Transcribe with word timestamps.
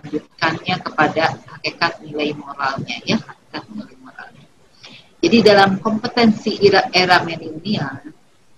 melanjutkannya 0.00 0.76
kepada 0.80 1.24
hakikat 1.58 1.92
nilai 2.00 2.32
moralnya 2.38 2.96
ya 3.04 3.16
hakikat 3.20 3.62
nilai 3.74 3.96
moralnya. 4.00 4.46
Jadi 5.22 5.38
dalam 5.44 5.70
kompetensi 5.78 6.56
era, 6.64 6.88
era 6.94 7.20
milenial 7.26 8.00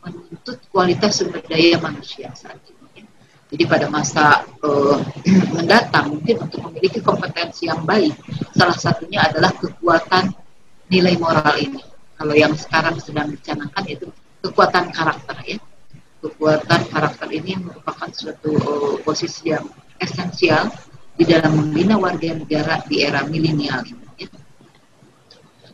menuntut 0.05 0.61
kualitas 0.71 1.19
sumber 1.19 1.41
daya 1.49 1.81
manusia 1.81 2.29
saat 2.37 2.61
ini 2.69 2.75
jadi 3.55 3.71
pada 3.71 3.87
masa 3.87 4.43
uh, 4.67 4.99
mendatang 5.55 6.19
mungkin 6.19 6.43
untuk 6.43 6.59
memiliki 6.67 6.99
kompetensi 6.99 7.71
yang 7.71 7.87
baik 7.87 8.11
salah 8.51 8.75
satunya 8.75 9.23
adalah 9.23 9.55
kekuatan 9.55 10.35
nilai 10.91 11.15
moral 11.23 11.55
ini. 11.63 11.79
Kalau 12.19 12.35
yang 12.35 12.59
sekarang 12.59 12.99
sedang 12.99 13.31
dicanangkan 13.31 13.87
itu 13.87 14.11
kekuatan 14.43 14.91
karakter 14.91 15.39
ya. 15.47 15.59
Kekuatan 16.19 16.81
karakter 16.91 17.29
ini 17.31 17.55
merupakan 17.63 18.11
suatu 18.11 18.59
uh, 18.59 18.97
posisi 19.07 19.55
yang 19.55 19.71
esensial 20.03 20.75
di 21.15 21.25
dalam 21.27 21.55
membina 21.55 21.95
warga 21.95 22.35
negara 22.35 22.83
di 22.87 23.03
era 23.03 23.23
milenial 23.27 23.87
ini. 23.87 24.07
Ya. 24.19 24.29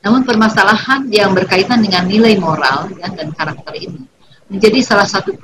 Namun 0.05 0.25
permasalahan 0.25 1.09
yang 1.09 1.33
berkaitan 1.33 1.81
dengan 1.81 2.05
nilai 2.09 2.37
moral 2.37 2.93
ya, 2.97 3.09
dan 3.13 3.33
karakter 3.33 3.73
ini 3.77 4.05
menjadi 4.51 4.79
salah 4.83 5.09
satu 5.09 5.37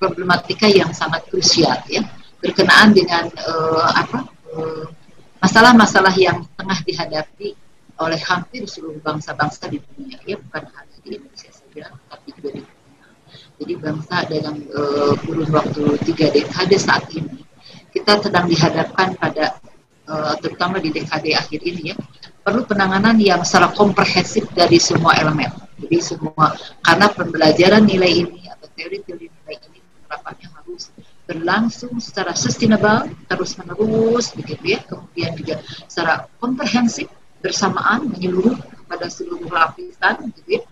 problematika 0.00 0.66
yang 0.66 0.90
sangat 0.96 1.28
krusial 1.28 1.76
ya 1.86 2.00
berkenaan 2.40 2.96
dengan 2.96 3.28
uh, 3.44 3.92
apa 3.92 4.24
masalah-masalah 5.44 6.16
uh, 6.16 6.24
yang 6.24 6.38
tengah 6.56 6.80
dihadapi 6.88 7.52
oleh 8.00 8.20
hampir 8.24 8.64
seluruh 8.64 8.96
bangsa-bangsa 9.04 9.68
di 9.68 9.76
dunia 9.76 10.16
ya 10.24 10.40
bukan 10.40 10.64
hanya 10.72 10.96
di 11.04 11.20
Indonesia 11.20 11.52
saja 11.52 11.92
tapi 12.08 12.28
juga 12.32 12.50
di 12.56 12.62
jadi 13.60 13.76
bangsa 13.76 14.24
dalam 14.24 14.56
uh, 14.72 15.12
kurun 15.20 15.52
waktu 15.52 15.84
tiga 16.08 16.32
dekade 16.32 16.80
saat 16.80 17.04
ini 17.12 17.44
kita 17.90 18.22
sedang 18.22 18.46
dihadapkan 18.46 19.18
pada 19.18 19.58
uh, 20.06 20.34
terutama 20.38 20.78
di 20.78 20.94
dekade 20.94 21.34
akhir 21.34 21.60
ini 21.62 21.94
ya 21.94 21.96
perlu 22.40 22.64
penanganan 22.64 23.20
yang 23.20 23.44
secara 23.44 23.70
komprehensif 23.76 24.48
dari 24.56 24.80
semua 24.80 25.14
elemen. 25.20 25.52
Jadi 25.80 25.98
semua 26.00 26.56
karena 26.84 27.06
pembelajaran 27.12 27.84
nilai 27.84 28.24
ini 28.26 28.48
atau 28.48 28.68
teori-teori 28.76 29.26
nilai 29.28 29.56
ini 29.70 29.78
penerapannya 29.80 30.48
harus 30.56 30.92
berlangsung 31.24 31.94
secara 32.02 32.34
sustainable 32.34 33.06
terus 33.30 33.54
menerus 33.54 34.34
begitu 34.34 34.76
ya 34.76 34.80
kemudian 34.82 35.30
juga 35.38 35.62
secara 35.86 36.26
komprehensif 36.42 37.06
bersamaan 37.38 38.10
menyeluruh 38.10 38.58
pada 38.90 39.06
seluruh 39.06 39.46
lapisan 39.46 40.34
gitu 40.34 40.58
ya 40.58 40.62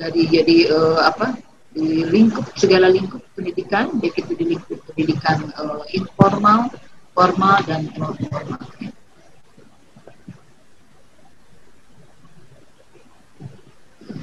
dari 0.00 0.24
jadi 0.24 0.56
uh, 0.72 1.04
apa 1.04 1.36
di 1.70 2.02
lingkup 2.02 2.50
segala 2.58 2.90
lingkup 2.90 3.22
pendidikan 3.38 3.94
baik 4.02 4.18
itu 4.18 4.32
di 4.34 4.44
lingkup 4.56 4.78
pendidikan 4.90 5.54
uh, 5.54 5.86
informal, 5.94 6.66
formal 7.14 7.62
dan 7.62 7.86
non 7.94 8.14
formal. 8.26 8.58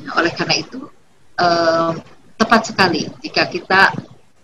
Nah, 0.08 0.14
oleh 0.20 0.31
karena 0.36 0.56
itu 0.59 0.80
uh, 1.40 1.92
tepat 2.36 2.62
sekali 2.72 3.08
jika 3.23 3.48
kita 3.48 3.95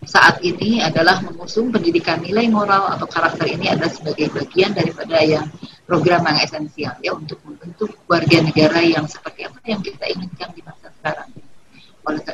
saat 0.04 0.44
ini 0.44 0.84
adalah 0.84 1.24
mengusung 1.24 1.72
pendidikan 1.72 2.20
nilai 2.20 2.48
moral 2.52 2.92
atau 2.92 3.08
karakter 3.08 3.48
ini 3.48 3.72
adalah 3.72 3.92
sebagai 3.92 4.32
bagian 4.32 4.76
daripada 4.76 5.20
yang 5.24 5.48
program 5.88 6.24
yang 6.28 6.40
esensial 6.44 6.96
ya 7.00 7.12
untuk 7.16 7.40
membentuk 7.44 7.92
warga 8.08 8.40
negara 8.44 8.80
yang 8.84 9.08
seperti 9.08 9.48
apa 9.48 9.60
yang 9.68 9.80
kita 9.84 10.04
inginkan 10.12 10.50
di 10.56 10.63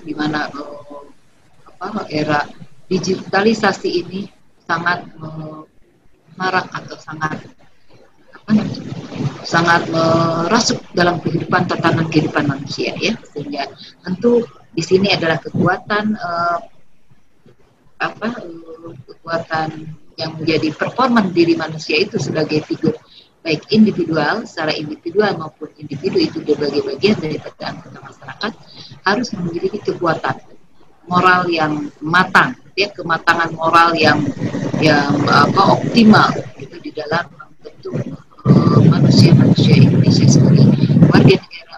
di 0.03 0.13
mana 0.17 0.49
apa 1.79 2.03
era 2.09 2.43
digitalisasi 2.89 3.89
ini 4.03 4.25
sangat 4.65 5.05
marak 6.35 6.67
atau 6.73 6.97
sangat 6.97 7.37
apa 8.33 8.51
sangat 9.45 9.81
merasuk 9.93 10.79
dalam 10.97 11.21
kehidupan 11.21 11.69
tatanan 11.69 12.09
kehidupan 12.09 12.49
manusia 12.49 12.93
ya. 12.97 13.13
Sehingga 13.33 13.69
tentu 14.01 14.45
di 14.73 14.83
sini 14.83 15.13
adalah 15.13 15.37
kekuatan 15.41 16.17
uh, 16.17 16.59
apa 17.99 18.27
uh, 18.41 18.93
kekuatan 19.05 19.69
yang 20.19 20.35
menjadi 20.35 20.75
performan 20.75 21.31
diri 21.31 21.55
manusia 21.55 21.95
itu 21.99 22.19
sebagai 22.19 22.63
figur 22.67 22.95
baik 23.39 23.71
individual 23.71 24.43
secara 24.43 24.75
individual 24.75 25.31
maupun 25.39 25.71
individu 25.79 26.19
itu 26.19 26.37
sebagai 26.43 26.83
bagian 26.83 27.17
dari 27.17 27.39
anggota 27.39 27.99
masyarakat 28.03 28.51
harus 29.07 29.27
memiliki 29.31 29.79
kekuatan 29.79 30.35
moral 31.07 31.47
yang 31.47 31.87
matang 32.03 32.53
ya 32.75 32.91
kematangan 32.91 33.49
moral 33.55 33.95
yang 33.95 34.19
yang 34.83 35.11
apa 35.25 35.79
optimal 35.79 36.29
itu 36.59 36.77
di 36.83 36.91
dalam 36.93 37.25
membentuk 37.31 37.95
uh, 38.45 38.79
manusia-manusia 38.87 39.87
Indonesia 39.87 40.27
sebagai 40.27 40.67
warga 41.09 41.35
negara 41.39 41.77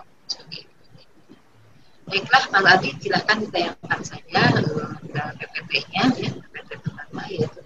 baiklah 2.09 2.43
Mas 2.51 2.65
Adi 2.67 2.89
silahkan 2.99 3.37
ditayangkan 3.39 3.99
saja 4.03 4.41
uh, 4.59 5.31
PPT-nya 5.39 6.03
ya 6.19 6.29
PPT 6.35 6.69
pertama 6.83 7.23
yaitu 7.29 7.59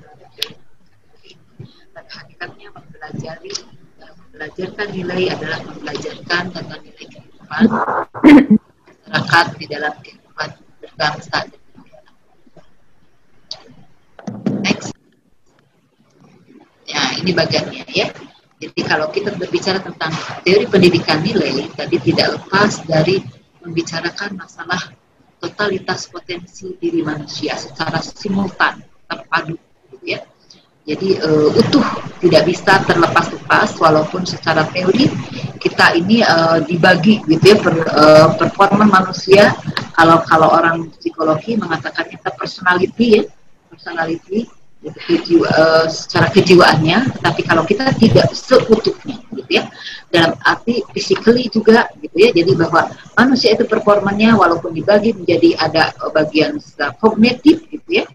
pada 1.95 2.11
hakikatnya 2.11 2.67
mempelajari 2.75 3.55
belajarkan 4.35 4.87
nilai 4.91 5.31
adalah 5.31 5.63
membelajarkan 5.63 6.43
tentang 6.51 6.79
nilai 6.83 7.05
kehidupan 7.07 7.63
masyarakat 7.71 9.45
di 9.55 9.65
dalam 9.71 9.93
kehidupan 10.03 10.49
berbangsa 10.83 11.37
next. 14.59 14.91
Ya 16.83 17.01
ini 17.15 17.31
bagiannya 17.31 17.87
ya. 17.95 18.11
Jadi 18.59 18.81
kalau 18.83 19.07
kita 19.11 19.31
berbicara 19.35 19.79
tentang 19.79 20.11
teori 20.43 20.67
pendidikan 20.67 21.23
nilai 21.23 21.71
tadi 21.71 21.95
tidak 22.03 22.39
lepas 22.39 22.83
dari 22.83 23.23
membicarakan 23.63 24.35
masalah 24.35 24.79
totalitas 25.39 26.11
potensi 26.11 26.75
diri 26.79 27.03
manusia 27.03 27.55
secara 27.55 28.03
simultan 28.03 28.83
terpadu 29.07 29.55
gitu 29.91 29.97
ya 30.03 30.19
jadi 30.85 31.17
uh, 31.25 31.49
utuh, 31.49 31.85
tidak 32.21 32.45
bisa 32.45 32.77
terlepas-lepas 32.85 33.73
walaupun 33.81 34.21
secara 34.21 34.69
teori 34.69 35.09
kita 35.57 35.97
ini 35.97 36.21
uh, 36.21 36.61
dibagi 36.61 37.25
gitu 37.25 37.41
ya 37.41 37.57
per, 37.57 37.73
uh, 37.89 38.29
performa 38.37 38.85
manusia 38.85 39.57
kalau 39.97 40.21
kalau 40.29 40.53
orang 40.53 40.93
psikologi 41.01 41.57
mengatakan 41.57 42.05
kita 42.05 42.29
personality 42.37 43.05
ya, 43.17 43.23
personality 43.65 44.45
gitu, 44.85 44.99
kejiwa, 45.09 45.49
uh, 45.49 45.85
secara 45.89 46.29
kejiwaannya, 46.29 47.17
tapi 47.17 47.41
kalau 47.41 47.65
kita 47.65 47.89
tidak 47.97 48.29
seutuhnya 48.37 49.17
gitu 49.33 49.49
ya. 49.49 49.65
Dalam 50.13 50.37
arti 50.45 50.85
physically 50.93 51.49
juga 51.49 51.89
gitu 51.97 52.13
ya. 52.13 52.29
Jadi 52.29 52.53
bahwa 52.53 52.93
manusia 53.17 53.57
itu 53.57 53.65
performanya 53.65 54.37
walaupun 54.37 54.69
dibagi 54.69 55.17
menjadi 55.17 55.57
ada 55.57 55.97
bagian 56.13 56.61
kognitif 57.01 57.65
gitu 57.73 57.89
ya 57.89 58.05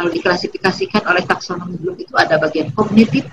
kalau 0.00 0.08
diklasifikasikan 0.16 1.04
oleh 1.04 1.20
taksonomi 1.28 1.76
Bloom 1.76 2.00
itu 2.00 2.16
ada 2.16 2.40
bagian 2.40 2.72
kognitif. 2.72 3.28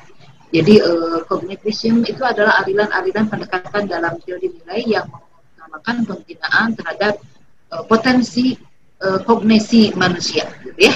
Jadi 0.52 0.84
uh, 0.84 1.24
cognition 1.24 2.04
itu 2.04 2.20
adalah 2.28 2.60
aliran-aliran 2.60 3.32
pendekatan 3.32 3.88
dalam 3.88 4.20
teori 4.20 4.52
nilai 4.52 5.00
yang 5.00 5.08
menggunakan 5.08 6.04
pembinaan 6.04 6.76
terhadap 6.76 7.24
uh, 7.72 7.88
potensi 7.88 8.60
uh, 9.00 9.24
kognisi 9.24 9.96
manusia, 9.96 10.44
gitu 10.60 10.92
ya. 10.92 10.96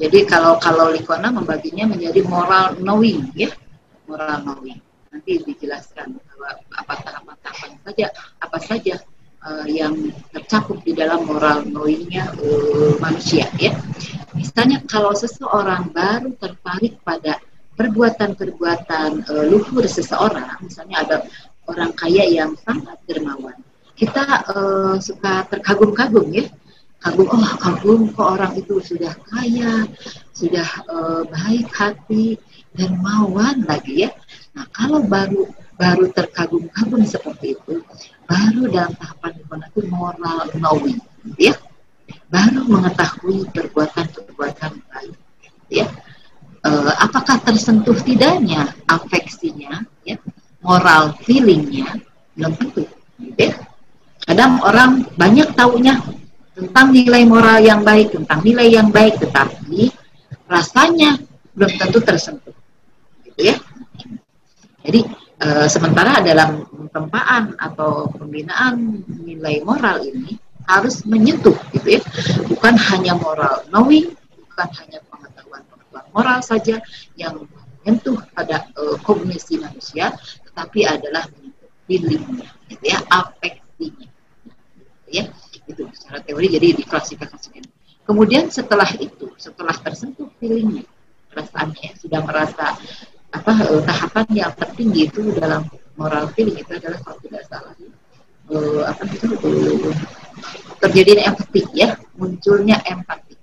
Jadi 0.00 0.24
kalau 0.24 0.56
kalau 0.56 0.88
Likona 0.88 1.28
membaginya 1.28 1.92
menjadi 1.92 2.24
moral 2.24 2.80
knowing, 2.80 3.32
ya, 3.36 3.52
moral 4.08 4.48
knowing. 4.48 4.80
Nanti 5.12 5.44
dijelaskan 5.44 6.16
apa 6.72 6.94
tahapan-tahapan 7.04 7.70
saja, 7.84 8.06
apa 8.40 8.58
saja 8.64 8.96
uh, 9.46 9.66
yang 9.70 10.10
tercakup 10.34 10.82
di 10.82 10.92
dalam 10.92 11.22
moral 11.24 11.62
knowingnya 11.62 12.34
uh, 12.34 12.98
manusia 12.98 13.46
ya. 13.56 13.72
Misalnya 14.34 14.82
kalau 14.90 15.14
seseorang 15.14 15.94
baru 15.94 16.34
tertarik 16.36 16.98
pada 17.06 17.38
perbuatan-perbuatan 17.78 19.30
uh, 19.30 19.44
luhur 19.46 19.86
seseorang, 19.86 20.58
misalnya 20.60 20.96
ada 21.06 21.16
orang 21.70 21.94
kaya 21.94 22.26
yang 22.26 22.58
sangat 22.66 22.98
dermawan, 23.06 23.56
kita 23.94 24.44
uh, 24.50 24.96
suka 25.00 25.48
terkagum-kagum 25.48 26.28
ya, 26.34 26.44
kagum 27.00 27.28
oh 27.30 27.54
kagum 27.62 28.00
kok 28.12 28.28
orang 28.38 28.52
itu 28.58 28.82
sudah 28.82 29.14
kaya, 29.28 29.86
sudah 30.34 30.68
uh, 30.90 31.22
baik 31.28 31.68
hati 31.72 32.36
dan 32.76 32.98
mawan 33.00 33.64
lagi 33.64 34.08
ya. 34.08 34.10
Nah 34.56 34.66
kalau 34.72 35.04
baru 35.04 35.48
baru 35.76 36.08
terkagum-kagum 36.12 37.04
seperti 37.04 37.56
itu, 37.56 37.84
baru 38.26 38.66
dalam 38.68 38.92
tahapan 38.98 39.32
itu 39.38 39.80
moral 39.88 40.50
knowing, 40.58 40.98
ya, 41.38 41.54
baru 42.26 42.66
mengetahui 42.66 43.46
perbuatan-perbuatan 43.54 44.72
baik, 44.90 45.16
ya. 45.70 45.86
E, 46.66 46.70
apakah 46.98 47.38
tersentuh 47.46 47.94
tidaknya 48.02 48.74
afeksinya, 48.90 49.86
ya, 50.02 50.18
moral 50.60 51.14
feelingnya 51.22 52.02
belum 52.34 52.52
tentu, 52.58 52.82
ya. 53.38 53.54
Kadang 54.26 54.58
orang 54.66 55.06
banyak 55.14 55.54
taunya 55.54 56.02
tentang 56.58 56.90
nilai 56.90 57.22
moral 57.22 57.62
yang 57.62 57.86
baik, 57.86 58.10
tentang 58.10 58.42
nilai 58.42 58.74
yang 58.74 58.90
baik, 58.90 59.22
tetapi 59.22 59.94
rasanya 60.50 61.22
belum 61.54 61.72
tentu 61.78 62.02
tersentuh, 62.02 62.56
gitu 63.22 63.54
ya. 63.54 63.56
Jadi 64.82 65.25
e, 65.40 65.68
sementara 65.68 66.20
dalam 66.24 66.64
tempaan 66.92 67.56
atau 67.60 68.08
pembinaan 68.16 69.04
nilai 69.06 69.60
moral 69.64 70.00
ini 70.04 70.40
harus 70.66 71.06
menyentuh 71.06 71.54
gitu 71.70 72.00
ya, 72.00 72.02
bukan 72.50 72.74
hanya 72.74 73.14
moral 73.14 73.62
knowing, 73.70 74.10
bukan 74.34 74.68
hanya 74.82 74.98
pengetahuan-pengetahuan 75.06 76.04
moral 76.10 76.40
saja 76.42 76.82
yang 77.14 77.46
menyentuh 77.84 78.18
pada 78.34 78.66
e, 78.74 78.98
kognisi 79.06 79.62
manusia, 79.62 80.10
tetapi 80.50 80.88
adalah 80.88 81.28
feelingnya, 81.86 82.50
gitu 82.66 82.82
ya, 82.82 82.98
afeksinya, 83.06 84.10
gitu 84.10 85.08
ya, 85.12 85.24
itu 85.70 85.82
secara 85.94 86.18
teori 86.26 86.50
jadi 86.50 86.74
diklasifikasikan. 86.82 87.62
Kemudian 88.06 88.50
setelah 88.50 88.90
itu, 88.98 89.30
setelah 89.38 89.74
tersentuh 89.74 90.30
feelingnya, 90.42 90.82
perasaannya 91.30 91.94
sudah 91.98 92.20
merasa 92.26 92.74
apa 93.36 93.52
uh, 93.68 93.82
tahapan 93.84 94.26
yang 94.32 94.52
tertinggi 94.56 95.12
itu 95.12 95.28
dalam 95.36 95.68
moral 96.00 96.32
feeling 96.32 96.56
itu 96.56 96.72
adalah 96.72 96.96
kalau 97.04 97.18
tidak 97.20 97.44
salah 97.48 97.74
uh, 98.48 98.82
apa 98.88 99.02
itu 99.12 99.28
uh, 99.36 99.92
terjadi 100.80 101.28
empati 101.28 101.62
ya 101.76 101.96
munculnya 102.16 102.80
empati. 102.84 103.36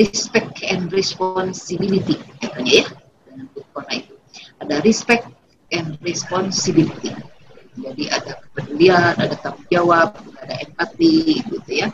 Respect 0.00 0.64
and 0.64 0.88
responsibility 0.88 2.16
katanya 2.40 2.84
ya 2.84 2.86
dalam 3.28 3.46
Bitcoin 3.52 3.88
itu. 4.00 4.14
Ada 4.60 4.76
respect 4.80 5.28
and 5.72 6.00
responsibility. 6.00 7.12
Jadi 7.80 8.04
ada 8.08 8.40
kepedulian 8.40 9.14
ada 9.20 9.36
tanggung 9.36 9.68
jawab 9.68 10.16
ada 10.40 10.54
empati 10.64 11.44
gitu 11.44 11.70
ya. 11.70 11.92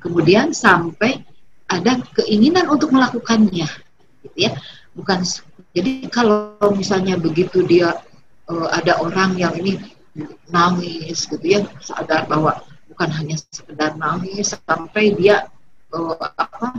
Kemudian 0.00 0.52
sampai 0.52 1.24
ada 1.66 1.98
keinginan 2.14 2.68
untuk 2.68 2.92
melakukannya 2.92 3.66
gitu 4.22 4.36
ya. 4.36 4.52
Bukan 4.92 5.24
jadi 5.76 6.08
kalau 6.08 6.56
misalnya 6.72 7.20
begitu 7.20 7.60
dia 7.60 8.00
uh, 8.48 8.68
ada 8.72 8.96
orang 9.04 9.36
yang 9.36 9.52
ini 9.60 9.76
nangis 10.48 11.28
gitu 11.28 11.44
ya 11.44 11.60
sadar 11.84 12.24
bahwa 12.24 12.64
bukan 12.88 13.12
hanya 13.12 13.36
sekedar 13.52 13.92
nangis 14.00 14.56
sampai 14.56 15.12
dia 15.12 15.44
uh, 15.92 16.16
apa 16.16 16.72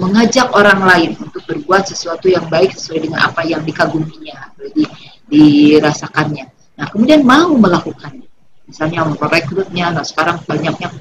mengajak 0.00 0.48
orang 0.56 0.80
lain 0.80 1.10
untuk 1.20 1.44
berbuat 1.44 1.92
sesuatu 1.92 2.32
yang 2.32 2.48
baik 2.48 2.72
sesuai 2.72 3.04
dengan 3.04 3.20
apa 3.28 3.44
yang 3.44 3.60
dikaguminya 3.60 4.56
di, 4.72 4.88
dirasakannya. 5.28 6.48
Nah 6.80 6.86
kemudian 6.88 7.28
mau 7.28 7.52
melakukannya 7.52 8.28
misalnya 8.68 9.08
merekrutnya 9.08 9.96
nah 9.96 10.04
sekarang 10.04 10.44
banyaknya 10.44 10.92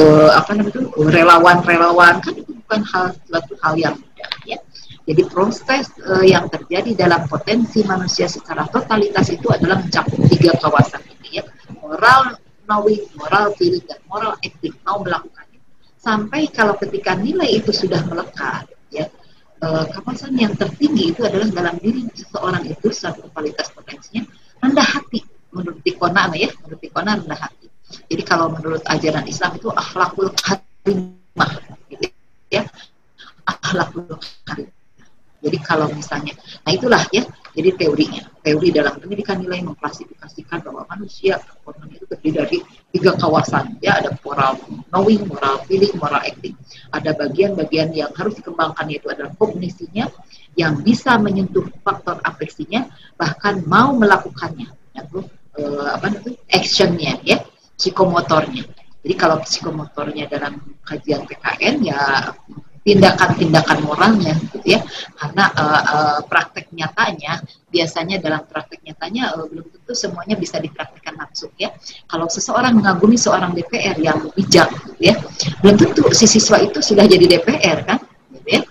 uh, 0.00 0.32
apa 0.32 0.56
namanya 0.56 0.80
itu 0.80 0.82
relawan-relawan 0.96 2.24
kan 2.24 2.32
itu 2.32 2.52
bukan 2.64 2.80
hal 2.88 3.04
suatu 3.28 3.52
hal 3.60 3.76
yang 3.76 3.94
mudah 4.00 4.32
ya 4.48 4.58
jadi 5.02 5.22
proses 5.26 5.90
uh, 6.06 6.22
yang 6.22 6.46
terjadi 6.46 6.94
dalam 6.94 7.26
potensi 7.26 7.82
manusia 7.82 8.30
secara 8.30 8.70
totalitas 8.70 9.34
itu 9.34 9.50
adalah 9.50 9.82
mencakup 9.82 10.14
tiga 10.30 10.54
kawasan 10.62 11.02
ini 11.18 11.42
ya. 11.42 11.44
Moral 11.82 12.38
knowing, 12.70 13.02
moral 13.18 13.50
feeling, 13.58 13.82
dan 13.90 13.98
moral 14.06 14.38
acting 14.38 14.70
mau 14.86 15.02
melakukannya. 15.02 15.58
Sampai 15.98 16.46
kalau 16.54 16.78
ketika 16.78 17.18
nilai 17.18 17.50
itu 17.50 17.74
sudah 17.74 17.98
melekat 18.06 18.70
ya, 18.94 19.10
uh, 19.66 19.90
kawasan 19.90 20.38
yang 20.38 20.54
tertinggi 20.54 21.10
itu 21.10 21.26
adalah 21.26 21.50
dalam 21.50 21.74
diri 21.82 22.06
seseorang 22.14 22.62
itu 22.70 22.94
satu 22.94 23.26
kualitas 23.34 23.74
potensinya 23.74 24.22
rendah 24.62 24.86
hati 24.86 25.26
menurut 25.50 25.82
Tikona 25.82 26.30
ya, 26.38 26.46
menurut 26.62 26.78
Tikona 26.78 27.18
rendah 27.18 27.40
hati. 27.42 27.66
Jadi 28.06 28.22
kalau 28.22 28.54
menurut 28.54 28.86
ajaran 28.86 29.26
Islam 29.26 29.58
itu 29.58 29.66
akhlakul 29.74 30.30
karimah 30.38 31.50
gitu 31.90 32.06
ya. 32.54 32.62
Akhlakul 33.50 34.06
karimah 34.46 34.82
jadi 35.42 35.58
kalau 35.82 35.98
misalnya, 35.98 36.38
nah 36.62 36.70
itulah 36.70 37.02
ya, 37.10 37.26
jadi 37.58 37.74
teorinya. 37.74 38.22
Teori 38.38 38.70
dalam 38.70 39.02
pendidikan 39.02 39.42
nilai 39.42 39.66
mengklasifikasikan 39.66 40.62
bahwa 40.62 40.86
manusia 40.86 41.42
itu 41.90 42.06
terdiri 42.06 42.30
dari 42.38 42.58
tiga 42.94 43.18
kawasan. 43.18 43.82
Ya, 43.82 43.98
ada 43.98 44.14
moral 44.22 44.62
knowing, 44.94 45.26
moral 45.26 45.58
feeling, 45.66 45.90
moral 45.98 46.22
acting. 46.22 46.54
Ada 46.94 47.18
bagian-bagian 47.18 47.90
yang 47.90 48.14
harus 48.14 48.38
dikembangkan 48.38 48.86
yaitu 48.94 49.10
adalah 49.10 49.34
kognisinya, 49.34 50.06
yang 50.54 50.78
bisa 50.86 51.18
menyentuh 51.18 51.66
faktor 51.82 52.22
afeksinya, 52.22 52.86
bahkan 53.18 53.58
mau 53.66 53.90
melakukannya. 53.98 54.70
Yaitu 54.94 55.26
eh, 55.58 55.88
apa 55.90 56.14
namanya? 56.14 56.38
Actionnya 56.46 57.18
ya, 57.26 57.42
psikomotornya. 57.74 58.70
Jadi 59.02 59.14
kalau 59.18 59.42
psikomotornya 59.42 60.30
dalam 60.30 60.62
kajian 60.86 61.26
PKN 61.26 61.74
ya 61.82 62.30
tindakan-tindakan 62.82 63.78
moralnya 63.86 64.34
gitu 64.52 64.78
ya. 64.78 64.80
Karena 65.18 65.44
uh, 65.54 65.82
uh, 65.82 66.18
praktek 66.26 66.70
nyatanya 66.74 67.42
biasanya 67.70 68.18
dalam 68.18 68.42
praktek 68.46 68.82
nyatanya 68.84 69.38
uh, 69.38 69.46
belum 69.46 69.66
tentu 69.70 69.94
semuanya 69.94 70.34
bisa 70.34 70.58
dipraktikkan 70.58 71.14
langsung 71.18 71.50
ya. 71.58 71.70
Kalau 72.10 72.26
seseorang 72.26 72.78
mengagumi 72.78 73.14
seorang 73.18 73.54
DPR 73.54 73.96
yang 74.02 74.18
bijak 74.34 74.70
gitu 74.70 75.12
ya 75.12 75.14
belum 75.62 75.76
tentu 75.78 76.02
si 76.14 76.26
siswa 76.26 76.58
itu 76.58 76.82
sudah 76.82 77.06
jadi 77.06 77.38
DPR 77.38 77.86
kan 77.86 77.98
gitu 78.34 78.48
ya. 78.50 78.62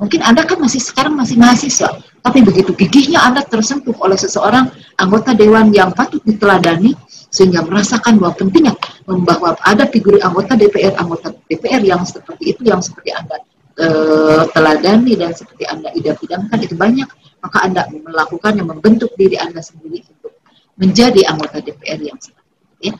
Mungkin 0.00 0.24
anda 0.24 0.48
kan 0.48 0.56
masih 0.56 0.80
sekarang 0.80 1.12
masih 1.12 1.36
mahasiswa 1.36 1.92
tapi 2.20 2.44
begitu 2.44 2.76
gigihnya 2.76 3.20
anda 3.20 3.40
tersentuh 3.40 3.96
oleh 4.00 4.16
seseorang 4.16 4.68
anggota 5.00 5.32
dewan 5.32 5.72
yang 5.72 5.92
patut 5.96 6.20
diteladani 6.24 6.92
sehingga 7.32 7.64
merasakan 7.64 8.20
bahwa 8.20 8.36
pentingnya 8.36 8.74
bahwa 9.06 9.56
ada 9.64 9.88
figur 9.88 10.20
anggota 10.20 10.58
DPR 10.58 10.98
anggota 11.00 11.32
DPR 11.48 11.80
yang 11.80 12.02
seperti 12.04 12.52
itu 12.52 12.62
yang 12.66 12.84
seperti 12.84 13.14
anda 13.16 13.40
uh, 13.80 14.44
teladani 14.52 15.16
dan 15.16 15.32
seperti 15.32 15.64
Anda 15.66 15.90
idam-idamkan 15.96 16.58
itu 16.60 16.76
banyak, 16.76 17.08
maka 17.40 17.58
Anda 17.64 17.88
melakukan 17.88 18.60
yang 18.60 18.68
membentuk 18.68 19.16
diri 19.16 19.40
Anda 19.40 19.64
sendiri 19.64 20.04
untuk 20.04 20.36
menjadi 20.76 21.26
anggota 21.28 21.64
DPR 21.64 22.00
yang 22.00 22.18
seperti 22.20 22.92
ya. 22.92 22.94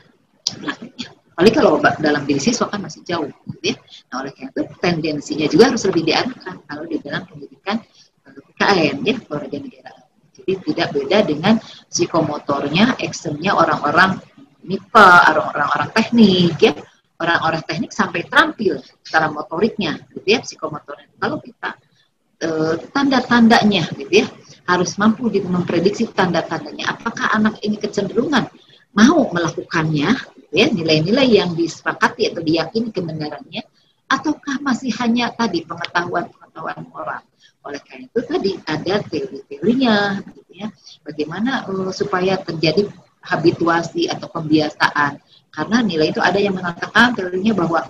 Praktiknya. 0.50 1.09
Apalagi 1.31 1.55
kalau 1.56 1.81
dalam 1.81 2.23
diri 2.29 2.41
siswa 2.43 2.69
kan 2.69 2.85
masih 2.85 3.00
jauh 3.06 3.25
gitu 3.25 3.73
ya. 3.73 3.77
Nah 4.12 4.27
oleh 4.27 4.32
karena 4.37 4.50
itu 4.53 4.62
tendensinya 4.82 5.47
juga 5.49 5.73
harus 5.73 5.82
lebih 5.88 6.03
diarahkan 6.05 6.55
kalau 6.69 6.85
di 6.85 6.97
dalam 7.00 7.23
pendidikan 7.25 7.76
PKN 8.21 8.97
ya, 9.09 9.15
olahraga 9.33 9.59
negara. 9.62 9.93
Jadi 10.37 10.53
tidak 10.69 10.88
beda 10.93 11.19
dengan 11.25 11.55
psikomotornya, 11.88 13.00
actionnya 13.00 13.56
orang-orang 13.56 14.21
MIPA, 14.61 15.33
orang-orang 15.33 15.88
teknik 15.97 16.56
ya 16.61 16.73
orang-orang 17.21 17.63
teknik 17.69 17.93
sampai 17.93 18.25
terampil 18.25 18.81
secara 19.05 19.29
motoriknya 19.29 20.01
gitu 20.17 20.25
ya 20.25 20.41
psikomotornya. 20.41 21.13
Kalau 21.21 21.37
kita 21.39 21.71
e, 22.41 22.49
tanda-tandanya 22.91 23.85
gitu 23.93 24.25
ya 24.25 24.27
harus 24.65 24.97
mampu 24.97 25.29
memprediksi 25.45 26.09
tanda-tandanya. 26.09 26.97
Apakah 26.97 27.37
anak 27.37 27.61
ini 27.61 27.77
kecenderungan 27.77 28.49
mau 28.97 29.29
melakukannya 29.31 30.11
gitu 30.49 30.55
ya 30.57 30.67
nilai-nilai 30.73 31.29
yang 31.29 31.53
disepakati 31.53 32.33
atau 32.33 32.41
diyakini 32.41 32.89
kebenarannya 32.89 33.62
ataukah 34.11 34.59
masih 34.65 34.91
hanya 34.99 35.31
tadi 35.31 35.62
pengetahuan-pengetahuan 35.69 36.89
moral? 36.89 37.23
Oleh 37.61 37.79
karena 37.85 38.09
itu 38.09 38.21
tadi 38.25 38.53
ada 38.65 38.95
teori-teorinya 39.05 40.25
gitu 40.33 40.53
ya 40.57 40.73
bagaimana 41.05 41.69
uh, 41.69 41.93
supaya 41.93 42.41
terjadi 42.41 42.89
habituasi 43.21 44.09
atau 44.09 44.29
pembiasaan 44.33 45.21
karena 45.50 45.77
nilai 45.83 46.15
itu 46.15 46.23
ada 46.23 46.39
yang 46.39 46.55
mengatakan 46.57 47.12
teorinya 47.12 47.53
bahwa 47.53 47.81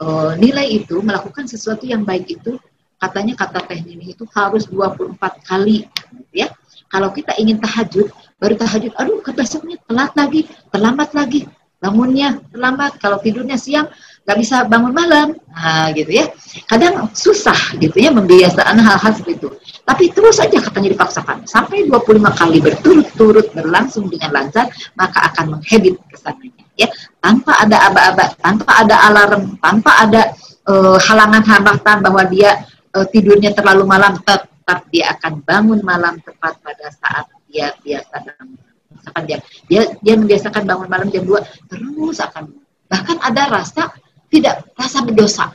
e, 0.00 0.06
nilai 0.40 0.82
itu 0.82 0.98
melakukan 1.04 1.44
sesuatu 1.44 1.84
yang 1.84 2.02
baik 2.02 2.40
itu 2.40 2.56
katanya 3.02 3.34
kata 3.34 3.66
teknik 3.66 4.14
itu 4.14 4.24
harus 4.30 4.70
24 4.70 5.18
kali 5.42 5.90
ya. 6.30 6.48
Kalau 6.86 7.08
kita 7.08 7.32
ingin 7.40 7.56
tahajud, 7.56 8.12
baru 8.36 8.54
tahajud, 8.54 8.92
aduh 9.00 9.24
besoknya 9.32 9.80
telat 9.88 10.12
lagi, 10.12 10.44
terlambat 10.68 11.16
lagi, 11.16 11.48
bangunnya 11.80 12.36
terlambat, 12.52 13.00
kalau 13.00 13.16
tidurnya 13.16 13.56
siang 13.56 13.88
nggak 14.22 14.38
bisa 14.38 14.56
bangun 14.70 14.94
malam, 14.94 15.28
nah 15.50 15.90
gitu 15.92 16.10
ya. 16.14 16.30
Kadang 16.70 17.10
susah 17.10 17.74
gitu 17.78 17.98
ya 17.98 18.14
membiasakan 18.14 18.78
hal-hal 18.78 19.12
seperti 19.12 19.42
itu. 19.42 19.48
Tapi 19.82 20.14
terus 20.14 20.38
saja 20.38 20.62
katanya 20.62 20.94
dipaksakan 20.94 21.42
sampai 21.42 21.90
25 21.90 22.22
kali 22.38 22.58
berturut-turut 22.62 23.50
berlangsung 23.50 24.06
dengan 24.06 24.30
lancar, 24.30 24.70
maka 24.94 25.32
akan 25.34 25.58
menghabit 25.58 25.98
ke 26.06 26.16
sananya 26.16 26.62
ya 26.76 26.88
tanpa 27.20 27.52
ada 27.60 27.76
aba-aba 27.90 28.24
tanpa 28.40 28.70
ada 28.84 28.96
alarm 29.08 29.56
tanpa 29.60 29.92
ada 30.08 30.22
uh, 30.68 30.96
halangan 30.98 31.42
hambatan 31.44 31.96
bahwa 32.00 32.22
dia 32.28 32.64
uh, 32.96 33.06
tidurnya 33.08 33.52
terlalu 33.52 33.84
malam 33.84 34.16
tetap 34.24 34.88
dia 34.88 35.12
akan 35.12 35.44
bangun 35.44 35.80
malam 35.84 36.16
tepat 36.24 36.56
pada 36.64 36.86
saat 36.96 37.28
dia 37.52 37.76
biasa 37.84 38.14
bangun 38.24 38.58
misalkan 38.92 39.22
dia 39.28 39.38
dia 39.68 39.82
dia 40.00 40.14
membiasakan 40.16 40.62
bangun 40.64 40.88
malam 40.88 41.08
jam 41.12 41.24
2 41.28 41.68
terus 41.68 42.18
akan 42.20 42.56
bahkan 42.88 43.16
ada 43.20 43.42
rasa 43.52 43.92
tidak 44.32 44.64
rasa 44.74 45.04
berdosa 45.04 45.52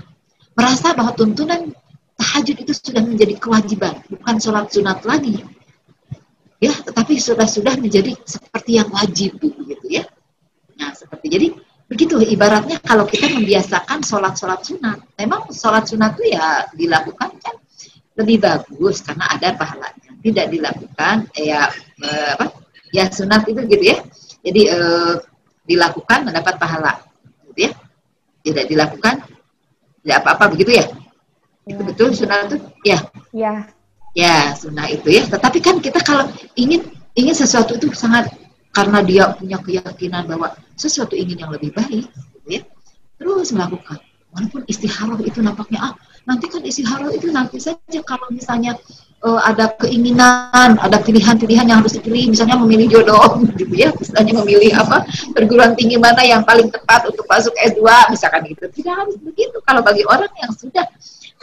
merasa 0.57 0.93
bahwa 0.97 1.13
tuntunan 1.13 1.73
tahajud 2.17 2.57
itu 2.57 2.73
sudah 2.73 3.05
menjadi 3.05 3.37
kewajiban 3.37 4.01
bukan 4.09 4.35
sholat 4.41 4.73
sunat 4.73 5.05
lagi. 5.05 5.45
Ya 6.57 6.73
tetapi 6.73 7.21
sudah 7.21 7.45
sudah 7.45 7.77
menjadi 7.77 8.17
seperti 8.25 8.81
yang 8.81 8.89
wajib 8.89 9.37
gitu 9.37 9.85
ya. 9.85 10.09
Nah, 10.81 10.89
seperti 10.97 11.29
jadi 11.29 11.47
begitu 11.85 12.17
ibaratnya 12.17 12.81
kalau 12.81 13.05
kita 13.05 13.29
membiasakan 13.29 14.01
sholat-sholat 14.01 14.65
sunat, 14.65 14.97
memang 15.21 15.53
sholat 15.53 15.85
sunat 15.85 16.17
itu 16.17 16.33
ya 16.33 16.65
dilakukan 16.73 17.37
kan 17.37 17.55
lebih 18.17 18.41
bagus 18.41 19.05
karena 19.05 19.29
ada 19.29 19.53
pahalanya. 19.53 20.09
Tidak 20.17 20.45
dilakukan 20.49 21.29
ya 21.37 21.69
eh, 22.01 22.33
apa 22.33 22.49
ya 22.89 23.05
sunat 23.13 23.45
itu 23.45 23.61
gitu 23.69 23.85
ya. 23.93 23.97
Jadi 24.41 24.61
eh, 24.65 25.13
dilakukan 25.69 26.25
mendapat 26.25 26.57
pahala 26.57 26.97
gitu 27.53 27.69
ya 27.69 27.71
tidak 28.47 28.71
dilakukan 28.71 29.19
tidak 30.07 30.23
apa-apa 30.23 30.55
begitu 30.55 30.79
ya, 30.79 30.87
ya. 31.67 31.75
itu 31.75 31.81
betul 31.83 32.15
sunat 32.15 32.47
itu? 32.47 32.57
Ya. 32.87 32.99
Ya. 33.35 33.53
Ya 34.15 34.55
sunnah 34.55 34.87
itu 34.87 35.11
ya. 35.11 35.27
Tetapi 35.27 35.59
kan 35.59 35.83
kita 35.83 35.99
kalau 35.99 36.31
ingin 36.55 36.87
ingin 37.19 37.35
sesuatu 37.35 37.75
itu 37.75 37.91
sangat 37.91 38.31
karena 38.71 39.03
dia 39.03 39.35
punya 39.35 39.59
keyakinan 39.59 40.31
bahwa 40.31 40.55
sesuatu 40.79 41.11
ingin 41.11 41.43
yang 41.43 41.51
lebih 41.51 41.75
baik 41.75 42.07
gitu 42.07 42.47
ya 42.47 42.61
terus 43.19 43.51
melakukan. 43.51 43.99
Walaupun 44.31 44.63
istiharoh 44.71 45.19
itu 45.21 45.43
nampaknya 45.43 45.91
ah 45.91 45.93
nanti 46.23 46.47
kan 46.47 46.63
istiharoh 46.63 47.11
itu 47.11 47.27
nanti 47.29 47.59
saja. 47.59 47.99
Kalau 48.07 48.31
misalnya 48.31 48.79
uh, 49.23 49.41
ada 49.45 49.73
keinginan 49.81 50.77
ada 50.77 50.97
pilihan-pilihan 51.01 51.65
yang 51.69 51.79
harus 51.81 51.97
dipilih. 51.97 52.33
Misalnya 52.33 52.57
memilih 52.59 52.99
jodoh 52.99 53.41
gitu 53.59 53.73
ya. 53.73 53.89
Misalnya 53.95 54.33
memilih 54.43 54.71
apa 54.77 55.07
perguruan 55.33 55.73
tinggi 55.73 55.97
mana 55.97 56.21
yang 56.21 56.43
paling 56.43 56.69
tepat 56.69 57.07
untuk 57.09 57.25
masuk 57.25 57.53
S2 57.57 57.81
misalkan 58.13 58.41
gitu. 58.49 58.65
Tidak 58.69 58.93
harus 58.93 59.15
begitu. 59.21 59.57
Kalau 59.63 59.81
bagi 59.81 60.03
orang 60.05 60.31
yang 60.37 60.51
sudah 60.53 60.85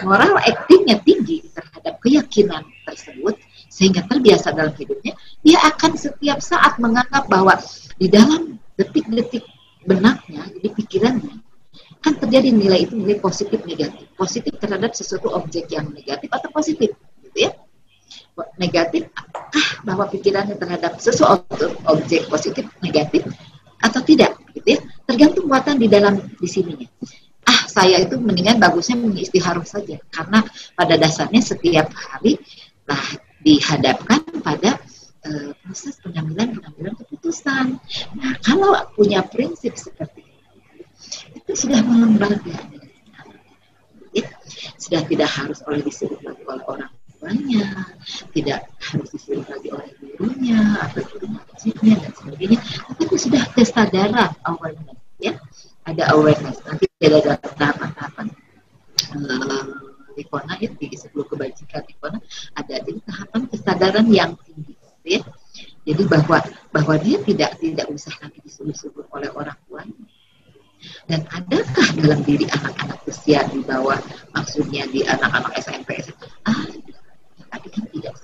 moral 0.03 0.35
actingnya 0.43 0.99
tinggi 1.07 1.47
terhadap 1.55 2.03
keyakinan 2.03 2.67
tersebut 2.83 3.39
sehingga 3.71 4.07
terbiasa 4.07 4.55
dalam 4.55 4.75
hidupnya, 4.75 5.19
dia 5.43 5.59
akan 5.67 5.99
setiap 5.99 6.39
saat 6.39 6.79
menganggap 6.79 7.27
bahwa 7.27 7.59
di 7.99 8.07
dalam 8.07 8.59
detik-detik 8.79 9.43
benaknya, 9.83 10.47
jadi 10.59 10.69
pikirannya, 10.79 11.43
kan 11.99 12.15
terjadi 12.19 12.55
nilai 12.55 12.87
itu 12.87 12.95
nilai 12.95 13.19
positif 13.19 13.63
negatif. 13.67 14.07
Positif 14.15 14.55
terhadap 14.63 14.95
sesuatu 14.95 15.35
objek 15.35 15.67
yang 15.75 15.91
negatif 15.91 16.31
atau 16.31 16.51
positif, 16.55 16.95
gitu 17.35 17.51
ya. 17.51 17.53
Negatif, 18.59 19.11
ah 19.15 19.69
bahwa 19.87 20.11
pikirannya 20.11 20.59
terhadap 20.59 20.99
sesuatu 20.99 21.75
objek 21.87 22.27
positif 22.31 22.67
negatif 22.83 23.27
atau 23.79 24.01
tidak, 24.03 24.39
gitu 24.55 24.79
ya. 24.79 24.81
Tergantung 25.07 25.51
muatan 25.51 25.79
di 25.79 25.87
dalam 25.91 26.19
di 26.19 26.49
sininya 26.49 26.87
ah 27.45 27.61
saya 27.69 28.01
itu 28.01 28.17
mendingan 28.17 28.57
bagusnya 28.57 28.97
mengistiharuh 28.97 29.69
saja 29.69 30.01
karena 30.09 30.41
pada 30.73 30.97
dasarnya 30.97 31.45
setiap 31.45 31.93
hari 31.93 32.41
nah 32.89 33.05
dihadapkan 33.45 34.25
pada 34.41 34.81
uh, 35.29 35.51
proses 35.61 36.01
pengambilan 36.01 36.57
pengambilan 36.57 36.95
keputusan. 36.97 37.77
Nah, 38.17 38.33
kalau 38.41 38.73
punya 38.97 39.21
prinsip 39.21 39.77
seperti 39.77 40.25
itu, 40.25 40.45
itu 41.37 41.53
sudah 41.53 41.85
melembaga. 41.85 42.57
Ya, 44.17 44.25
sudah 44.81 45.05
tidak 45.05 45.29
harus 45.29 45.61
oleh 45.69 45.85
lagi 45.85 46.07
oleh 46.49 46.65
orang 46.65 46.93
tuanya, 47.25 47.89
tidak 48.37 48.69
harus 48.85 49.09
disuruh 49.17 49.49
lagi 49.49 49.73
oleh 49.73 49.89
gurunya 49.97 50.61
atau 50.85 51.01
guru 51.09 51.27
masjidnya 51.33 51.97
dan 52.05 52.13
sebagainya. 52.13 52.59
Tapi 53.01 53.17
sudah 53.17 53.43
kesadaran 53.57 54.33
awareness, 54.45 55.01
ya, 55.17 55.33
ada 55.89 56.05
awareness. 56.13 56.61
Nanti 56.69 56.85
ada 57.01 57.41
tahapan-tahapan. 57.41 58.29
Uh, 59.17 59.85
Rikona 60.15 60.55
ya 60.63 60.71
di 60.71 60.95
sebelum 60.95 61.27
kebajikan 61.27 61.83
Rikona 61.83 62.19
ada 62.55 62.75
jadi 62.79 63.01
tahapan 63.03 63.43
kesadaran 63.51 64.07
yang 64.07 64.39
tinggi 64.47 64.79
ya 65.03 65.21
jadi 65.83 66.03
bahwa 66.07 66.39
bahwa 66.71 66.95
dia 67.03 67.19
tidak 67.27 67.59
tidak 67.59 67.87
usah 67.91 68.15
lagi 68.23 68.39
disuruh-suruh 68.47 69.11
oleh 69.11 69.31
orang 69.35 69.59
tuanya 69.67 70.07
dan 71.11 71.27
adakah 71.29 71.89
dalam 71.99 72.21
diri 72.23 72.47
anak-anak 72.49 73.01
usia 73.11 73.43
di 73.51 73.61
bawah 73.65 73.99
maksudnya 74.33 74.87
di 74.89 75.03
anak-anak 75.05 75.53
SMP 75.59 75.99
SMA 76.01 76.27
ah 76.47 76.63
kan 77.61 77.85
tidak 77.93 78.15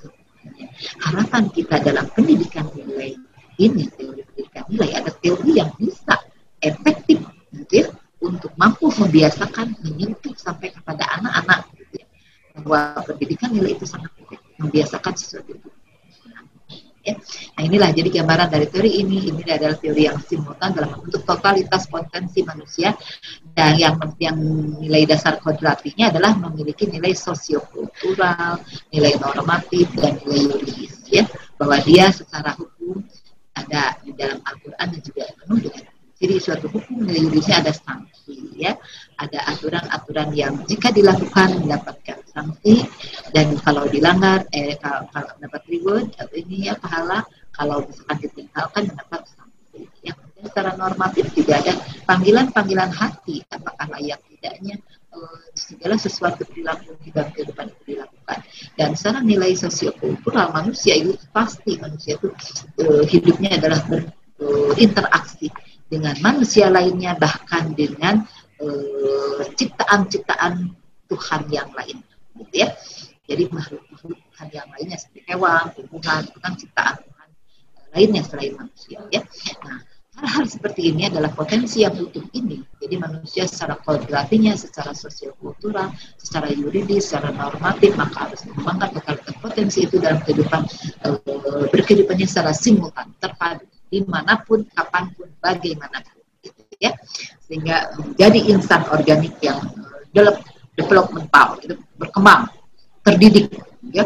harapan 1.04 1.44
kita 1.52 1.76
dalam 1.84 2.06
pendidikan 2.14 2.66
nilai 2.72 3.14
ini 3.60 3.84
teori 3.92 4.22
pendidikan 4.24 4.64
nilai 4.72 4.90
ada 4.96 5.10
teori 5.20 5.52
yang 5.60 5.70
bisa 5.76 6.14
efektif 6.64 7.20
gitu 7.52 7.72
ya 7.72 7.86
untuk 8.20 8.52
mampu 8.56 8.92
membiasakan 8.92 9.76
menyentuh 9.80 10.36
sampai 10.36 10.72
kepada 10.72 11.08
anak-anak 11.20 11.68
bahwa 12.60 13.00
pendidikan 13.06 13.52
nilai 13.52 13.76
itu 13.76 13.86
sangat 13.88 14.12
penting 14.16 14.40
membiasakan 14.60 15.14
sesuatu 15.16 15.56
itu 15.56 15.68
ya. 17.04 17.14
Nah 17.56 17.62
inilah 17.64 17.90
jadi 17.96 18.08
gambaran 18.20 18.48
dari 18.52 18.66
teori 18.68 19.00
ini. 19.00 19.32
Ini 19.32 19.42
adalah 19.56 19.76
teori 19.80 20.02
yang 20.04 20.20
simultan 20.20 20.76
dalam 20.76 21.00
bentuk 21.00 21.24
totalitas 21.24 21.88
potensi 21.88 22.44
manusia 22.44 22.92
dan 23.60 23.76
yang 23.76 23.96
yang 24.16 24.38
nilai 24.80 25.04
dasar 25.04 25.36
kodratinya 25.36 26.08
adalah 26.08 26.32
memiliki 26.48 26.88
nilai 26.88 27.12
sosiokultural, 27.12 28.56
nilai 28.88 29.20
normatif 29.20 29.84
dan 30.00 30.16
nilai 30.24 30.48
yuridis 30.48 31.04
ya. 31.12 31.28
Bahwa 31.60 31.76
dia 31.84 32.08
secara 32.08 32.56
hukum 32.56 33.04
ada 33.52 34.00
di 34.00 34.16
dalam 34.16 34.40
Al-Quran 34.48 34.96
dan 34.96 35.00
juga 35.04 35.28
penuh 35.36 35.60
dengan 35.60 35.84
jadi 36.16 36.36
suatu 36.40 36.72
hukum 36.72 37.04
nilai 37.04 37.20
yuridisnya 37.20 37.60
ada 37.60 37.72
sanksi 37.76 38.48
ya. 38.56 38.72
Ada 39.20 39.44
aturan-aturan 39.52 40.32
yang 40.32 40.64
jika 40.64 40.88
dilakukan 40.88 41.60
mendapatkan 41.60 42.16
sanksi 42.32 42.88
dan 43.36 43.60
kalau 43.60 43.84
dilanggar 43.92 44.48
eh 44.56 44.72
kalau, 44.80 45.04
kalau 45.12 45.36
mendapat 45.36 45.62
reward 45.68 46.08
ini 46.32 46.72
ya 46.72 46.80
pahala. 46.80 47.28
Kalau 47.52 47.84
misalkan 47.84 48.24
ditinggalkan 48.24 48.88
mendapat 48.88 49.20
sanksi 49.36 49.84
yang 50.00 50.16
secara 50.42 50.76
normatif 50.76 51.30
juga 51.36 51.60
ada 51.60 51.76
panggilan-panggilan 52.08 52.90
hati 52.90 53.44
apakah 53.52 53.86
layak 53.96 54.20
tidaknya 54.28 54.76
eh, 55.12 55.40
segala 55.52 55.96
sesuatu 56.00 56.42
perilaku 56.48 56.96
di 57.04 57.12
dalam 57.12 57.30
kehidupan 57.32 57.66
itu 57.68 57.82
dilakukan. 57.96 58.38
Dan 58.76 58.96
secara 58.96 59.20
nilai 59.20 59.52
sosiokultural 59.56 60.52
manusia 60.56 60.96
itu 60.96 61.16
pasti 61.34 61.76
manusia 61.76 62.16
itu 62.16 62.28
uh, 62.80 63.04
hidupnya 63.04 63.60
adalah 63.60 63.80
berinteraksi 63.84 65.52
uh, 65.52 65.56
dengan 65.90 66.14
manusia 66.22 66.72
lainnya 66.72 67.18
bahkan 67.18 67.74
dengan 67.76 68.24
Eh, 68.60 69.42
ciptaan-ciptaan 69.56 70.68
Tuhan 71.08 71.42
yang 71.48 71.72
lain 71.72 72.04
gitu 72.36 72.54
ya. 72.60 72.68
Jadi 73.24 73.48
makhluk-makhluk 73.48 74.20
Tuhan 74.20 74.48
yang 74.52 74.68
lainnya 74.76 75.00
seperti 75.00 75.32
hewan, 75.32 75.72
tumbuhan 75.72 76.28
kan 76.28 76.52
ciptaan 76.60 77.00
Tuhan 77.00 77.28
lainnya 77.96 78.20
selain 78.20 78.52
manusia 78.60 79.00
ya. 79.08 79.24
Nah 79.64 79.80
hal-hal 80.20 80.44
seperti 80.44 80.92
ini 80.92 81.08
adalah 81.08 81.32
potensi 81.32 81.80
yang 81.80 81.96
utuh 81.96 82.20
ini. 82.36 82.60
Jadi 82.76 82.94
manusia 83.00 83.48
secara 83.48 83.80
kodratinya 83.80 84.52
secara 84.52 84.92
sosiokultural 84.92 85.88
secara 86.20 86.52
yuridis 86.52 87.08
secara 87.08 87.32
normatif 87.32 87.96
maka 87.96 88.28
harus 88.28 88.44
mengembangkan 88.44 89.00
totalitas 89.00 89.36
potensi 89.40 89.88
itu 89.88 89.96
dalam 89.96 90.20
kehidupan 90.20 90.62
uh, 91.08 91.64
berkehidupannya 91.72 92.28
secara 92.28 92.52
simultan 92.52 93.08
terpadu 93.16 93.64
di 93.88 94.04
mana 94.04 94.38
pun 94.44 94.62
kapan 94.76 95.08
pun 95.16 95.28
bagaimanapun 95.40 96.20
ya. 96.76 96.92
Sehingga 97.48 97.96
menjadi 97.96 98.40
insan 98.52 98.84
organik 98.92 99.32
yang 99.40 99.58
develop 100.12 100.44
developmental 100.76 101.56
itu 101.64 101.74
berkembang 101.96 102.52
terdidik 103.00 103.48
ya. 103.88 104.04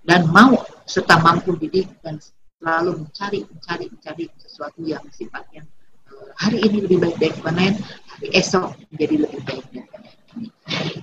Dan 0.00 0.26
mau 0.32 0.56
serta 0.88 1.20
mampu 1.20 1.54
didik 1.60 1.86
dan 2.02 2.18
selalu 2.60 3.08
mencari 3.08 3.40
mencari 3.48 3.84
mencari 3.88 4.24
sesuatu 4.36 4.84
yang 4.84 5.00
sifatnya 5.08 5.64
uh, 6.12 6.30
hari 6.36 6.60
ini 6.60 6.84
lebih 6.84 7.00
baik 7.00 7.16
dari 7.16 7.34
kemarin 7.40 7.74
hari 8.12 8.28
esok 8.36 8.76
menjadi 8.92 9.16
lebih 9.24 9.40
baik 9.48 9.64
dari 9.72 10.94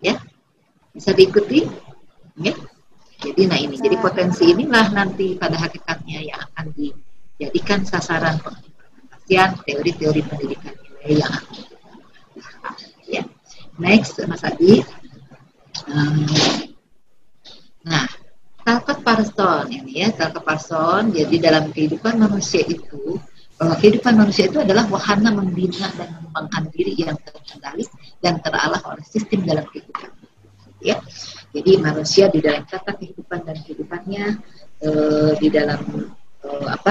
ya 0.00 0.16
bisa 0.96 1.12
diikuti? 1.12 1.68
Ya 2.40 2.56
jadi 3.20 3.42
nah 3.46 3.58
ini 3.60 3.76
jadi 3.76 3.96
potensi 4.00 4.48
inilah 4.52 4.90
nanti 4.96 5.36
pada 5.36 5.60
hakikatnya 5.60 6.28
yang 6.28 6.40
akan 6.50 6.72
dijadikan 6.76 7.84
sasaran 7.84 8.40
penelitian 8.40 9.50
teori-teori 9.64 10.20
pendidikan 10.28 10.74
nilai 10.76 11.24
yang 11.24 11.36
ya 13.08 13.22
next 13.80 14.20
Mas 14.24 14.44
Adi. 14.44 14.84
Talcott 15.74 16.63
Parson 19.14 19.64
ini 19.70 20.02
ya 20.02 20.08
Talcott 20.10 20.42
Parson. 20.42 21.02
Jadi 21.14 21.36
dalam 21.38 21.70
kehidupan 21.70 22.18
manusia 22.18 22.66
itu 22.66 23.18
bahwa 23.54 23.74
kehidupan 23.78 24.14
manusia 24.18 24.50
itu 24.50 24.58
adalah 24.58 24.84
wahana 24.90 25.30
membina 25.30 25.86
dan 25.94 26.10
mengembangkan 26.18 26.62
diri 26.74 26.98
yang 26.98 27.14
terkendali 27.22 27.86
dan 28.18 28.42
teralah 28.42 28.82
oleh 28.90 29.04
sistem 29.06 29.46
dalam 29.46 29.62
kehidupan. 29.70 30.10
Ya. 30.82 30.98
Jadi 31.54 31.78
manusia 31.78 32.26
di 32.28 32.42
dalam 32.42 32.66
kata 32.66 32.98
kehidupan 32.98 33.46
dan 33.46 33.56
kehidupannya 33.62 34.24
uh, 34.82 35.32
di 35.38 35.48
dalam 35.54 36.10
uh, 36.42 36.66
apa 36.66 36.90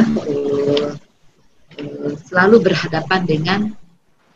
Eh, 1.73 2.13
selalu 2.29 2.69
berhadapan 2.69 3.21
dengan 3.25 3.59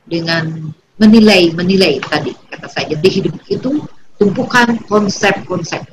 dengan 0.07 0.73
menilai 0.97 1.53
menilai 1.53 2.01
tadi 2.01 2.33
kata 2.49 2.65
saya. 2.65 2.97
Jadi 2.97 3.07
hidup 3.21 3.35
itu 3.45 3.85
tumpukan 4.17 4.81
konsep-konsep 4.89 5.85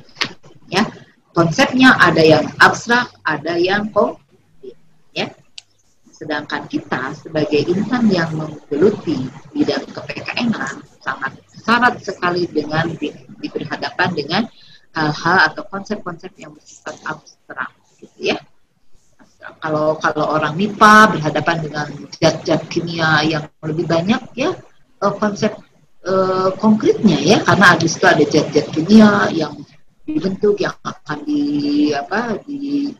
ya 0.73 0.81
konsepnya 1.35 1.99
ada 1.99 2.23
yang 2.23 2.47
abstrak 2.63 3.11
ada 3.27 3.59
yang 3.59 3.91
konkret 3.91 4.23
ya. 5.11 5.27
Sedangkan 6.15 6.63
kita 6.71 7.11
sebagai 7.11 7.67
insan 7.67 8.07
yang 8.07 8.31
menggeluti 8.39 9.27
bidang 9.51 9.83
kepkn 9.91 10.55
sangat 11.03 11.35
syarat 11.59 11.99
sekali 11.99 12.47
dengan 12.47 12.87
di, 12.95 13.11
di 13.11 13.47
berhadapan 13.51 14.15
dengan 14.15 14.43
hal-hal 14.95 15.51
atau 15.51 15.67
konsep-konsep 15.67 16.31
yang 16.39 16.55
bersifat 16.55 16.95
abstrak 17.03 17.69
gitu 17.99 18.31
ya. 18.31 18.39
Kalau 19.59 19.99
kalau 20.01 20.39
orang 20.39 20.57
MIPA 20.57 21.19
berhadapan 21.19 21.57
dengan 21.61 21.87
zat-zat 22.17 22.65
kimia 22.71 23.21
yang 23.27 23.45
lebih 23.61 23.85
banyak 23.85 24.23
ya 24.33 24.57
uh, 25.05 25.13
konsep 25.21 25.53
uh, 26.07 26.49
konkretnya 26.57 27.19
ya 27.21 27.37
karena 27.45 27.77
di 27.77 27.85
situ 27.85 28.05
ada 28.09 28.25
zat-zat 28.25 28.65
kimia 28.73 29.29
yang 29.29 29.53
dibentuk 30.05 30.61
yang 30.61 30.77
akan 30.85 31.25
di 31.25 31.89
apa 31.91 32.37
di 32.45 32.93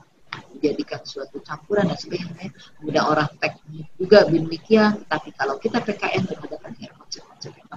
dijadikan 0.55 1.03
suatu 1.05 1.37
campuran 1.43 1.87
dan 1.91 1.97
sebagainya. 1.99 2.49
Kemudian 2.81 3.05
orang 3.05 3.29
teknik 3.37 3.87
juga 3.95 4.25
demikian. 4.25 5.05
Tapi 5.05 5.29
kalau 5.37 5.61
kita 5.61 5.79
PKN 5.83 6.25
berhadapan 6.25 6.71
dengan 6.75 6.95
konsep-konsep 6.99 7.51
yang 7.53 7.69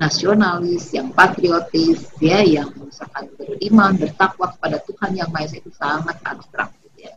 nasionalis, 0.00 0.90
yang 0.90 1.08
patriotis, 1.14 2.10
ya, 2.18 2.42
yang 2.42 2.72
misalkan 2.74 3.30
beriman, 3.38 3.94
bertakwa 3.94 4.50
kepada 4.58 4.82
Tuhan 4.82 5.10
yang 5.14 5.28
Maha 5.30 5.46
Esa 5.46 5.56
itu 5.62 5.70
sangat 5.70 6.16
abstrak. 6.26 6.74
Gitu 6.82 6.98
ya. 7.06 7.12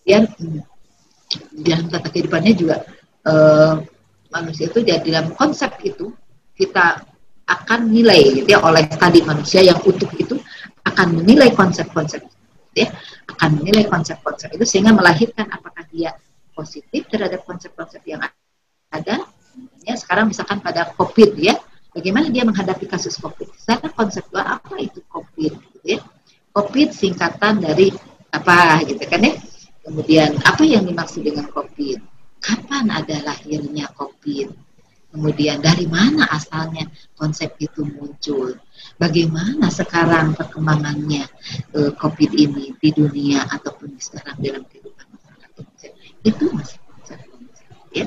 Kemudian 0.00 0.22
dalam 1.52 1.86
tata 1.92 2.08
kehidupannya 2.10 2.52
juga 2.56 2.76
eh, 3.28 3.74
manusia 4.32 4.66
itu 4.66 4.80
jadi 4.82 5.06
dalam 5.06 5.34
konsep 5.36 5.70
itu 5.84 6.14
kita 6.58 7.09
akan 7.50 7.90
nilai 7.90 8.38
gitu 8.38 8.54
ya 8.54 8.62
oleh 8.62 8.86
tadi 8.86 9.26
manusia 9.26 9.60
yang 9.66 9.82
utuh 9.82 10.06
itu 10.14 10.38
akan 10.86 11.18
menilai 11.18 11.50
konsep-konsep 11.50 12.22
ya. 12.78 12.88
Akan 13.26 13.58
menilai 13.58 13.90
konsep-konsep 13.90 14.54
itu 14.54 14.64
sehingga 14.66 14.94
melahirkan 14.94 15.50
apakah 15.50 15.82
dia 15.90 16.14
positif 16.54 17.10
terhadap 17.10 17.42
konsep-konsep 17.42 18.00
yang 18.06 18.22
ada. 18.90 19.16
Ya 19.82 19.94
sekarang 19.98 20.30
misalkan 20.30 20.62
pada 20.62 20.94
covid 20.94 21.34
ya. 21.34 21.58
Bagaimana 21.90 22.30
dia 22.30 22.46
menghadapi 22.46 22.86
kasus 22.86 23.18
covid? 23.18 23.50
Secara 23.58 23.90
konseptual 23.90 24.46
apa 24.46 24.78
itu 24.78 25.02
covid 25.10 25.58
gitu 25.58 25.98
ya? 25.98 26.00
Covid 26.54 26.94
singkatan 26.94 27.58
dari 27.58 27.90
apa 28.30 28.78
gitu 28.86 29.02
kan 29.10 29.26
ya? 29.26 29.34
Kemudian 29.82 30.38
apa 30.46 30.62
yang 30.62 30.86
dimaksud 30.86 31.26
dengan 31.26 31.50
covid? 31.50 31.98
Kapan 32.38 32.94
ada 32.94 33.16
lahirnya 33.26 33.90
covid 33.98 34.69
kemudian 35.10 35.58
dari 35.58 35.90
mana 35.90 36.26
asalnya 36.30 36.86
konsep 37.18 37.54
itu 37.58 37.82
muncul, 37.82 38.54
bagaimana 38.96 39.68
sekarang 39.68 40.38
perkembangannya 40.38 41.26
uh, 41.74 41.92
COVID 41.98 42.30
ini 42.32 42.72
di 42.78 42.90
dunia 42.94 43.44
ataupun 43.50 43.98
sekarang 43.98 44.38
dalam 44.38 44.62
kehidupan 44.70 45.06
masyarakat? 45.10 45.64
Itu 46.22 46.44
masih 46.54 46.78
konsep 46.86 47.18
ya. 47.90 48.06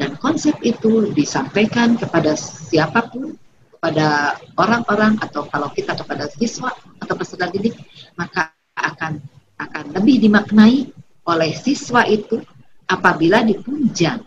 Dan 0.00 0.16
konsep 0.16 0.56
itu 0.64 1.12
disampaikan 1.12 2.00
kepada 2.00 2.32
siapa 2.36 3.04
pun 3.12 3.36
kepada 3.80 4.36
orang-orang 4.60 5.16
atau 5.24 5.48
kalau 5.48 5.72
kita 5.72 5.96
kepada 5.96 6.28
siswa 6.28 6.68
atau 7.00 7.14
peserta 7.16 7.48
didik 7.48 7.80
maka 8.12 8.52
akan 8.76 9.16
akan 9.56 9.84
lebih 9.96 10.28
dimaknai 10.28 10.92
oleh 11.24 11.52
siswa 11.56 12.04
itu 12.04 12.44
apabila 12.84 13.40
dipunjang 13.40 14.20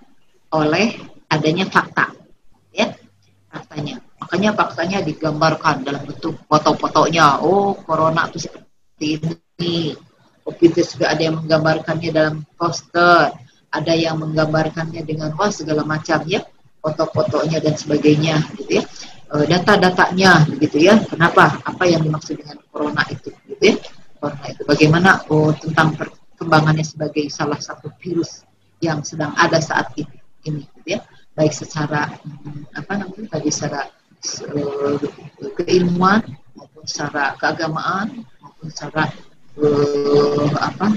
oleh 0.53 0.97
adanya 1.33 1.65
fakta 1.65 2.13
ya 2.69 2.93
faktanya. 3.53 4.01
Makanya 4.17 4.49
faktanya 4.57 4.99
digambarkan 5.05 5.85
dalam 5.85 6.01
bentuk 6.09 6.41
foto-fotonya. 6.49 7.45
Oh 7.45 7.77
corona 7.77 8.25
itu 8.33 8.49
seperti 8.49 9.21
ini. 9.21 9.93
Covid 10.43 10.75
juga 10.75 11.13
ada 11.13 11.21
yang 11.21 11.35
menggambarkannya 11.39 12.09
dalam 12.09 12.35
poster. 12.57 13.31
Ada 13.73 13.93
yang 13.93 14.21
menggambarkannya 14.21 15.01
dengan 15.05 15.37
wah 15.37 15.53
segala 15.53 15.85
macam 15.85 16.25
ya. 16.25 16.41
Foto-fotonya 16.83 17.63
dan 17.63 17.77
sebagainya 17.77 18.43
gitu 18.59 18.81
ya. 18.81 18.83
E, 19.31 19.35
data-datanya 19.47 20.49
gitu 20.59 20.77
ya. 20.81 20.99
Kenapa? 20.99 21.61
Apa 21.63 21.87
yang 21.87 22.03
dimaksud 22.03 22.41
dengan 22.41 22.59
corona 22.73 23.05
itu 23.07 23.31
gitu 23.47 23.63
ya. 23.63 23.75
Corona 24.19 24.45
itu 24.49 24.61
bagaimana? 24.67 25.09
Oh 25.31 25.53
tentang 25.55 25.95
perkembangannya 25.95 26.83
sebagai 26.83 27.29
salah 27.31 27.61
satu 27.61 27.87
virus 28.01 28.43
yang 28.83 28.99
sedang 29.05 29.31
ada 29.39 29.63
saat 29.63 29.95
ini 29.95 30.19
ini 30.43 30.67
gitu 30.75 30.99
ya 30.99 30.99
baik 31.33 31.53
secara 31.53 32.13
apa 32.77 32.91
namanya 32.93 33.25
baik 33.33 33.49
secara 33.49 33.89
uh, 34.53 34.97
keilmuan 35.57 36.21
maupun 36.53 36.83
secara 36.85 37.33
keagamaan 37.41 38.21
maupun 38.37 38.69
secara 38.69 39.09
uh, 39.57 40.49
apa 40.61 40.87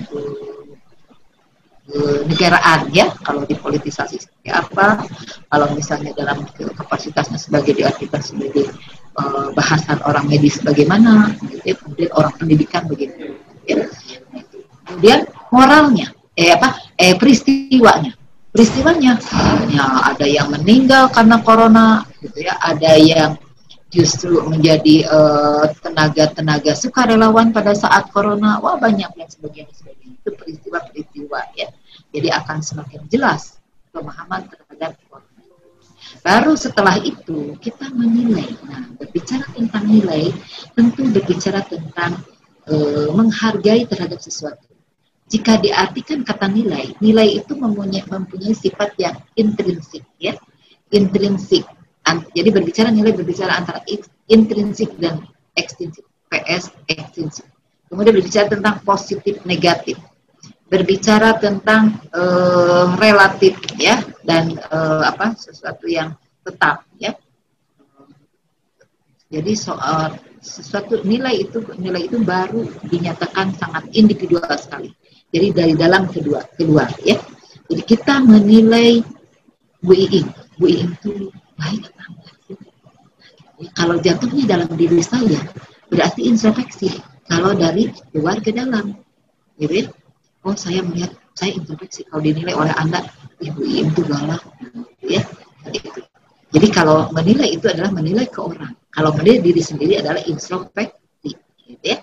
uh, 1.89 2.21
negaraan 2.29 2.93
ya. 2.93 3.09
Kalau 3.25 3.49
dipolitisasi 3.49 4.17
seperti 4.21 4.51
apa 4.53 5.09
kalau 5.49 5.73
misalnya 5.73 6.13
dalam 6.13 6.45
kapasitasnya 6.53 7.41
sebagai 7.41 7.73
diartikan 7.73 8.21
sebagai 8.21 8.69
uh, 9.17 9.49
bahasan 9.57 10.05
orang 10.05 10.29
medis 10.29 10.61
bagaimana 10.61 11.33
gitu 11.49 11.65
ya. 11.65 11.75
kemudian 11.81 12.11
orang 12.13 12.35
pendidikan 12.37 12.85
begitu 12.85 13.41
ya. 13.65 13.89
Kemudian 14.87 15.27
moralnya 15.49 16.13
eh 16.37 16.53
apa 16.53 16.77
eh 17.01 17.17
peristiwanya 17.17 18.13
peristiwanya. 18.57 19.21
Ya 19.69 19.85
ada 20.17 20.25
yang 20.25 20.49
meninggal 20.49 21.13
karena 21.13 21.37
corona 21.45 22.09
gitu 22.25 22.49
ya. 22.49 22.57
Ada 22.57 22.97
yang 22.97 23.31
justru 23.93 24.41
menjadi 24.49 25.05
uh, 25.13 25.69
tenaga-tenaga 25.85 26.73
sukarelawan 26.73 27.53
pada 27.53 27.77
saat 27.77 28.09
corona. 28.09 28.57
Wah 28.65 28.81
banyak 28.81 29.13
yang 29.13 29.29
sebagainya 29.29 29.77
sebagainya. 29.77 30.17
Itu 30.25 30.33
peristiwa-peristiwa 30.33 31.41
ya. 31.53 31.69
Jadi 32.17 32.29
akan 32.33 32.65
semakin 32.65 33.05
jelas 33.13 33.61
pemahaman 33.93 34.49
terhadap 34.49 34.97
corona. 35.13 35.45
Baru 36.25 36.57
setelah 36.57 36.97
itu 37.05 37.61
kita 37.61 37.93
menilai. 37.93 38.57
Nah 38.65 38.89
berbicara 38.97 39.45
tentang 39.53 39.85
nilai 39.85 40.33
tentu 40.73 41.05
berbicara 41.13 41.61
tentang 41.69 42.25
uh, 42.73 43.13
menghargai 43.13 43.85
terhadap 43.85 44.17
sesuatu 44.25 44.76
jika 45.27 45.59
diartikan 45.59 46.23
kata 46.23 46.47
nilai, 46.47 46.95
nilai 47.03 47.43
itu 47.43 47.59
mempunyai, 47.59 48.07
mempunyai 48.07 48.55
sifat 48.55 48.95
yang 48.95 49.19
intrinsik, 49.35 50.07
ya, 50.23 50.39
intrinsik. 50.95 51.67
Jadi 52.07 52.49
berbicara 52.55 52.95
nilai 52.95 53.11
berbicara 53.11 53.59
antara 53.59 53.83
intrinsik 54.31 54.95
dan 55.03 55.27
ekstrinsik, 55.59 56.07
PS 56.31 56.71
ekstrinsik. 56.87 57.43
Kemudian 57.91 58.15
berbicara 58.15 58.47
tentang 58.47 58.79
positif 58.87 59.43
negatif, 59.43 59.99
berbicara 60.71 61.35
tentang 61.43 61.99
uh, 62.15 62.95
relatif, 63.03 63.59
ya, 63.75 63.99
dan 64.23 64.55
uh, 64.71 65.11
apa 65.11 65.35
sesuatu 65.35 65.91
yang 65.91 66.15
tetap, 66.47 66.87
ya. 67.03 67.19
Jadi 69.27 69.59
soal 69.59 70.15
sesuatu 70.39 71.03
nilai 71.03 71.43
itu 71.43 71.59
nilai 71.83 72.07
itu 72.07 72.23
baru 72.23 72.63
dinyatakan 72.87 73.51
sangat 73.59 73.91
individual 73.91 74.55
sekali 74.55 74.95
jadi 75.37 75.53
dari 75.53 75.75
dalam 75.77 76.09
kedua, 76.09 76.41
kedua 76.57 76.89
ya. 77.05 77.21
Jadi 77.69 77.83
kita 77.85 78.25
menilai 78.25 79.05
Bu 79.85 79.93
Iing. 79.93 80.33
Bu 80.57 80.65
Iing 80.65 80.97
itu 80.97 81.29
baik 81.61 81.93
apa 81.93 82.05
enggak 82.09 82.35
Ya, 83.57 83.69
kalau 83.73 83.97
jatuhnya 84.01 84.45
dalam 84.45 84.69
diri 84.77 85.01
saya, 85.01 85.41
berarti 85.89 86.29
introspeksi. 86.29 86.93
Kalau 87.29 87.57
dari 87.57 87.89
luar 88.17 88.41
ke 88.41 88.53
dalam, 88.53 88.97
gitu 89.61 89.85
ya. 89.85 89.85
Oh 90.45 90.53
saya 90.57 90.85
melihat, 90.85 91.13
saya 91.33 91.57
introspeksi. 91.57 92.09
Kalau 92.09 92.21
dinilai 92.25 92.53
oleh 92.57 92.73
Anda, 92.77 93.05
Ibu 93.41 93.61
Iing 93.61 93.93
itu 93.93 94.05
galak, 94.09 94.41
ya. 95.05 95.21
Gitu. 95.69 96.01
Jadi 96.53 96.69
kalau 96.73 97.13
menilai 97.13 97.57
itu 97.57 97.69
adalah 97.69 97.93
menilai 97.93 98.29
ke 98.29 98.41
orang. 98.41 98.73
Kalau 98.93 99.13
menilai 99.17 99.45
diri 99.45 99.61
sendiri 99.61 100.01
adalah 100.01 100.21
introspeksi, 100.25 101.37
gitu 101.65 101.85
ya. 101.85 102.01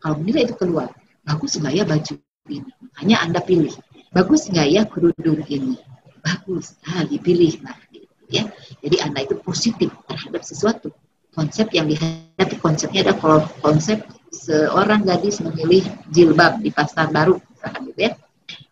Kalau 0.00 0.16
menilai 0.20 0.48
itu 0.48 0.54
keluar, 0.56 0.88
bagus 1.24 1.56
nggak 1.60 1.74
ya 1.76 1.84
baju 1.84 2.14
Makanya 2.58 3.16
Anda 3.22 3.40
pilih. 3.46 3.70
Bagus 4.10 4.50
nggak 4.50 4.66
ya 4.66 4.82
kerudung 4.90 5.46
ini? 5.46 5.78
Bagus. 6.18 6.74
Ah, 6.90 7.06
dipilih. 7.06 7.62
Nah, 7.62 7.78
gitu, 7.94 8.10
ya. 8.26 8.50
Jadi 8.82 8.96
Anda 8.98 9.22
itu 9.22 9.38
positif 9.38 9.94
terhadap 10.10 10.42
sesuatu. 10.42 10.90
Konsep 11.30 11.70
yang 11.70 11.86
dihadapi 11.86 12.58
konsepnya 12.58 13.06
ada 13.06 13.14
kalau 13.14 13.46
konsep 13.62 14.02
seorang 14.34 15.06
gadis 15.06 15.38
memilih 15.38 15.86
jilbab 16.10 16.58
di 16.58 16.74
pasar 16.74 17.06
baru, 17.14 17.38
gitu 17.86 18.00
ya. 18.02 18.18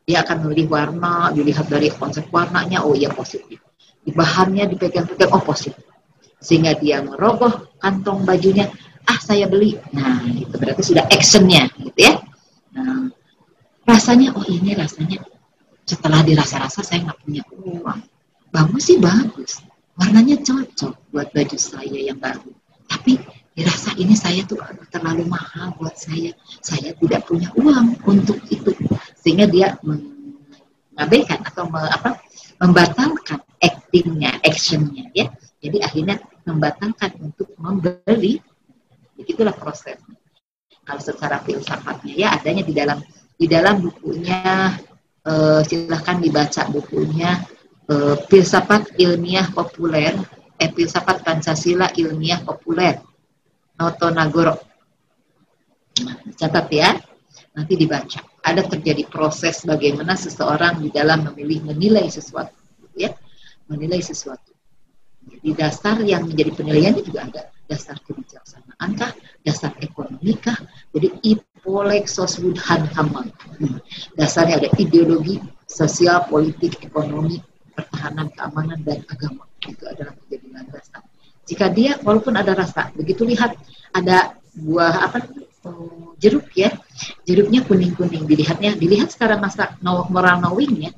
Dia 0.08 0.26
akan 0.26 0.48
memilih 0.48 0.66
warna, 0.72 1.30
dilihat 1.30 1.70
dari 1.70 1.92
konsep 1.94 2.26
warnanya, 2.34 2.82
oh 2.82 2.98
iya 2.98 3.14
positif. 3.14 3.62
Di 4.02 4.10
bahannya 4.10 4.66
dipegang-pegang, 4.74 5.30
oh 5.30 5.42
positif. 5.44 5.86
Sehingga 6.42 6.74
dia 6.78 6.98
merogoh 7.02 7.78
kantong 7.78 8.26
bajunya, 8.26 8.70
ah 9.06 9.18
saya 9.22 9.46
beli. 9.46 9.78
Nah, 9.94 10.24
itu 10.26 10.54
berarti 10.58 10.82
sudah 10.82 11.04
actionnya, 11.10 11.70
gitu 11.78 12.00
ya. 12.10 12.18
Rasanya 13.88 14.36
oh 14.36 14.44
ini 14.44 14.76
rasanya. 14.76 15.24
Setelah 15.88 16.20
dirasa-rasa 16.20 16.84
saya 16.84 17.08
nggak 17.08 17.24
punya 17.24 17.40
uang. 17.56 18.04
Bagus 18.52 18.92
sih 18.92 19.00
bagus. 19.00 19.64
Warnanya 19.96 20.44
cocok 20.44 21.08
buat 21.08 21.32
baju 21.32 21.56
saya 21.56 21.96
yang 21.96 22.20
baru. 22.20 22.52
Tapi 22.84 23.16
dirasa 23.56 23.96
ini 23.96 24.12
saya 24.12 24.44
tuh 24.44 24.60
terlalu 24.92 25.24
mahal 25.24 25.72
buat 25.80 25.96
saya. 25.96 26.36
Saya 26.60 26.92
tidak 27.00 27.24
punya 27.24 27.48
uang 27.56 27.96
untuk 28.04 28.36
itu. 28.52 28.76
Sehingga 29.16 29.48
dia 29.48 29.80
mengabaikan 29.80 31.40
atau 31.48 31.72
me, 31.72 31.80
apa 31.80 32.20
membatalkan 32.60 33.40
actingnya 33.64 34.36
actionnya 34.44 35.08
ya. 35.16 35.32
Jadi 35.64 35.80
akhirnya 35.80 36.20
membatalkan 36.44 37.16
untuk 37.24 37.56
membeli. 37.56 38.44
Begitulah 39.16 39.56
prosesnya. 39.56 40.12
Kalau 40.84 41.00
secara 41.00 41.40
filsafatnya 41.40 42.12
ya 42.12 42.28
adanya 42.36 42.64
di 42.64 42.76
dalam 42.76 43.00
di 43.38 43.46
dalam 43.46 43.78
bukunya 43.78 44.74
uh, 45.22 45.62
silahkan 45.62 46.18
dibaca 46.18 46.66
bukunya 46.74 47.38
uh, 47.86 48.18
filsafat 48.26 48.98
ilmiah 48.98 49.46
populer 49.54 50.18
eh 50.58 50.70
filsafat 50.74 51.22
Pancasila 51.22 51.94
ilmiah 51.94 52.42
populer 52.42 52.98
Noto 53.78 54.10
Nagoro 54.10 54.58
catat 56.38 56.66
ya 56.70 56.90
nanti 57.58 57.74
dibaca. 57.74 58.22
Ada 58.38 58.62
terjadi 58.70 59.02
proses 59.10 59.66
bagaimana 59.66 60.14
seseorang 60.14 60.78
di 60.78 60.94
dalam 60.94 61.26
memilih 61.26 61.66
menilai 61.66 62.06
sesuatu 62.06 62.54
ya 62.94 63.10
menilai 63.66 63.98
sesuatu. 64.00 64.54
Jadi 65.28 65.48
dasar 65.52 66.00
yang 66.06 66.24
menjadi 66.24 66.54
penilaian 66.56 66.96
itu 66.96 67.12
juga 67.12 67.28
ada. 67.28 67.42
Dasar 67.68 68.00
kebijaksanaan 68.00 68.96
kah 68.96 69.12
dasar 69.44 69.76
ekonomi 69.84 70.32
kah 70.40 70.56
jadi 70.94 71.12
ipolexos 71.68 72.40
wudhan 72.40 72.88
hamang 72.96 73.28
dasarnya 74.16 74.56
ada 74.56 74.68
ideologi 74.80 75.36
sosial 75.68 76.24
politik 76.24 76.80
ekonomi 76.80 77.44
pertahanan 77.76 78.32
keamanan 78.32 78.80
dan 78.88 79.04
agama. 79.04 79.44
Itu 79.60 79.84
adalah 79.84 80.16
menjadi 80.16 80.48
landasan 80.48 81.02
jika 81.44 81.68
dia 81.68 82.00
walaupun 82.00 82.40
ada 82.40 82.56
rasa 82.56 82.88
begitu 82.96 83.28
lihat 83.28 83.52
ada 83.92 84.40
buah 84.56 85.12
apa 85.12 85.28
jeruk 86.16 86.48
ya. 86.56 86.72
Jeruknya 87.28 87.60
kuning 87.68 87.92
kuning 87.92 88.24
dilihatnya 88.24 88.72
dilihat 88.80 89.12
secara 89.12 89.36
masa 89.36 89.76
moral 89.84 90.40
knowing 90.40 90.88
ya 90.88 90.90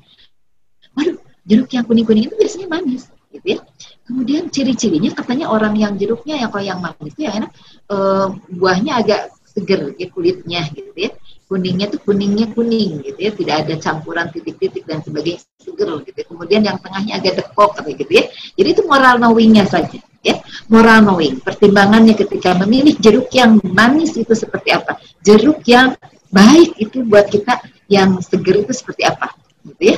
waduh 0.95 1.19
jeruk 1.43 1.67
yang 1.75 1.83
kuning 1.83 2.07
kuning 2.07 2.31
itu 2.31 2.35
biasanya 2.39 2.67
manis 2.71 3.11
gitu 3.27 3.59
ya. 3.59 3.59
Kemudian 4.07 4.47
ciri-cirinya 4.47 5.11
katanya 5.11 5.51
orang 5.51 5.75
yang 5.75 5.99
jeruknya 5.99 6.39
yang 6.39 6.49
kalau 6.51 6.63
yang 6.63 6.79
manis 6.79 7.11
itu 7.11 7.27
yang 7.27 7.35
enak 7.43 7.51
e, 7.87 7.97
buahnya 8.55 8.91
agak 8.99 9.21
seger 9.51 9.91
ya 9.99 10.07
kulitnya 10.07 10.61
gitu 10.71 10.91
ya. 10.95 11.11
Kuningnya 11.51 11.91
tuh 11.91 11.99
kuningnya 12.07 12.47
kuning 12.55 13.03
gitu 13.03 13.19
ya. 13.19 13.31
Tidak 13.35 13.55
ada 13.67 13.73
campuran 13.75 14.31
titik-titik 14.31 14.87
dan 14.87 15.03
sebagainya 15.03 15.43
seger 15.59 15.89
gitu 16.07 16.17
ya. 16.17 16.25
kemudian 16.31 16.61
yang 16.63 16.77
tengahnya 16.79 17.19
agak 17.19 17.43
dekok 17.43 17.83
gitu 17.83 18.11
ya. 18.11 18.23
Jadi 18.55 18.69
itu 18.71 18.83
moral 18.87 19.19
knowingnya 19.19 19.67
saja 19.67 19.99
ya. 20.23 20.39
Moral 20.71 21.03
knowing 21.03 21.43
pertimbangannya 21.43 22.15
ketika 22.15 22.55
memilih 22.55 22.95
jeruk 23.03 23.27
yang 23.35 23.59
manis 23.67 24.15
itu 24.15 24.31
seperti 24.31 24.71
apa. 24.71 24.95
Jeruk 25.21 25.61
yang 25.67 25.93
baik 26.31 26.79
itu 26.79 27.03
buat 27.03 27.27
kita 27.27 27.59
yang 27.91 28.23
seger 28.23 28.63
itu 28.63 28.71
seperti 28.71 29.03
apa 29.03 29.35
gitu 29.67 29.93
ya. 29.93 29.97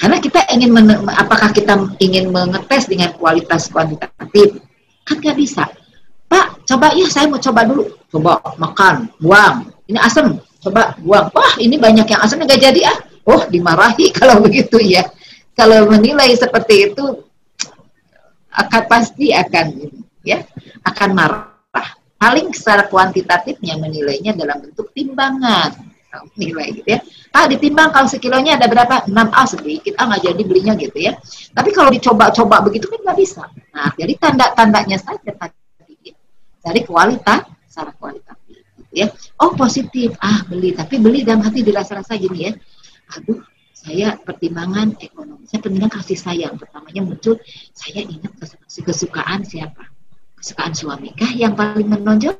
Karena 0.00 0.18
kita 0.18 0.40
ingin 0.50 0.72
apakah 1.14 1.54
kita 1.54 1.78
ingin 2.02 2.32
mengetes 2.32 2.90
dengan 2.90 3.14
kualitas 3.14 3.70
kuantitatif? 3.70 4.58
Kan 5.06 5.20
nggak 5.20 5.36
bisa 5.38 5.68
pak 6.32 6.64
coba 6.64 6.96
ya 6.96 7.06
saya 7.12 7.28
mau 7.28 7.36
coba 7.36 7.60
dulu 7.68 7.84
coba 8.08 8.40
makan 8.56 9.12
buang 9.20 9.68
ini 9.84 10.00
asam 10.00 10.40
coba 10.64 10.96
buang 11.04 11.28
wah 11.36 11.52
ini 11.60 11.76
banyak 11.76 12.08
yang 12.08 12.20
asam 12.24 12.40
nggak 12.40 12.72
jadi 12.72 12.80
ah 12.88 12.98
oh 13.28 13.44
dimarahi 13.52 14.08
kalau 14.18 14.40
begitu 14.40 14.80
ya 14.80 15.04
kalau 15.52 15.84
menilai 15.92 16.32
seperti 16.32 16.88
itu 16.88 17.04
akan 18.52 18.82
pasti 18.88 19.32
akan 19.32 19.66
ya 20.24 20.44
akan 20.84 21.10
marah. 21.12 21.48
Paling 22.22 22.54
secara 22.54 22.86
kuantitatifnya 22.86 23.74
menilainya 23.82 24.30
dalam 24.38 24.62
bentuk 24.62 24.94
timbangan 24.94 25.74
nilai 26.38 26.70
gitu 26.70 26.88
ya. 26.94 27.00
Ah 27.34 27.50
ditimbang 27.50 27.90
kalau 27.90 28.06
sekilonya 28.06 28.60
ada 28.60 28.70
berapa? 28.70 29.10
6 29.10 29.10
A 29.10 29.42
sedikit, 29.48 29.98
ah 29.98 30.06
nggak 30.06 30.30
jadi 30.30 30.42
belinya 30.46 30.74
gitu 30.78 30.98
ya. 31.02 31.18
Tapi 31.50 31.74
kalau 31.74 31.90
dicoba-coba 31.90 32.62
begitu 32.62 32.86
kan 32.86 33.00
nggak 33.02 33.18
bisa. 33.18 33.42
Nah 33.74 33.90
jadi 33.98 34.12
tanda-tandanya 34.22 35.02
saja 35.02 35.32
tadi. 35.34 35.61
Dari 36.62 36.80
kualitas, 36.86 37.42
secara 37.66 37.90
kualitatif 37.98 38.62
gitu 38.78 38.92
ya. 38.94 39.06
Oh 39.42 39.52
positif, 39.58 40.14
ah 40.22 40.46
beli, 40.46 40.72
tapi 40.72 41.02
beli 41.02 41.26
dalam 41.26 41.42
hati 41.42 41.66
dirasa-rasa 41.66 42.14
gini 42.16 42.48
ya. 42.48 42.52
Aduh 43.18 43.42
saya 43.82 44.14
pertimbangan 44.14 44.94
ekonomi, 45.02 45.42
saya 45.50 45.58
pertimbangan 45.58 45.98
kasih 45.98 46.18
sayang. 46.18 46.54
Pertamanya 46.54 47.02
muncul, 47.02 47.34
saya 47.74 48.06
ingat 48.06 48.30
kesukaan 48.78 49.42
siapa? 49.42 49.90
Kesukaan 50.38 50.70
suami 50.74 51.10
kah 51.18 51.30
yang 51.34 51.58
paling 51.58 51.90
menonjol? 51.90 52.38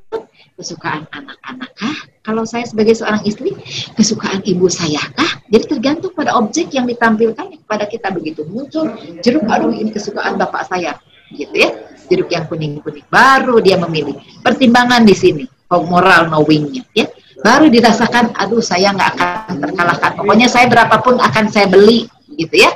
Kesukaan 0.54 1.10
anak-anak 1.10 1.70
kah? 1.74 1.96
Kalau 2.22 2.46
saya 2.46 2.62
sebagai 2.62 2.94
seorang 2.94 3.26
istri, 3.26 3.50
kesukaan 3.98 4.46
ibu 4.46 4.70
saya 4.70 5.02
kah? 5.18 5.42
Jadi 5.50 5.64
tergantung 5.66 6.14
pada 6.14 6.38
objek 6.38 6.70
yang 6.70 6.86
ditampilkan 6.86 7.58
kepada 7.66 7.90
kita 7.90 8.14
begitu 8.14 8.46
muncul 8.46 8.94
jeruk 9.26 9.42
aduh 9.50 9.74
ini 9.74 9.90
kesukaan 9.90 10.38
bapak 10.38 10.62
saya, 10.70 10.94
gitu 11.34 11.50
ya. 11.58 11.74
Jeruk 12.10 12.30
yang 12.30 12.46
kuning-kuning. 12.50 13.06
Baru 13.06 13.62
dia 13.62 13.78
memilih. 13.78 14.18
Pertimbangan 14.42 15.06
di 15.06 15.14
sini, 15.14 15.44
moral 15.70 16.28
knowingnya, 16.28 16.82
ya. 16.92 17.06
Baru 17.42 17.66
dirasakan 17.66 18.38
aduh 18.38 18.62
saya 18.62 18.94
nggak 18.94 19.10
akan 19.18 19.54
terkalahkan. 19.58 20.10
Pokoknya 20.14 20.46
saya 20.46 20.70
berapapun 20.70 21.18
akan 21.18 21.50
saya 21.50 21.66
beli 21.66 22.06
gitu 22.38 22.54
ya. 22.54 22.70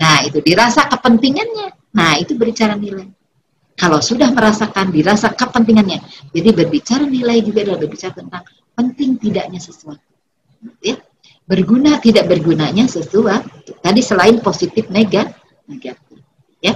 Nah 0.00 0.24
itu 0.24 0.40
dirasa 0.40 0.88
kepentingannya. 0.88 1.76
Nah 1.92 2.16
itu 2.16 2.32
berbicara 2.32 2.72
nilai. 2.72 3.04
Kalau 3.78 4.00
sudah 4.00 4.32
merasakan 4.32 4.90
dirasa 4.90 5.30
kepentingannya 5.36 6.02
jadi 6.34 6.50
berbicara 6.50 7.06
nilai 7.06 7.44
juga 7.46 7.62
adalah 7.62 7.78
berbicara 7.78 8.10
tentang 8.16 8.42
penting 8.74 9.20
tidaknya 9.20 9.60
sesuatu 9.60 10.02
ya. 10.80 10.96
Berguna 11.48 11.96
tidak 12.00 12.28
bergunanya 12.28 12.88
sesuatu. 12.88 13.44
Tadi 13.84 14.00
selain 14.00 14.40
positif 14.40 14.88
negatif 14.88 15.36
negatif 15.68 16.18
ya 16.64 16.74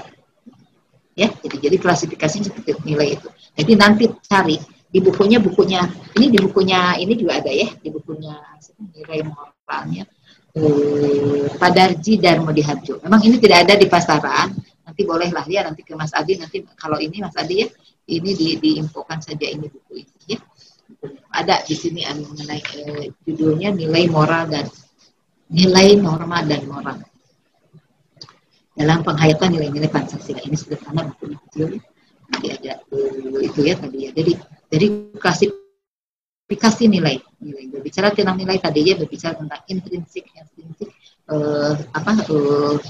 ya 1.13 1.29
jadi 1.45 1.57
jadi 1.69 1.77
klasifikasinya 1.77 2.49
seperti 2.49 2.77
nilai 2.89 3.21
itu 3.21 3.29
jadi 3.57 3.73
nanti 3.77 4.05
cari 4.25 4.57
di 4.93 5.01
bukunya 5.01 5.41
bukunya 5.41 5.89
ini 6.21 6.27
di 6.29 6.39
bukunya 6.41 6.97
ini 7.01 7.13
juga 7.17 7.41
ada 7.41 7.49
ya 7.49 7.69
di 7.81 7.89
bukunya 7.89 8.37
nilai 8.93 9.21
moralnya 9.25 10.05
eh, 10.53 11.49
Padarji 11.57 12.21
dan 12.21 12.45
Modiharjo. 12.45 13.01
Memang 13.01 13.25
ini 13.25 13.41
tidak 13.41 13.65
ada 13.65 13.75
di 13.81 13.89
pasaran. 13.89 14.53
Nanti 14.85 15.01
bolehlah 15.09 15.49
ya 15.49 15.65
nanti 15.65 15.81
ke 15.81 15.97
Mas 15.97 16.13
Adi 16.13 16.37
nanti 16.37 16.61
kalau 16.77 17.01
ini 17.01 17.25
Mas 17.25 17.33
Adi 17.41 17.65
ya 17.65 17.69
ini 18.13 18.37
di 18.37 18.61
diinfokan 18.61 19.25
saja 19.25 19.49
ini 19.49 19.65
buku 19.65 20.05
ini 20.05 20.37
ya. 20.37 20.39
Ada 21.33 21.65
di 21.65 21.73
sini 21.73 22.05
mengenai 22.05 22.61
eh, 22.61 23.05
judulnya 23.25 23.73
nilai 23.73 24.05
moral 24.13 24.53
dan 24.53 24.69
nilai 25.49 25.97
norma 25.97 26.45
dan 26.45 26.69
moral 26.69 27.01
dalam 28.73 29.05
penghayatan 29.05 29.53
nilai-nilai 29.53 29.91
Pancasila 29.93 30.41
ini 30.43 30.57
sederhana 30.57 31.13
bukunya 31.13 31.39
kecil 31.49 31.67
nanti 32.33 32.47
ada 32.49 32.73
uh, 32.89 33.41
itu 33.45 33.61
ya 33.61 33.75
tadi 33.77 33.99
ya 34.09 34.11
jadi 34.17 34.33
jadi 34.73 34.87
klasifikasi 35.21 36.85
nilai, 36.89 37.21
nilai 37.45 37.65
berbicara 37.69 38.09
tentang 38.17 38.41
nilai 38.41 38.57
tadi 38.57 38.89
ya 38.89 38.97
berbicara 38.97 39.37
tentang 39.37 39.61
intrinsik, 39.69 40.25
intrinsik 40.33 40.89
uh, 41.29 41.77
apa 41.93 42.25
uh, 42.33 42.81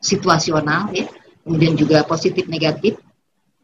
situasional 0.00 0.88
ya, 0.96 1.04
kemudian 1.44 1.76
juga 1.76 2.00
positif 2.08 2.48
negatif, 2.48 2.96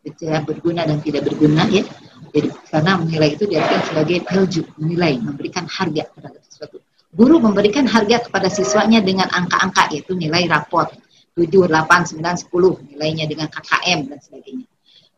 bicara 0.05 0.45
berguna 0.45 0.85
dan 0.85 1.01
tidak 1.01 1.25
berguna 1.25 1.65
ya. 1.73 1.89
Jadi 2.37 2.53
karena 2.69 3.01
menilai 3.01 3.33
itu 3.33 3.49
diartikan 3.49 3.83
sebagai 3.89 4.19
pelju, 4.29 4.63
menilai, 4.77 5.17
memberikan 5.25 5.65
harga 5.65 6.05
terhadap 6.13 6.43
sesuatu. 6.45 6.85
Guru 7.17 7.41
memberikan 7.41 7.89
harga 7.89 8.29
kepada 8.29 8.53
siswanya 8.53 9.01
dengan 9.01 9.25
angka-angka 9.33 9.89
yaitu 9.89 10.13
nilai 10.13 10.45
raport 10.53 10.93
7, 11.37 11.69
8, 11.69 12.17
9, 12.17 12.49
10 12.49 12.97
nilainya 12.97 13.29
dengan 13.29 13.53
KKM 13.53 14.09
dan 14.09 14.19
sebagainya. 14.25 14.67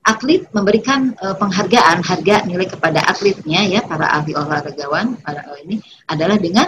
Atlet 0.03 0.51
memberikan 0.51 1.15
uh, 1.23 1.39
penghargaan 1.39 2.03
harga 2.03 2.43
nilai 2.43 2.67
kepada 2.67 3.07
atletnya 3.07 3.63
ya 3.63 3.81
para 3.87 4.11
ahli 4.19 4.35
olahragawan 4.35 5.15
para 5.23 5.47
uh, 5.47 5.59
ini 5.63 5.79
adalah 6.11 6.35
dengan 6.35 6.67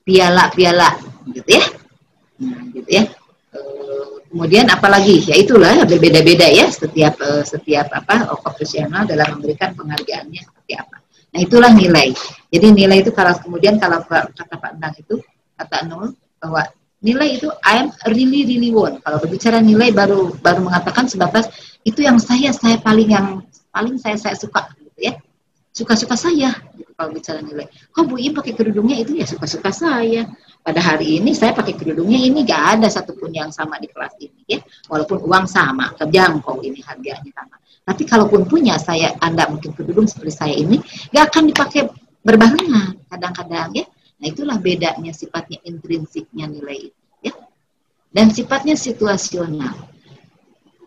piala-piala 0.00 0.96
gitu 1.28 1.50
ya. 1.60 1.64
Nah, 2.40 2.62
gitu 2.72 2.88
ya. 2.88 3.04
Uh, 3.52 4.24
kemudian 4.32 4.64
apalagi 4.72 5.28
ya 5.28 5.36
itulah 5.36 5.76
berbeda-beda 5.84 6.48
ya 6.48 6.72
setiap 6.72 7.20
uh, 7.20 7.44
setiap 7.44 7.92
apa 7.92 8.32
profesional 8.40 9.04
dalam 9.04 9.36
memberikan 9.36 9.76
penghargaannya 9.76 10.40
seperti 10.40 10.72
apa. 10.72 10.96
Nah 11.36 11.40
itulah 11.44 11.68
nilai. 11.68 12.16
Jadi 12.48 12.66
nilai 12.72 13.04
itu 13.04 13.12
kalau 13.12 13.36
kemudian 13.36 13.76
kalau 13.76 14.00
kata 14.08 14.56
Pak 14.56 14.72
Endang 14.80 14.96
itu 14.96 15.20
kata 15.52 15.84
nol 15.84 16.16
bahwa 16.40 16.64
nilai 17.06 17.38
itu 17.38 17.46
I 17.62 17.86
am 17.86 17.94
really 18.10 18.42
really 18.42 18.74
want 18.74 18.98
kalau 19.06 19.22
berbicara 19.22 19.62
nilai 19.62 19.94
baru 19.94 20.34
baru 20.42 20.66
mengatakan 20.66 21.06
sebatas 21.06 21.46
itu 21.86 22.02
yang 22.02 22.18
saya 22.18 22.50
saya 22.50 22.82
paling 22.82 23.06
yang 23.14 23.46
paling 23.70 23.94
saya 24.00 24.18
saya 24.18 24.34
suka 24.34 24.74
gitu 24.80 25.00
ya. 25.12 25.14
Suka-suka 25.76 26.16
saya 26.16 26.56
gitu, 26.72 26.88
kalau 26.96 27.12
bicara 27.12 27.44
nilai. 27.44 27.68
Kok 27.92 28.08
Bu 28.08 28.16
Im 28.16 28.32
pakai 28.32 28.56
kerudungnya 28.56 28.96
itu 28.96 29.12
ya 29.12 29.28
suka-suka 29.28 29.68
saya. 29.68 30.24
Pada 30.64 30.80
hari 30.80 31.20
ini 31.20 31.36
saya 31.36 31.52
pakai 31.52 31.76
kerudungnya 31.76 32.16
ini 32.16 32.42
gak 32.48 32.80
ada 32.80 32.88
satupun 32.88 33.30
yang 33.30 33.52
sama 33.52 33.76
di 33.76 33.86
kelas 33.92 34.16
ini 34.16 34.56
ya. 34.56 34.58
Walaupun 34.88 35.20
uang 35.28 35.44
sama 35.44 35.92
terjangkau 36.00 36.64
ini 36.64 36.80
harganya 36.80 37.28
sama. 37.36 37.60
Tapi 37.86 38.02
kalaupun 38.08 38.48
punya 38.48 38.80
saya 38.80 39.12
anda 39.20 39.46
mungkin 39.52 39.76
kerudung 39.76 40.08
seperti 40.08 40.32
saya 40.32 40.56
ini 40.56 40.80
gak 41.12 41.28
akan 41.28 41.52
dipakai 41.52 41.92
berbarengan 42.24 42.96
kadang-kadang 43.12 43.70
ya 43.76 43.84
nah 44.16 44.26
itulah 44.32 44.56
bedanya 44.56 45.12
sifatnya 45.12 45.60
intrinsiknya 45.64 46.48
nilai 46.48 46.88
itu 46.88 47.02
ya. 47.24 47.34
Dan 48.12 48.32
sifatnya 48.32 48.72
situasional. 48.72 49.76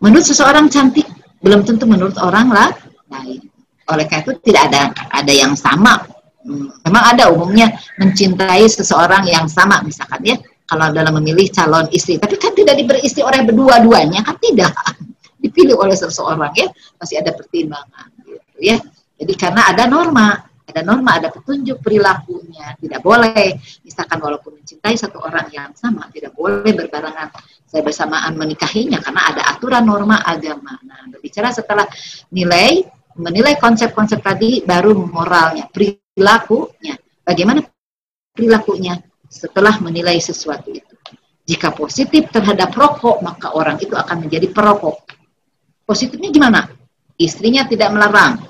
Menurut 0.00 0.24
seseorang 0.24 0.72
cantik, 0.72 1.06
belum 1.44 1.62
tentu 1.62 1.84
menurut 1.84 2.16
orang 2.18 2.48
lah 2.50 2.70
lain. 3.12 3.46
oleh 3.90 4.06
karena 4.06 4.22
itu 4.22 4.32
tidak 4.46 4.62
ada 4.70 4.82
ada 5.10 5.32
yang 5.34 5.58
sama. 5.58 6.06
Hmm, 6.46 6.70
memang 6.86 7.04
ada 7.10 7.26
umumnya 7.34 7.74
mencintai 7.98 8.62
seseorang 8.70 9.26
yang 9.26 9.50
sama 9.50 9.82
misalkan 9.82 10.22
ya. 10.22 10.36
Kalau 10.70 10.94
dalam 10.94 11.18
memilih 11.18 11.50
calon 11.50 11.90
istri. 11.90 12.14
Tapi 12.22 12.38
kan 12.38 12.54
tidak 12.54 12.78
diberi 12.78 13.02
istri 13.02 13.26
oleh 13.26 13.42
berdua-duanya 13.42 14.22
kan 14.22 14.38
tidak. 14.38 14.70
Dipilih 15.42 15.74
oleh 15.74 15.98
seseorang 15.98 16.54
ya. 16.54 16.70
Masih 17.02 17.18
ada 17.18 17.34
pertimbangan 17.34 18.14
gitu 18.22 18.58
ya. 18.62 18.78
Jadi 19.18 19.34
karena 19.34 19.66
ada 19.68 19.90
norma 19.90 20.38
ada 20.70 20.86
norma 20.86 21.18
ada 21.18 21.28
petunjuk 21.34 21.82
perilakunya 21.82 22.78
tidak 22.78 23.00
boleh 23.02 23.58
misalkan 23.82 24.18
walaupun 24.22 24.62
mencintai 24.62 24.94
satu 24.94 25.18
orang 25.20 25.50
yang 25.50 25.70
sama 25.74 26.06
tidak 26.14 26.32
boleh 26.32 26.70
berbarengan 26.70 27.28
saya 27.66 27.82
bersamaan 27.82 28.38
menikahinya 28.38 28.98
karena 29.02 29.20
ada 29.34 29.42
aturan 29.54 29.84
norma 29.84 30.22
agama 30.22 30.78
nah 30.86 31.04
berbicara 31.10 31.50
setelah 31.50 31.86
nilai 32.32 32.82
menilai 33.18 33.58
konsep-konsep 33.58 34.22
tadi 34.22 34.62
baru 34.62 34.94
moralnya 34.94 35.66
perilakunya 35.68 36.94
bagaimana 37.26 37.60
perilakunya 38.34 38.96
setelah 39.30 39.78
menilai 39.78 40.18
sesuatu 40.18 40.74
itu. 40.74 40.94
Jika 41.46 41.70
positif 41.70 42.30
terhadap 42.34 42.74
rokok, 42.74 43.22
maka 43.22 43.54
orang 43.54 43.78
itu 43.78 43.94
akan 43.94 44.26
menjadi 44.26 44.50
perokok. 44.50 45.06
Positifnya 45.86 46.30
gimana? 46.30 46.60
Istrinya 47.14 47.66
tidak 47.66 47.90
melarang. 47.94 48.42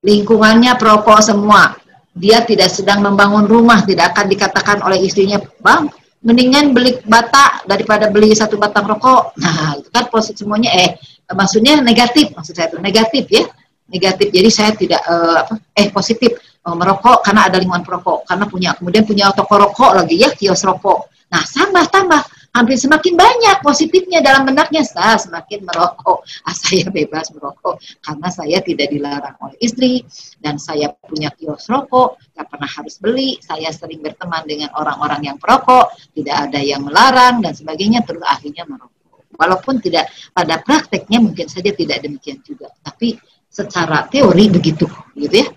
Lingkungannya 0.00 0.80
perokok 0.80 1.20
semua. 1.20 1.76
Dia 2.16 2.42
tidak 2.42 2.72
sedang 2.72 3.04
membangun 3.04 3.44
rumah, 3.44 3.84
tidak 3.84 4.16
akan 4.16 4.26
dikatakan 4.32 4.78
oleh 4.82 4.98
istrinya, 5.04 5.38
Bang, 5.60 5.92
mendingan 6.24 6.72
beli 6.76 7.00
bata 7.04 7.64
daripada 7.64 8.08
beli 8.08 8.32
satu 8.32 8.56
batang 8.56 8.88
rokok. 8.88 9.32
Nah, 9.40 9.76
itu 9.76 9.88
kan 9.92 10.08
positif 10.08 10.44
semuanya 10.44 10.72
eh 10.72 10.96
maksudnya 11.30 11.78
negatif, 11.80 12.32
maksud 12.34 12.56
saya 12.56 12.68
itu 12.72 12.80
negatif 12.80 13.24
ya. 13.28 13.44
Negatif. 13.90 14.30
Jadi 14.30 14.48
saya 14.50 14.70
tidak 14.74 15.02
uh, 15.02 15.42
apa 15.44 15.54
eh 15.74 15.88
positif 15.90 16.30
merokok 16.60 17.24
karena 17.24 17.48
ada 17.48 17.56
lingkungan 17.56 17.82
perokok, 17.82 18.28
karena 18.28 18.44
punya 18.46 18.70
kemudian 18.76 19.04
punya 19.08 19.32
toko 19.32 19.54
rokok 19.56 19.96
lagi 19.96 20.20
ya 20.20 20.30
kios 20.32 20.62
rokok. 20.62 21.08
Nah 21.32 21.42
tambah 21.42 21.84
tambah 21.88 22.22
hampir 22.50 22.76
semakin 22.76 23.14
banyak 23.14 23.56
positifnya 23.62 24.18
dalam 24.22 24.42
benaknya 24.46 24.82
saya 24.82 25.16
semakin 25.18 25.62
merokok. 25.62 26.26
Ah, 26.46 26.54
saya 26.54 26.90
bebas 26.90 27.30
merokok 27.34 27.78
karena 28.02 28.28
saya 28.30 28.58
tidak 28.64 28.90
dilarang 28.90 29.36
oleh 29.38 29.58
istri 29.62 30.02
dan 30.42 30.58
saya 30.58 30.90
punya 30.90 31.30
kios 31.34 31.70
rokok, 31.70 32.18
tidak 32.32 32.46
pernah 32.50 32.70
harus 32.70 32.94
beli. 32.98 33.38
Saya 33.42 33.70
sering 33.70 34.02
berteman 34.02 34.42
dengan 34.46 34.70
orang-orang 34.74 35.34
yang 35.34 35.36
perokok, 35.38 35.94
tidak 36.14 36.50
ada 36.50 36.60
yang 36.60 36.82
melarang 36.82 37.42
dan 37.44 37.54
sebagainya. 37.54 38.02
Terus 38.02 38.24
akhirnya 38.26 38.66
merokok. 38.66 38.98
Walaupun 39.38 39.80
tidak 39.80 40.10
pada 40.34 40.60
prakteknya 40.60 41.22
mungkin 41.22 41.48
saja 41.48 41.72
tidak 41.72 42.02
demikian 42.04 42.42
juga, 42.44 42.68
tapi 42.82 43.16
secara 43.48 44.04
teori 44.10 44.52
begitu, 44.52 44.84
gitu 45.16 45.32
ya. 45.32 45.48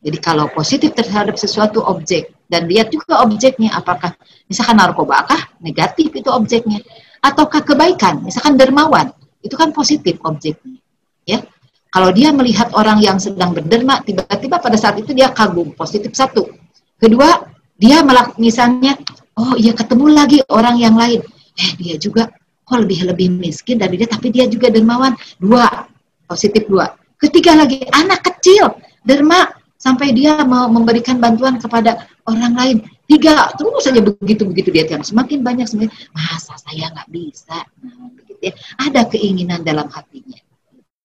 Jadi 0.00 0.18
kalau 0.22 0.46
positif 0.54 0.94
terhadap 0.94 1.34
sesuatu 1.34 1.82
objek 1.82 2.35
dan 2.46 2.70
lihat 2.70 2.94
juga 2.94 3.22
objeknya 3.22 3.74
apakah 3.74 4.14
misalkan 4.46 4.78
narkoba 4.78 5.26
kah 5.26 5.42
negatif 5.58 6.14
itu 6.14 6.30
objeknya 6.30 6.78
ataukah 7.22 7.62
kebaikan 7.66 8.22
misalkan 8.22 8.54
dermawan 8.54 9.10
itu 9.42 9.54
kan 9.54 9.70
positif 9.70 10.18
objeknya 10.22 10.78
ya. 11.26 11.42
Kalau 11.90 12.12
dia 12.12 12.28
melihat 12.28 12.70
orang 12.76 13.00
yang 13.00 13.16
sedang 13.16 13.56
berderma 13.56 14.04
tiba-tiba 14.04 14.60
pada 14.60 14.76
saat 14.76 15.00
itu 15.00 15.16
dia 15.16 15.32
kagum 15.32 15.72
positif 15.72 16.12
satu. 16.12 16.44
Kedua 17.00 17.46
dia 17.76 18.04
melak 18.04 18.36
misalnya 18.36 19.00
oh 19.32 19.56
iya 19.56 19.72
ketemu 19.72 20.12
lagi 20.12 20.38
orang 20.52 20.76
yang 20.76 20.92
lain. 20.92 21.24
Eh 21.56 21.70
dia 21.80 21.96
juga 21.96 22.28
kok 22.66 22.78
lebih 22.84 23.08
lebih 23.08 23.32
miskin 23.32 23.80
dari 23.80 23.96
dia 23.96 24.08
tapi 24.10 24.28
dia 24.28 24.44
juga 24.44 24.68
dermawan. 24.68 25.16
Dua 25.40 25.88
positif 26.28 26.68
dua. 26.68 26.92
Ketiga 27.16 27.56
lagi 27.56 27.80
anak 27.88 28.28
kecil 28.28 28.76
derma 29.00 29.55
sampai 29.86 30.10
dia 30.10 30.42
mau 30.42 30.66
memberikan 30.66 31.22
bantuan 31.22 31.62
kepada 31.62 32.10
orang 32.26 32.58
lain. 32.58 32.76
Tiga, 33.06 33.54
terus 33.54 33.86
saja 33.86 34.02
begitu-begitu 34.02 34.74
dia 34.74 34.82
tiang. 34.82 35.06
Semakin 35.06 35.46
banyak, 35.46 35.70
semakin, 35.70 35.94
masa 36.10 36.58
saya 36.58 36.90
nggak 36.90 37.06
bisa. 37.14 37.62
Nah, 37.86 38.10
begitu 38.18 38.50
ya. 38.50 38.52
Ada 38.82 39.06
keinginan 39.06 39.62
dalam 39.62 39.86
hatinya. 39.86 40.42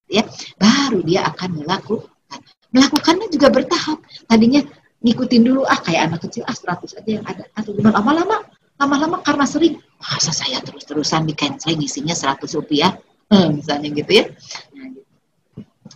Ya, 0.10 0.26
baru 0.58 1.06
dia 1.06 1.30
akan 1.30 1.62
melakukan. 1.62 2.39
Melakukannya 2.74 3.30
juga 3.30 3.54
bertahap. 3.54 4.02
Tadinya 4.26 4.65
ngikutin 5.06 5.41
dulu, 5.46 5.62
ah 5.70 5.78
kayak 5.78 6.10
anak 6.10 6.26
kecil, 6.26 6.41
ah 6.50 6.58
100 6.58 6.98
aja 6.98 7.12
yang 7.22 7.26
ada. 7.30 7.46
Atau 7.54 7.78
gimana, 7.78 8.02
lama-lama, 8.02 8.50
lama-lama 8.82 9.22
karena 9.22 9.46
sering, 9.46 9.78
masa 10.02 10.34
saya 10.34 10.58
terus-terusan 10.65 11.30
di 11.30 11.38
cancel 11.38 11.78
isinya 11.78 12.17
100 12.17 12.50
rupiah, 12.58 12.98
hmm, 13.30 13.62
misalnya 13.62 13.94
gitu 13.94 14.12
ya 14.12 14.26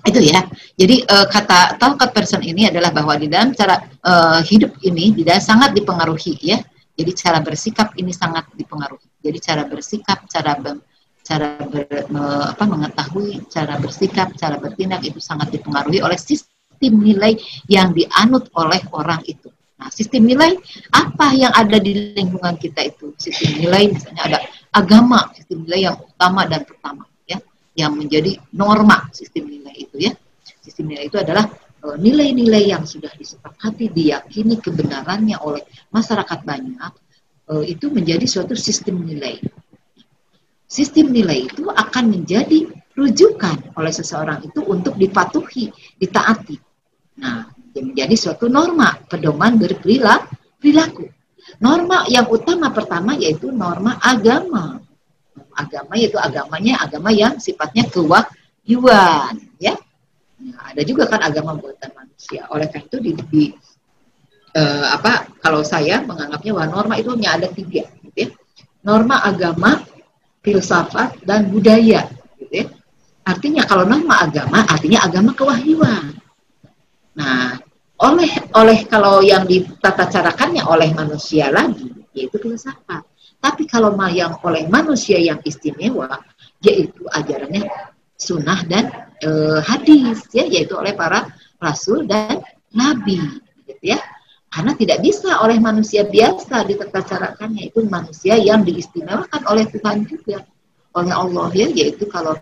itu 0.06 0.22
ya. 0.22 0.46
Jadi 0.78 1.02
uh, 1.10 1.26
kata 1.26 1.82
talkat 1.82 2.14
person 2.14 2.42
ini 2.46 2.70
adalah 2.70 2.94
bahwa 2.94 3.18
di 3.18 3.26
dalam 3.26 3.58
cara 3.58 3.82
uh, 4.06 4.40
hidup 4.46 4.78
ini 4.86 5.12
tidak 5.18 5.42
sangat 5.42 5.74
dipengaruhi 5.74 6.38
ya. 6.42 6.62
Jadi 6.96 7.12
cara 7.12 7.44
bersikap 7.44 7.92
ini 8.00 8.16
sangat 8.16 8.48
dipengaruhi. 8.56 9.10
Jadi 9.20 9.38
cara 9.44 9.68
bersikap, 9.68 10.24
cara 10.32 10.56
ber, 10.56 10.80
cara 11.26 11.60
ber, 11.68 12.08
me, 12.08 12.24
apa 12.56 12.64
mengetahui, 12.64 13.52
cara 13.52 13.76
bersikap, 13.82 14.32
cara 14.40 14.56
bertindak 14.56 15.04
itu 15.04 15.20
sangat 15.20 15.52
dipengaruhi 15.52 16.00
oleh 16.00 16.16
sistem 16.16 17.02
nilai 17.02 17.36
yang 17.68 17.92
dianut 17.92 18.48
oleh 18.56 18.80
orang 18.96 19.20
itu. 19.28 19.52
Nah, 19.76 19.92
sistem 19.92 20.24
nilai 20.24 20.56
apa 20.96 21.36
yang 21.36 21.52
ada 21.52 21.76
di 21.84 22.16
lingkungan 22.16 22.56
kita 22.56 22.80
itu? 22.88 23.12
Sistem 23.20 23.60
nilai 23.60 23.92
misalnya 23.92 24.24
ada 24.24 24.40
agama, 24.72 25.36
sistem 25.36 25.68
nilai 25.68 25.92
yang 25.92 26.00
utama 26.00 26.48
dan 26.48 26.64
pertama 26.64 27.04
yang 27.76 27.94
menjadi 28.00 28.40
norma 28.56 29.12
sistem 29.12 29.52
nilai 29.52 29.76
itu 29.76 29.98
ya. 30.00 30.14
Sistem 30.64 30.90
nilai 30.90 31.12
itu 31.12 31.20
adalah 31.20 31.46
e, 31.84 31.88
nilai-nilai 32.00 32.72
yang 32.72 32.88
sudah 32.88 33.12
disepakati 33.14 33.92
diyakini 33.92 34.58
kebenarannya 34.58 35.38
oleh 35.44 35.62
masyarakat 35.92 36.40
banyak 36.42 36.92
e, 37.52 37.54
itu 37.76 37.92
menjadi 37.92 38.26
suatu 38.26 38.56
sistem 38.56 39.04
nilai. 39.04 39.38
Sistem 40.66 41.12
nilai 41.12 41.46
itu 41.46 41.68
akan 41.70 42.10
menjadi 42.10 42.66
rujukan 42.96 43.76
oleh 43.76 43.94
seseorang 43.94 44.42
itu 44.48 44.64
untuk 44.66 44.96
dipatuhi, 44.96 45.70
ditaati. 46.00 46.58
Nah, 47.22 47.52
menjadi 47.76 48.16
suatu 48.16 48.48
norma 48.48 48.96
pedoman 49.12 49.60
berperilaku. 49.60 51.06
Norma 51.62 52.08
yang 52.10 52.26
utama 52.32 52.72
pertama 52.74 53.14
yaitu 53.20 53.52
norma 53.52 54.00
agama 54.02 54.82
agama 55.56 55.96
yaitu 55.96 56.20
agamanya 56.20 56.84
agama 56.84 57.10
yang 57.16 57.40
sifatnya 57.40 57.88
kewahyuan 57.88 59.36
ya. 59.58 59.74
Nah, 60.36 60.76
ada 60.76 60.82
juga 60.84 61.08
kan 61.08 61.24
agama 61.24 61.56
buatan 61.56 61.90
manusia. 61.96 62.46
Oleh 62.52 62.68
karena 62.68 62.86
itu 62.86 62.98
di, 63.00 63.12
di 63.32 63.44
uh, 64.56 64.88
apa 64.94 65.32
kalau 65.40 65.64
saya 65.64 66.04
menganggapnya 66.04 66.52
bahwa 66.52 66.68
norma 66.70 66.94
itu 67.00 67.10
hanya 67.16 67.30
ada 67.40 67.48
tiga 67.50 67.88
gitu 68.04 68.18
ya. 68.18 68.30
Norma 68.86 69.24
agama 69.24 69.82
filsafat 70.46 71.24
dan 71.26 71.50
budaya 71.50 72.06
gitu 72.38 72.54
ya. 72.54 72.66
Artinya 73.26 73.66
kalau 73.66 73.88
norma 73.88 74.22
agama 74.22 74.62
artinya 74.68 75.02
agama 75.08 75.32
kewahyuan. 75.34 76.14
Nah 77.16 77.58
oleh 77.96 78.32
oleh 78.52 78.80
kalau 78.92 79.24
yang 79.24 79.48
ditata 79.48 80.12
carakannya 80.12 80.68
oleh 80.68 80.92
manusia 80.92 81.48
lagi 81.48 81.88
yaitu 82.12 82.36
filsafat 82.44 83.08
tapi 83.46 83.70
kalau 83.70 83.94
yang 84.10 84.42
oleh 84.42 84.66
manusia 84.66 85.22
yang 85.22 85.38
istimewa, 85.46 86.10
yaitu 86.66 87.06
ajarannya 87.14 87.70
sunnah 88.18 88.66
dan 88.66 88.90
e, 89.22 89.62
hadis, 89.62 90.26
ya, 90.34 90.50
yaitu 90.50 90.74
oleh 90.74 90.98
para 90.98 91.30
rasul 91.62 92.10
dan 92.10 92.42
nabi, 92.74 93.22
gitu 93.70 93.94
ya. 93.94 94.02
Karena 94.50 94.74
tidak 94.74 95.06
bisa 95.06 95.46
oleh 95.46 95.62
manusia 95.62 96.10
biasa 96.10 96.66
ditetacarakannya 96.66 97.70
itu 97.70 97.86
manusia 97.86 98.34
yang 98.34 98.66
diistimewakan 98.66 99.46
oleh 99.46 99.70
Tuhan 99.70 100.10
juga, 100.10 100.42
oleh 100.98 101.14
Allah 101.14 101.54
ya, 101.54 101.70
yaitu 101.70 102.10
kalau 102.10 102.34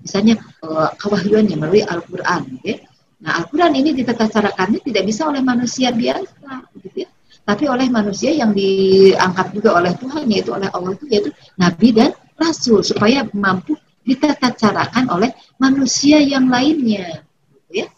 misalnya 0.00 0.40
e, 0.64 0.68
kewahyuannya 0.96 1.60
melalui 1.60 1.84
Al-Quran, 1.84 2.56
ya. 2.64 2.80
Nah, 3.20 3.44
Al-Quran 3.44 3.76
ini 3.76 3.92
ditetacarakannya 4.00 4.80
tidak 4.80 5.04
bisa 5.04 5.28
oleh 5.28 5.44
manusia 5.44 5.92
biasa, 5.92 6.72
gitu 6.80 7.04
ya 7.04 7.08
tapi 7.48 7.64
oleh 7.64 7.88
manusia 7.88 8.28
yang 8.28 8.52
diangkat 8.52 9.56
juga 9.56 9.80
oleh 9.80 9.96
Tuhan 9.96 10.28
yaitu 10.28 10.52
oleh 10.52 10.68
Allah 10.68 10.92
itu 10.92 11.08
yaitu 11.08 11.30
nabi 11.56 11.96
dan 11.96 12.12
rasul 12.36 12.84
supaya 12.84 13.24
mampu 13.32 13.72
ditata 14.04 14.52
carakan 14.52 15.08
oleh 15.08 15.32
manusia 15.56 16.20
yang 16.20 16.52
lainnya 16.52 17.24
gitu 17.48 17.72
ya. 17.72 17.88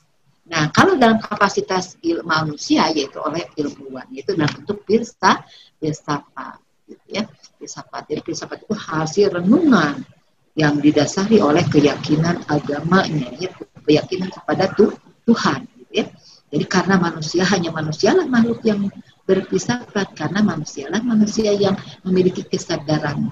Nah 0.47 0.71
kalau 0.71 0.95
dalam 0.95 1.19
kapasitas 1.19 1.99
ilmu 1.99 2.31
manusia 2.31 2.95
yaitu 2.95 3.19
oleh 3.19 3.43
ilmuwan 3.59 4.07
yaitu 4.15 4.39
dalam 4.39 4.55
bentuk 4.55 4.87
filsafat 4.87 5.43
filsafat 5.83 6.63
gitu 6.87 7.07
ya. 7.11 7.27
Filsafat 7.59 8.07
jadi 8.07 8.23
filsafat 8.23 8.63
itu 8.63 8.75
hasil 8.79 9.35
renungan 9.35 10.07
yang 10.55 10.79
didasari 10.79 11.43
oleh 11.43 11.67
keyakinan 11.67 12.47
agamanya 12.47 13.35
ya 13.35 13.51
keyakinan 13.83 14.31
kepada 14.31 14.71
Tuhan 15.27 15.67
gitu 15.75 15.91
ya. 15.91 16.07
Jadi 16.51 16.65
karena 16.67 16.99
manusia 16.99 17.43
hanya 17.47 17.71
manusialah 17.75 18.27
makhluk 18.27 18.63
yang 18.63 18.87
berfilsafat 19.31 20.19
karena 20.19 20.43
manusialah 20.43 20.99
manusia 21.07 21.55
yang 21.55 21.79
memiliki 22.03 22.43
kesadaran 22.43 23.31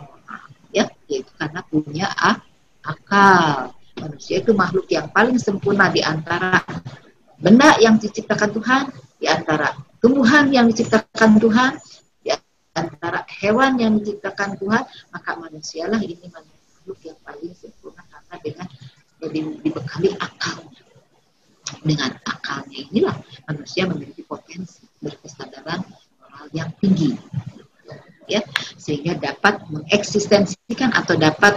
ya 0.70 0.86
yaitu 1.10 1.34
karena 1.34 1.58
punya 1.66 2.06
akal 2.86 3.74
manusia 3.98 4.38
itu 4.38 4.54
makhluk 4.54 4.86
yang 4.86 5.10
paling 5.10 5.36
sempurna 5.42 5.90
di 5.90 6.00
antara 6.00 6.62
benda 7.38 7.74
yang 7.82 7.98
diciptakan 7.98 8.50
Tuhan, 8.54 8.84
di 9.18 9.26
antara 9.26 9.74
tumbuhan 9.98 10.50
yang 10.54 10.70
diciptakan 10.70 11.38
Tuhan, 11.42 11.72
di 12.22 12.30
antara 12.74 13.26
hewan 13.42 13.78
yang 13.82 13.98
diciptakan 13.98 14.58
Tuhan, 14.58 14.84
maka 15.10 15.30
manusialah 15.34 15.98
ini 15.98 16.18
makhluk 16.30 16.98
yang 17.02 17.18
paling 17.26 17.52
sempurna 17.58 18.02
karena 18.06 18.36
dengan 18.38 18.66
dibekali 19.62 20.14
akalnya. 20.14 20.82
Dengan 21.84 22.16
akalnya 22.24 22.78
inilah 22.88 23.16
manusia 23.44 23.84
memiliki 23.84 24.24
potensi 24.24 24.77
berkesadaran 25.02 25.82
moral 26.18 26.46
yang 26.54 26.70
tinggi. 26.78 27.16
Ya 28.28 28.44
sehingga 28.76 29.16
dapat 29.16 29.64
mengeksistensikan 29.72 30.92
atau 30.92 31.16
dapat 31.16 31.56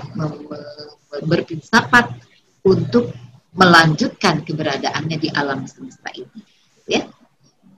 berpinsapat 1.27 2.15
untuk 2.63 3.11
melanjutkan 3.51 4.39
keberadaannya 4.47 5.17
di 5.19 5.29
alam 5.35 5.67
semesta 5.67 6.07
ini. 6.15 6.39
Ya 6.87 7.03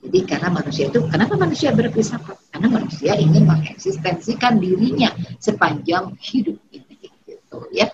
jadi 0.03 0.19
karena 0.27 0.51
manusia 0.51 0.91
itu 0.91 0.99
kenapa 1.07 1.39
manusia 1.39 1.71
berfilsafat? 1.71 2.51
Karena 2.51 2.67
manusia 2.67 3.15
ingin 3.15 3.47
mengeksistensikan 3.47 4.59
dirinya 4.59 5.15
sepanjang 5.39 6.19
hidup 6.19 6.59
ini 6.75 7.07
gitu 7.23 7.57
ya 7.71 7.87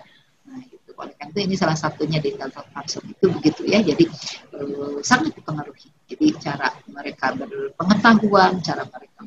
oleh 1.00 1.14
karena 1.16 1.32
itu 1.32 1.40
ini 1.48 1.54
salah 1.56 1.78
satunya 1.78 2.20
di 2.20 2.36
dalam 2.36 2.52
Thompson 2.52 3.02
itu 3.08 3.26
begitu 3.32 3.62
ya. 3.64 3.80
Jadi 3.80 4.04
uh, 4.56 5.00
sangat 5.00 5.32
dipengaruhi. 5.34 5.88
Jadi 6.10 6.26
cara 6.36 6.68
mereka 6.90 7.32
berpengetahuan 7.34 8.60
cara 8.60 8.84
mereka 8.84 9.20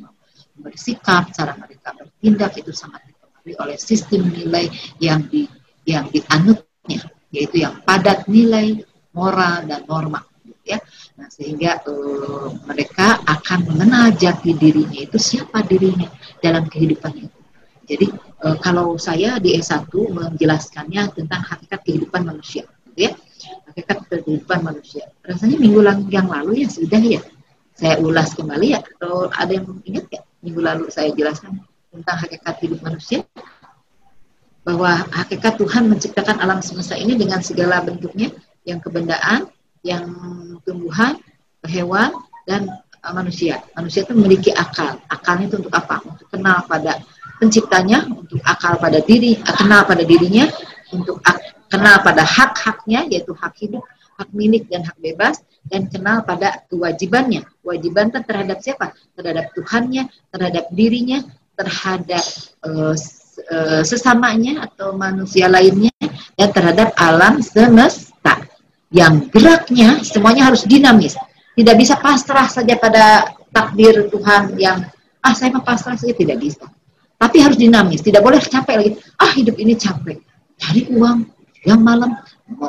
bersikap 0.54 1.34
cara 1.34 1.58
mereka 1.58 1.98
bertindak 1.98 2.54
itu 2.62 2.70
sangat 2.70 3.02
dipengaruhi 3.10 3.54
oleh 3.58 3.78
sistem 3.82 4.30
nilai 4.30 4.70
yang 5.02 5.26
di 5.26 5.50
yang 5.90 6.08
dianutnya 6.14 7.10
yaitu 7.34 7.66
yang 7.66 7.82
padat 7.82 8.30
nilai 8.30 8.86
moral 9.18 9.66
dan 9.66 9.82
norma 9.90 10.22
ya. 10.64 10.80
Nah 11.20 11.28
sehingga 11.30 11.82
uh, 11.90 12.50
mereka 12.70 13.20
akan 13.26 13.74
mengenal 13.74 14.14
dirinya 14.16 15.00
itu 15.02 15.18
siapa 15.20 15.66
dirinya 15.66 16.08
dalam 16.40 16.70
kehidupan 16.70 17.14
itu 17.18 17.43
jadi 17.84 18.08
uh, 18.44 18.58
kalau 18.64 18.96
saya 18.96 19.38
di 19.40 19.60
S1 19.60 19.90
menjelaskannya 19.92 21.14
tentang 21.16 21.42
hakikat 21.44 21.80
kehidupan 21.84 22.24
manusia 22.24 22.64
gitu 22.94 23.10
ya 23.10 23.12
hakikat 23.72 24.08
kehidupan 24.08 24.60
manusia 24.64 25.10
rasanya 25.26 25.58
minggu 25.60 25.82
yang 26.10 26.28
lalu 26.32 26.64
ya 26.64 26.70
sudah 26.70 27.02
ya 27.02 27.22
saya 27.74 27.98
ulas 28.00 28.38
kembali 28.38 28.78
ya 28.78 28.80
atau 28.80 29.28
ada 29.34 29.52
yang 29.52 29.66
ingat 29.84 30.06
ya 30.14 30.22
minggu 30.46 30.62
lalu 30.62 30.86
saya 30.94 31.10
jelaskan 31.16 31.60
tentang 31.94 32.18
hakikat 32.26 32.56
hidup 32.62 32.80
manusia 32.82 33.22
bahwa 34.64 35.04
hakikat 35.12 35.60
Tuhan 35.60 35.92
menciptakan 35.92 36.40
alam 36.40 36.64
semesta 36.64 36.96
ini 36.96 37.20
dengan 37.20 37.44
segala 37.44 37.84
bentuknya, 37.84 38.32
yang 38.64 38.80
kebendaan, 38.80 39.52
yang 39.84 40.08
tumbuhan, 40.64 41.20
hewan, 41.68 42.16
dan 42.48 42.72
uh, 43.04 43.14
manusia. 43.14 43.60
Manusia 43.76 44.08
itu 44.08 44.16
memiliki 44.16 44.56
akal. 44.56 45.04
Akalnya 45.12 45.52
itu 45.52 45.60
untuk 45.60 45.74
apa? 45.76 46.00
Untuk 46.08 46.28
kenal 46.32 46.64
pada 46.64 47.04
penciptanya, 47.44 48.08
untuk 48.08 48.40
akal 48.48 48.80
pada 48.80 49.04
diri, 49.04 49.36
kenal 49.44 49.84
pada 49.84 50.08
dirinya, 50.08 50.48
untuk 50.96 51.20
kenal 51.68 52.00
pada 52.00 52.24
hak-haknya, 52.24 53.12
yaitu 53.12 53.36
hak 53.36 53.52
hidup, 53.60 53.84
hak 54.16 54.32
milik, 54.32 54.72
dan 54.72 54.88
hak 54.88 54.96
bebas, 55.04 55.44
dan 55.68 55.92
kenal 55.92 56.24
pada 56.24 56.64
kewajibannya. 56.72 57.44
Kewajiban 57.60 58.16
terhadap 58.16 58.64
siapa? 58.64 58.96
Terhadap 59.20 59.52
Tuhannya, 59.52 60.08
terhadap 60.32 60.72
dirinya, 60.72 61.20
terhadap 61.60 62.24
uh, 62.64 62.96
Eh, 63.34 63.82
sesamanya 63.82 64.62
atau 64.70 64.94
manusia 64.94 65.50
lainnya 65.50 65.90
dan 66.38 66.54
terhadap 66.54 66.94
alam 66.94 67.42
semesta 67.42 68.46
yang 68.94 69.26
geraknya 69.34 70.06
semuanya 70.06 70.54
harus 70.54 70.62
dinamis 70.70 71.18
tidak 71.58 71.82
bisa 71.82 71.98
pasrah 71.98 72.46
saja 72.46 72.78
pada 72.78 73.34
takdir 73.50 74.06
Tuhan 74.14 74.54
yang 74.62 74.86
ah 75.26 75.34
saya 75.34 75.50
mau 75.50 75.66
pasrah 75.66 75.98
saja 75.98 76.14
tidak 76.14 76.46
bisa 76.46 76.70
tapi 77.18 77.38
harus 77.40 77.58
dinamis 77.58 78.04
tidak 78.04 78.22
boleh 78.24 78.40
capek 78.42 78.76
lagi. 78.80 78.92
Ah 79.20 79.32
hidup 79.34 79.56
ini 79.60 79.74
capek. 79.78 80.20
Cari 80.60 80.90
uang. 80.92 81.30
Yang 81.64 81.80
malam 81.80 82.12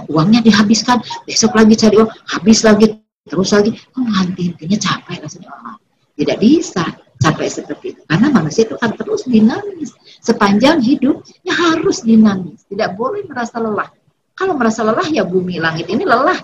uangnya 0.07 0.41
dihabiskan. 0.45 1.03
Besok 1.27 1.59
lagi 1.59 1.75
cari 1.75 1.97
uang 1.99 2.11
habis 2.31 2.63
lagi 2.63 2.87
terus 3.27 3.51
lagi. 3.51 3.75
Nanti 3.99 4.53
intinya 4.55 4.79
capek 4.79 5.17
rasanya? 5.25 5.49
Oh, 5.51 5.77
tidak 6.15 6.39
bisa 6.39 6.85
capek 7.25 7.49
seperti 7.49 7.87
itu. 7.97 8.01
Karena 8.05 8.29
manusia 8.31 8.63
itu 8.69 8.75
akan 8.77 8.93
terus 8.95 9.23
dinamis. 9.25 9.91
Sepanjang 10.21 10.81
hidupnya 10.81 11.53
harus 11.53 12.05
dinamis, 12.05 12.65
tidak 12.69 12.97
boleh 12.97 13.25
merasa 13.29 13.61
lelah. 13.61 13.89
Kalau 14.35 14.57
merasa 14.57 14.83
lelah 14.83 15.07
ya 15.09 15.23
bumi 15.25 15.61
langit 15.61 15.89
ini 15.89 16.05
lelah. 16.05 16.37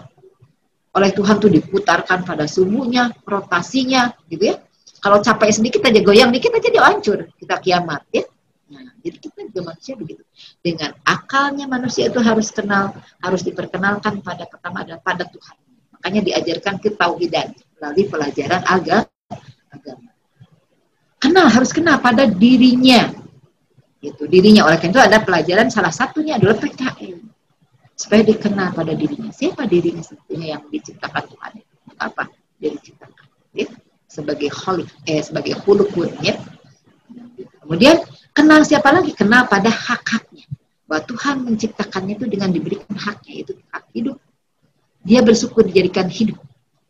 Oleh 0.90 1.10
Tuhan 1.14 1.38
tuh 1.38 1.50
diputarkan 1.54 2.26
pada 2.26 2.50
subuhnya, 2.50 3.14
rotasinya, 3.22 4.10
gitu 4.26 4.50
ya. 4.50 4.56
Kalau 5.00 5.18
capek 5.24 5.50
sedikit 5.50 5.80
aja 5.88 6.00
goyang 6.04 6.30
dikit 6.30 6.52
aja 6.52 6.68
dia 6.68 6.84
hancur, 6.84 7.28
kita 7.40 7.56
kiamat 7.60 8.04
ya. 8.12 8.24
Nah, 8.70 8.92
jadi 9.02 9.16
kita 9.18 9.38
juga 9.50 9.74
manusia 9.74 9.94
begitu. 9.96 10.22
Dengan 10.60 10.94
akalnya 11.02 11.66
manusia 11.66 12.06
itu 12.12 12.20
harus 12.20 12.52
kenal, 12.52 12.94
harus 13.18 13.42
diperkenalkan 13.42 14.20
pada 14.20 14.44
pertama 14.46 14.84
dan 14.84 15.00
pada 15.00 15.24
Tuhan. 15.26 15.56
Makanya 15.96 16.20
diajarkan 16.22 16.74
ketauhidan 16.78 17.56
melalui 17.80 18.04
pelajaran 18.06 18.62
agama. 18.68 19.08
Kenal, 21.20 21.46
harus 21.52 21.72
kenal 21.72 22.00
pada 22.00 22.24
dirinya 22.24 23.20
itu 24.00 24.24
dirinya 24.24 24.64
oleh 24.64 24.80
karena 24.80 24.96
itu 24.96 25.02
ada 25.12 25.18
pelajaran 25.20 25.68
salah 25.68 25.92
satunya 25.92 26.40
adalah 26.40 26.56
PKM 26.56 27.20
supaya 27.92 28.24
dikenal 28.24 28.72
pada 28.72 28.96
dirinya 28.96 29.28
siapa 29.28 29.68
dirinya 29.68 30.00
sebetulnya 30.00 30.56
yang 30.56 30.62
diciptakan 30.72 31.24
Tuhan 31.28 31.52
apa 32.00 32.32
dia 32.56 32.72
diciptakan? 32.72 32.99
Sebagai 34.10 34.50
holik 34.50 34.90
eh 35.06 35.22
sebagai 35.22 35.54
hulukun 35.62 36.10
ya 36.18 36.34
kemudian 37.70 38.02
kenal 38.34 38.66
siapa 38.66 38.90
lagi? 38.90 39.14
Kenal 39.14 39.46
pada 39.46 39.70
hak-haknya. 39.70 40.42
Bahwa 40.90 41.06
Tuhan 41.06 41.46
menciptakannya 41.46 42.18
itu 42.18 42.26
dengan 42.26 42.50
diberikan 42.50 42.98
haknya 42.98 43.46
itu 43.46 43.54
hak 43.70 43.84
hidup. 43.94 44.18
Dia 45.06 45.22
bersyukur 45.22 45.62
dijadikan 45.62 46.10
hidup 46.10 46.34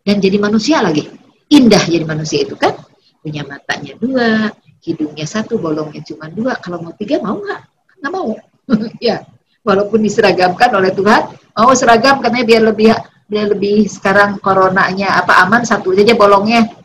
dan 0.03 0.25
jadi 0.25 0.41
manusia 0.41 0.81
lagi. 0.81 1.05
Indah 1.53 1.85
jadi 1.85 2.09
manusia 2.09 2.49
itu 2.49 2.57
kan? 2.57 2.81
Punya 3.21 3.45
matanya 3.45 3.93
dua 4.01 4.49
hidungnya 4.81 5.29
satu, 5.29 5.61
bolongnya 5.61 6.01
cuma 6.01 6.33
dua. 6.33 6.57
Kalau 6.57 6.81
mau 6.81 6.97
tiga 6.97 7.21
mau 7.21 7.37
nggak? 7.37 7.61
Nggak 8.01 8.13
mau. 8.17 8.33
ya, 9.05 9.21
walaupun 9.61 10.01
diseragamkan 10.01 10.73
oleh 10.73 10.97
Tuhan, 10.97 11.37
mau 11.53 11.71
seragam 11.77 12.25
karena 12.25 12.41
biar 12.41 12.63
lebih 12.73 12.97
biar 13.29 13.47
lebih 13.53 13.85
sekarang 13.85 14.41
coronanya 14.41 15.21
apa 15.21 15.45
aman 15.47 15.63
satu 15.63 15.95
aja 15.95 16.19
bolongnya 16.19 16.80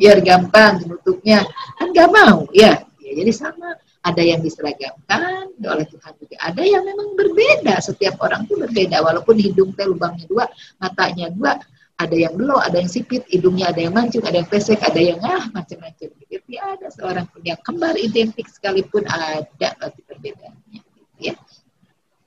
biar 0.00 0.18
gampang 0.20 0.84
nutupnya 0.84 1.44
kan 1.78 1.92
nggak 1.92 2.10
mau 2.10 2.48
ya. 2.52 2.84
ya 3.00 3.12
jadi 3.16 3.32
sama 3.32 3.76
ada 4.00 4.22
yang 4.24 4.40
diseragamkan 4.40 5.52
oleh 5.60 5.84
Tuhan 5.88 6.12
juga 6.16 6.36
ada 6.40 6.62
yang 6.64 6.82
memang 6.88 7.16
berbeda 7.16 7.80
setiap 7.84 8.16
orang 8.24 8.48
tuh 8.48 8.60
berbeda 8.60 9.04
walaupun 9.04 9.36
hidung 9.36 9.76
teh 9.76 9.84
lubangnya 9.84 10.24
dua 10.24 10.48
matanya 10.80 11.28
dua 11.28 11.60
ada 12.00 12.16
yang 12.16 12.32
belok, 12.32 12.64
ada 12.64 12.80
yang 12.80 12.88
sipit, 12.88 13.28
hidungnya 13.28 13.68
ada 13.68 13.84
yang 13.84 13.92
mancung, 13.92 14.24
ada 14.24 14.40
yang 14.40 14.48
pesek, 14.48 14.80
ada 14.80 14.96
yang 14.96 15.20
ah 15.20 15.44
macam-macam. 15.52 16.08
Jadi 16.08 16.54
ada 16.56 16.88
seorang 16.88 17.28
punya 17.28 17.60
kembar 17.60 17.92
identik 18.00 18.48
sekalipun 18.48 19.04
ada 19.04 19.44
berarti 19.76 20.00
perbedaannya. 20.08 20.80
Ya. 21.20 21.36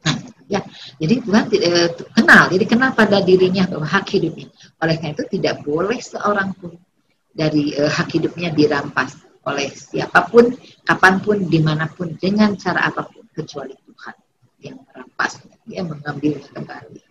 Nah, 0.05 0.15
ya. 0.45 0.61
Jadi 1.01 1.25
Tuhan 1.25 1.43
eh, 1.57 1.89
kenal, 1.89 2.43
jadi 2.53 2.65
kenal 2.69 2.93
pada 2.93 3.25
dirinya 3.25 3.65
bahwa 3.65 3.89
hak 3.89 4.13
hidupnya. 4.13 4.53
Oleh 4.77 4.95
karena 5.01 5.17
itu 5.17 5.25
tidak 5.41 5.65
boleh 5.65 5.97
seorang 5.97 6.53
pun 6.53 6.77
dari 7.33 7.73
eh, 7.73 7.89
hak 7.89 8.13
hidupnya 8.13 8.53
dirampas 8.53 9.17
oleh 9.43 9.67
siapa 9.73 10.29
pun, 10.31 10.55
kapan 10.87 11.19
pun, 11.19 11.37
di 11.49 11.59
mana 11.59 11.91
pun, 11.91 12.15
dengan 12.15 12.55
cara 12.55 12.87
apa 12.87 13.03
pun 13.03 13.27
kecuali 13.35 13.75
Tuhan 13.75 14.15
yang 14.63 14.77
merampas, 14.87 15.43
dia 15.67 15.83
mengambil 15.83 16.39
kembali. 16.39 17.01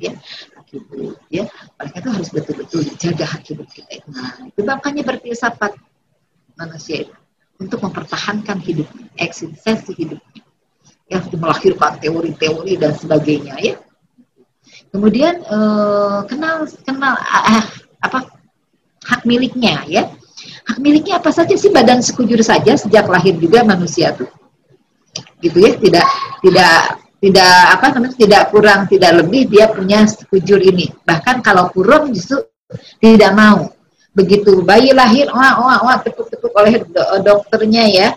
Ya 0.00 0.16
hak 0.56 0.66
hidup 0.70 1.18
ya. 1.28 1.44
Oleh 1.76 1.92
itu 1.92 2.08
harus 2.08 2.28
betul-betul 2.32 2.80
dijaga 2.86 3.26
hak 3.36 3.42
hidup 3.52 3.68
kita 3.68 4.00
nah 4.08 4.32
itu 4.48 4.64
makanya 4.64 5.04
berfilsafat 5.04 5.76
manusia 6.56 7.04
itu 7.04 7.12
untuk 7.60 7.84
mempertahankan 7.84 8.64
hidup 8.64 8.88
eksistensi 9.20 9.92
hidupnya 9.92 10.40
ya 11.10 11.20
melahirkan 11.36 12.00
teori-teori 12.00 12.78
dan 12.78 12.94
sebagainya 12.94 13.54
ya. 13.60 13.74
Kemudian 14.88 15.42
eh, 15.42 16.18
kenal 16.30 16.64
kenal 16.86 17.14
ah, 17.18 17.66
apa 18.00 18.39
hak 19.04 19.24
miliknya 19.24 19.84
ya. 19.88 20.12
Hak 20.68 20.78
miliknya 20.80 21.20
apa 21.20 21.32
saja 21.32 21.52
sih? 21.56 21.72
Badan 21.72 22.04
sekujur 22.04 22.40
saja 22.44 22.76
sejak 22.76 23.08
lahir 23.08 23.36
juga 23.36 23.64
manusia 23.64 24.12
tuh. 24.12 24.28
Gitu 25.40 25.56
ya 25.56 25.72
tidak 25.80 26.06
tidak 26.44 26.74
tidak 27.20 27.54
apa 27.76 27.86
namanya 27.96 28.16
tidak 28.16 28.42
kurang 28.48 28.80
tidak 28.88 29.12
lebih 29.24 29.48
dia 29.48 29.68
punya 29.72 30.04
sekujur 30.08 30.60
ini. 30.60 30.88
Bahkan 31.04 31.44
kalau 31.44 31.68
kurang 31.72 32.12
justru 32.12 32.44
tidak 33.00 33.32
mau. 33.36 33.72
Begitu 34.10 34.60
bayi 34.66 34.90
lahir 34.90 35.30
wah 35.30 35.54
wah 35.60 35.78
wah 35.86 35.96
tepuk-tepuk 36.02 36.52
oleh 36.52 36.82
dokternya 37.22 37.84
ya. 37.88 38.08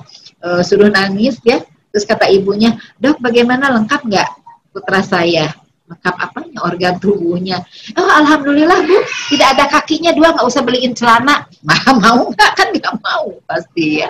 E, 0.41 0.65
suruh 0.65 0.89
nangis 0.91 1.39
ya. 1.45 1.63
Terus 1.93 2.05
kata 2.09 2.27
ibunya 2.34 2.75
dok 2.97 3.21
bagaimana? 3.21 3.69
Lengkap 3.71 4.01
nggak 4.09 4.29
putra 4.73 5.05
saya 5.05 5.62
lengkap 5.93 6.15
apanya 6.17 6.59
organ 6.65 6.95
tubuhnya? 6.97 7.61
Oh 7.93 8.09
alhamdulillah 8.09 8.81
bu. 8.83 8.97
Tidak 9.29 9.47
ada 9.53 9.69
kakinya 9.69 10.11
dua 10.17 10.33
nggak 10.33 10.47
usah 10.49 10.65
beliin 10.65 10.97
celana. 10.97 11.45
Mah 11.67 11.83
mau 12.01 12.33
nggak? 12.33 12.51
Kan 12.57 12.67
nggak 12.73 12.95
mau 12.99 13.37
pasti 13.45 14.01
ya. 14.01 14.09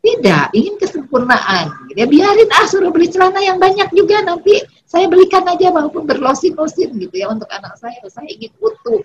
Tidak 0.00 0.56
ingin 0.56 0.74
kesempurnaan. 0.80 1.92
Ya 1.92 2.08
biarin 2.08 2.48
ah 2.54 2.64
suruh 2.64 2.88
beli 2.88 3.12
celana 3.12 3.38
yang 3.44 3.60
banyak 3.60 3.92
juga. 3.92 4.24
Nanti 4.24 4.64
saya 4.88 5.04
belikan 5.06 5.44
aja 5.44 5.68
maupun 5.68 6.08
berlosin-losin 6.08 6.96
gitu 6.96 7.14
ya 7.14 7.28
untuk 7.28 7.50
anak 7.52 7.76
saya. 7.76 8.00
Saya 8.08 8.26
ingin 8.32 8.50
utuh 8.58 9.04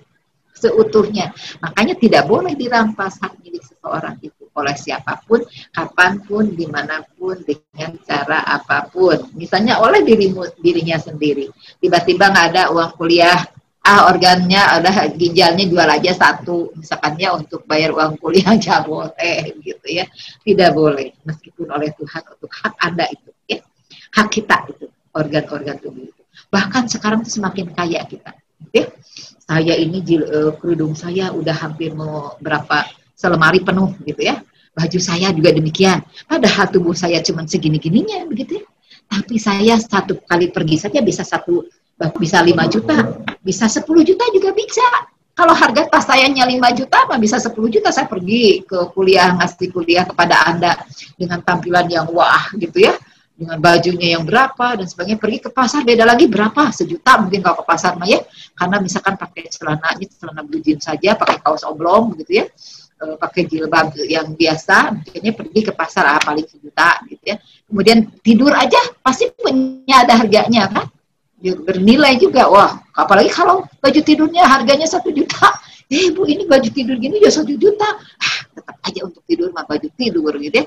seutuhnya. 0.55 1.36
Makanya 1.59 1.99
tidak 1.99 2.24
boleh 2.30 2.55
dirampas 2.55 3.19
hak 3.19 3.36
milik 3.43 3.61
seseorang 3.67 4.15
itu 4.24 4.43
oleh 4.54 4.76
siapa 4.78 5.18
pun, 5.26 5.41
kapan 5.74 6.22
pun, 6.22 6.54
di 6.54 6.70
mana 6.70 7.01
pun, 7.18 7.41
dengan 7.41 7.97
cara 8.06 8.45
apa 8.45 8.88
pun. 8.89 9.18
Misalnya 9.34 9.82
oleh 9.82 10.06
dirimu, 10.06 10.45
dirinya 10.62 10.97
sendiri. 11.01 11.49
Tiba-tiba 11.82 12.30
nggak 12.30 12.47
ada 12.54 12.64
uang 12.70 12.91
kuliah, 12.95 13.41
ah 13.84 14.08
organnya 14.08 14.62
ada 14.62 15.10
ginjalnya 15.12 15.66
jual 15.68 15.89
aja 15.89 16.12
satu, 16.14 16.72
misalkannya 16.78 17.43
untuk 17.43 17.66
bayar 17.66 17.91
uang 17.91 18.22
kuliah 18.22 18.54
nggak 18.62 18.82
boleh 18.86 19.41
gitu 19.60 19.88
ya. 19.89 20.06
Tidak 20.45 20.70
boleh, 20.72 21.18
meskipun 21.26 21.68
oleh 21.74 21.89
Tuhan 21.97 22.24
untuk 22.30 22.51
hak 22.54 22.74
Anda 22.80 23.10
itu, 23.10 23.30
ya. 23.49 23.60
hak 24.14 24.28
kita 24.30 24.70
itu, 24.70 24.86
organ-organ 25.18 25.78
tubuh 25.82 26.06
itu. 26.06 26.22
Bahkan 26.54 26.89
sekarang 26.89 27.26
itu 27.26 27.41
semakin 27.41 27.74
kaya 27.74 28.06
kita. 28.06 28.38
Ya. 28.74 28.89
Saya 29.43 29.76
ini 29.76 29.99
uh, 30.24 30.56
kerudung 30.56 30.95
saya 30.95 31.36
udah 31.36 31.51
hampir 31.51 31.91
mau 31.91 32.39
berapa 32.39 32.88
selemari 33.24 33.63
penuh 33.63 33.95
gitu 34.03 34.19
ya. 34.19 34.43
Baju 34.76 34.99
saya 34.99 35.32
juga 35.32 35.55
demikian. 35.55 36.03
Padahal 36.28 36.67
tubuh 36.67 36.91
saya 36.91 37.24
cuma 37.24 37.47
segini-gininya 37.47 38.28
begitu 38.28 38.59
ya. 38.59 38.65
Tapi 39.07 39.39
saya 39.39 39.80
satu 39.80 40.19
kali 40.28 40.51
pergi 40.51 40.84
saja 40.84 40.99
bisa 40.99 41.24
satu 41.24 41.63
bisa 42.19 42.43
5 42.43 42.51
juta, 42.67 43.24
bisa 43.39 43.71
10 43.71 43.86
juta 44.03 44.26
juga 44.36 44.51
bisa. 44.51 44.84
Kalau 45.34 45.55
harga 45.55 45.89
tas 45.89 46.05
saya 46.05 46.28
5 46.28 46.49
juta, 46.78 46.97
apa 47.07 47.15
bisa 47.21 47.39
10 47.39 47.53
juta 47.71 47.89
saya 47.89 48.05
pergi 48.09 48.65
ke 48.65 48.91
kuliah, 48.91 49.34
ngasih 49.39 49.69
kuliah 49.71 50.03
kepada 50.03 50.45
Anda 50.45 50.78
dengan 51.15 51.39
tampilan 51.41 51.88
yang 51.89 52.09
wah 52.11 52.51
gitu 52.57 52.84
ya 52.84 52.93
dengan 53.34 53.57
bajunya 53.57 54.13
yang 54.13 54.24
berapa 54.30 54.78
dan 54.78 54.86
sebagainya 54.86 55.17
pergi 55.17 55.38
ke 55.41 55.49
pasar 55.49 55.82
beda 55.82 56.05
lagi 56.05 56.30
berapa 56.30 56.69
sejuta 56.69 57.17
mungkin 57.17 57.41
kalau 57.41 57.59
ke 57.59 57.65
pasar 57.65 57.97
mah 57.97 58.05
ya 58.05 58.21
karena 58.53 58.78
misalkan 58.78 59.17
pakai 59.17 59.49
celana 59.49 59.97
ini 59.97 60.05
celana 60.05 60.45
blue 60.45 60.61
jeans 60.61 60.86
saja 60.86 61.17
pakai 61.17 61.41
kaos 61.41 61.65
oblong 61.65 62.13
gitu 62.21 62.45
ya 62.45 62.45
uh, 63.04 63.16
pakai 63.20 63.43
jilbab 63.43 63.91
yang 64.08 64.32
biasa, 64.32 64.95
mungkinnya 64.95 65.34
pergi 65.36 65.60
ke 65.68 65.72
pasar 65.76 66.16
ah, 66.16 66.20
paling 66.24 66.47
sejuta 66.47 67.04
gitu 67.12 67.36
ya. 67.36 67.38
Kemudian 67.68 68.08
tidur 68.24 68.56
aja 68.56 68.80
pasti 69.04 69.28
punya 69.36 70.08
ada 70.08 70.16
harganya 70.16 70.72
kan, 70.72 70.88
bernilai 71.43 72.16
juga. 72.16 72.47
Wah, 72.47 72.80
apalagi 72.95 73.30
kalau 73.36 73.68
baju 73.84 73.99
tidurnya 73.99 74.47
harganya 74.47 74.88
satu 74.88 75.12
juta, 75.12 75.51
eh 75.91 76.16
bu 76.16 76.24
ini 76.24 76.47
baju 76.47 76.70
tidur 76.72 76.95
gini 76.95 77.20
ya 77.20 77.30
satu 77.30 77.51
juta, 77.60 77.99
ah, 77.99 78.38
tetap 78.56 78.76
aja 78.88 78.99
untuk 79.04 79.22
tidur 79.28 79.51
mah 79.51 79.68
baju 79.68 79.88
tidur 79.99 80.34
gitu 80.39 80.64
ya. 80.64 80.66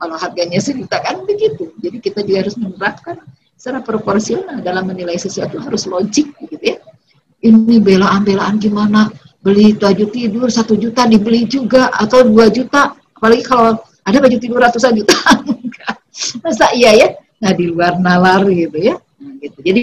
Kalau 0.00 0.16
harganya 0.16 0.58
sejuta 0.58 0.96
kan 0.98 1.22
begitu. 1.28 1.76
Jadi 1.76 2.00
kita 2.00 2.24
juga 2.24 2.48
harus 2.48 2.56
menerapkan 2.56 3.20
secara 3.52 3.84
proporsional 3.84 4.64
dalam 4.64 4.88
menilai 4.88 5.20
sesuatu 5.20 5.60
harus 5.60 5.84
logik 5.84 6.32
gitu 6.48 6.64
ya. 6.64 6.80
Ini 7.44 7.76
belaan-belaan 7.84 8.56
gimana? 8.56 9.12
Beli 9.40 9.72
baju 9.72 10.04
tidur 10.12 10.48
satu 10.52 10.76
juta 10.76 11.08
dibeli 11.08 11.48
juga 11.48 11.88
atau 11.92 12.24
dua 12.24 12.52
juta. 12.52 12.92
Apalagi 13.16 13.44
kalau 13.44 13.76
ada 14.04 14.18
baju 14.20 14.36
tidur 14.40 14.60
ratusan 14.60 14.96
juta 14.96 15.16
masa 16.44 16.72
iya 16.76 16.92
ya? 16.96 17.08
Nah 17.40 17.52
di 17.56 17.64
luar 17.68 17.96
nalar 18.00 18.44
gitu 18.48 18.76
ya. 18.76 18.96
Nah, 19.20 19.32
gitu. 19.40 19.58
Jadi 19.64 19.82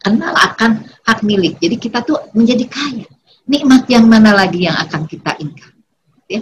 kenal 0.00 0.32
akan 0.36 0.84
hak 1.04 1.20
milik. 1.24 1.60
Jadi 1.60 1.76
kita 1.80 2.04
tuh 2.04 2.20
menjadi 2.32 2.64
kaya. 2.68 3.08
Nikmat 3.44 3.84
yang 3.92 4.08
mana 4.08 4.32
lagi 4.32 4.64
yang 4.64 4.76
akan 4.80 5.04
kita 5.04 5.36
ingkar? 5.36 5.72
Ya. 6.28 6.40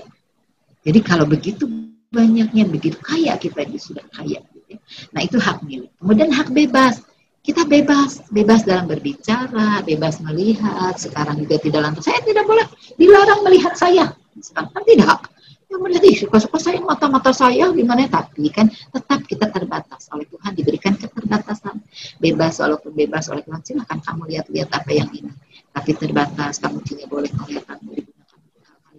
Jadi 0.86 0.98
kalau 1.02 1.26
begitu 1.26 1.66
banyaknya 2.12 2.68
begitu 2.68 3.00
kaya 3.00 3.34
kita 3.40 3.64
sudah 3.80 4.04
kaya 4.12 4.44
gitu 4.52 4.76
ya. 4.76 4.78
nah 5.10 5.20
itu 5.24 5.38
hak 5.42 5.64
milik. 5.66 5.90
Kemudian 5.98 6.30
hak 6.30 6.54
bebas 6.54 7.02
kita 7.42 7.66
bebas, 7.66 8.22
bebas 8.30 8.62
dalam 8.62 8.86
berbicara, 8.86 9.82
bebas 9.82 10.22
melihat. 10.22 10.94
Sekarang 10.94 11.42
juga 11.42 11.58
tidak 11.58 11.90
lantas. 11.90 12.06
Saya 12.06 12.22
tidak 12.22 12.46
boleh 12.46 12.66
dilarang 12.94 13.42
melihat 13.42 13.74
saya. 13.74 14.14
Sekarang 14.38 14.70
tidak. 14.86 15.26
Yang 15.66 15.80
melihat, 15.82 16.04
suka-suka 16.22 16.58
saya 16.60 16.78
mata-mata 16.84 17.32
saya 17.32 17.72
gimana 17.72 18.04
tapi 18.04 18.52
kan 18.52 18.68
tetap 18.68 19.24
kita 19.24 19.48
terbatas 19.48 20.04
oleh 20.12 20.28
Tuhan 20.28 20.52
diberikan 20.52 20.92
keterbatasan 21.00 21.80
bebas 22.20 22.60
walaupun 22.60 22.92
bebas 22.92 23.32
oleh 23.32 23.40
Tuhan 23.40 23.64
silahkan 23.64 23.98
kamu 24.04 24.28
lihat-lihat 24.36 24.68
apa 24.68 24.90
yang 24.92 25.08
ini 25.16 25.32
tapi 25.72 25.96
terbatas 25.96 26.60
kamu 26.60 26.76
tidak 26.84 27.08
boleh 27.08 27.32
melihat 27.32 27.64
hal 27.72 27.80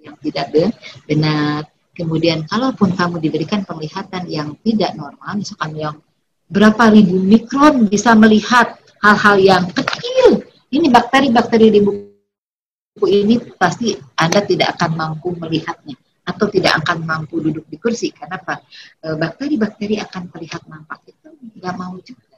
yang 0.01 0.17
tidak 0.17 0.49
benar 1.05 1.69
kemudian 1.93 2.41
kalaupun 2.49 2.97
kamu 2.97 3.21
diberikan 3.21 3.61
penglihatan 3.69 4.25
yang 4.25 4.57
tidak 4.65 4.97
normal 4.97 5.37
misalkan 5.37 5.77
yang 5.77 5.95
berapa 6.53 6.93
ribu 6.93 7.17
mikron 7.17 7.89
bisa 7.89 8.13
melihat 8.13 8.77
hal-hal 9.01 9.35
yang 9.41 9.65
kecil. 9.73 10.45
Ini 10.69 10.89
bakteri-bakteri 10.93 11.73
di 11.73 11.81
buku 11.81 13.05
ini 13.09 13.41
pasti 13.57 13.97
Anda 14.13 14.45
tidak 14.45 14.77
akan 14.77 14.91
mampu 14.93 15.33
melihatnya 15.33 15.97
atau 16.23 16.47
tidak 16.47 16.85
akan 16.85 17.03
mampu 17.03 17.41
duduk 17.41 17.65
di 17.67 17.77
kursi. 17.81 18.13
Karena 18.13 18.37
apa? 18.37 18.61
E, 19.01 19.17
bakteri-bakteri 19.17 19.97
akan 19.97 20.29
terlihat 20.29 20.69
nampak 20.69 21.01
itu 21.09 21.29
nggak 21.57 21.75
mau 21.75 21.97
juga. 21.99 22.37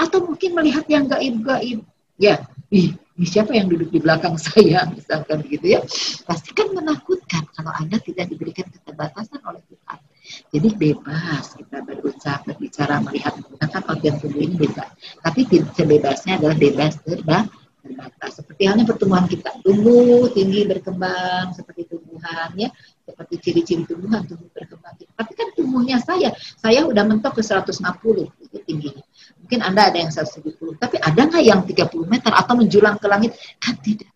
Atau 0.00 0.24
mungkin 0.24 0.50
melihat 0.56 0.84
yang 0.88 1.04
gaib-gaib. 1.08 1.84
Ya, 2.14 2.46
ih, 2.70 2.94
siapa 3.26 3.58
yang 3.58 3.66
duduk 3.66 3.90
di 3.90 3.98
belakang 3.98 4.38
saya 4.50 4.88
misalkan 4.88 5.44
begitu 5.44 5.78
ya. 5.78 5.80
Pasti 6.24 6.50
kan 6.56 6.72
menakutkan 6.72 7.44
kalau 7.52 7.72
Anda 7.76 8.00
tidak 8.00 8.28
diberikan 8.32 8.66
keterbatasan 8.72 9.40
oleh 9.44 9.62
Tuhan. 9.68 10.00
Jadi 10.52 10.68
bebas 10.72 11.52
berucap, 12.24 12.40
berbicara, 12.48 12.94
melihat, 13.04 13.32
menggunakan 13.36 13.82
organ 13.84 14.14
tubuh 14.16 14.40
ini 14.40 14.54
bebas. 14.56 14.88
Tapi 15.20 15.40
sebebasnya 15.76 16.32
adalah 16.40 16.56
bebas 16.56 16.92
terbatas. 17.04 18.32
Seperti 18.32 18.64
halnya 18.64 18.88
pertumbuhan 18.88 19.28
kita, 19.28 19.60
tumbuh, 19.60 20.32
tinggi, 20.32 20.64
berkembang, 20.64 21.52
seperti 21.52 21.84
tumbuhan 21.84 22.48
ya, 22.56 22.72
seperti 23.04 23.34
ciri-ciri 23.44 23.84
tumbuhan, 23.84 24.24
tumbuh 24.24 24.48
berkembang. 24.56 24.96
Tapi 24.96 25.32
kan 25.36 25.52
tumbuhnya 25.52 26.00
saya, 26.00 26.32
saya 26.56 26.88
udah 26.88 27.04
mentok 27.04 27.36
ke 27.36 27.42
160 27.44 27.84
itu 28.40 28.56
tingginya. 28.64 29.04
Mungkin 29.44 29.60
Anda 29.60 29.92
ada 29.92 30.00
yang 30.00 30.08
170, 30.08 30.80
tapi 30.80 30.96
ada 30.96 31.20
nggak 31.28 31.44
yang 31.44 31.60
30 31.60 32.08
meter 32.08 32.32
atau 32.32 32.56
menjulang 32.56 32.96
ke 32.96 33.04
langit? 33.04 33.36
Kan 33.60 33.76
tidak. 33.84 34.08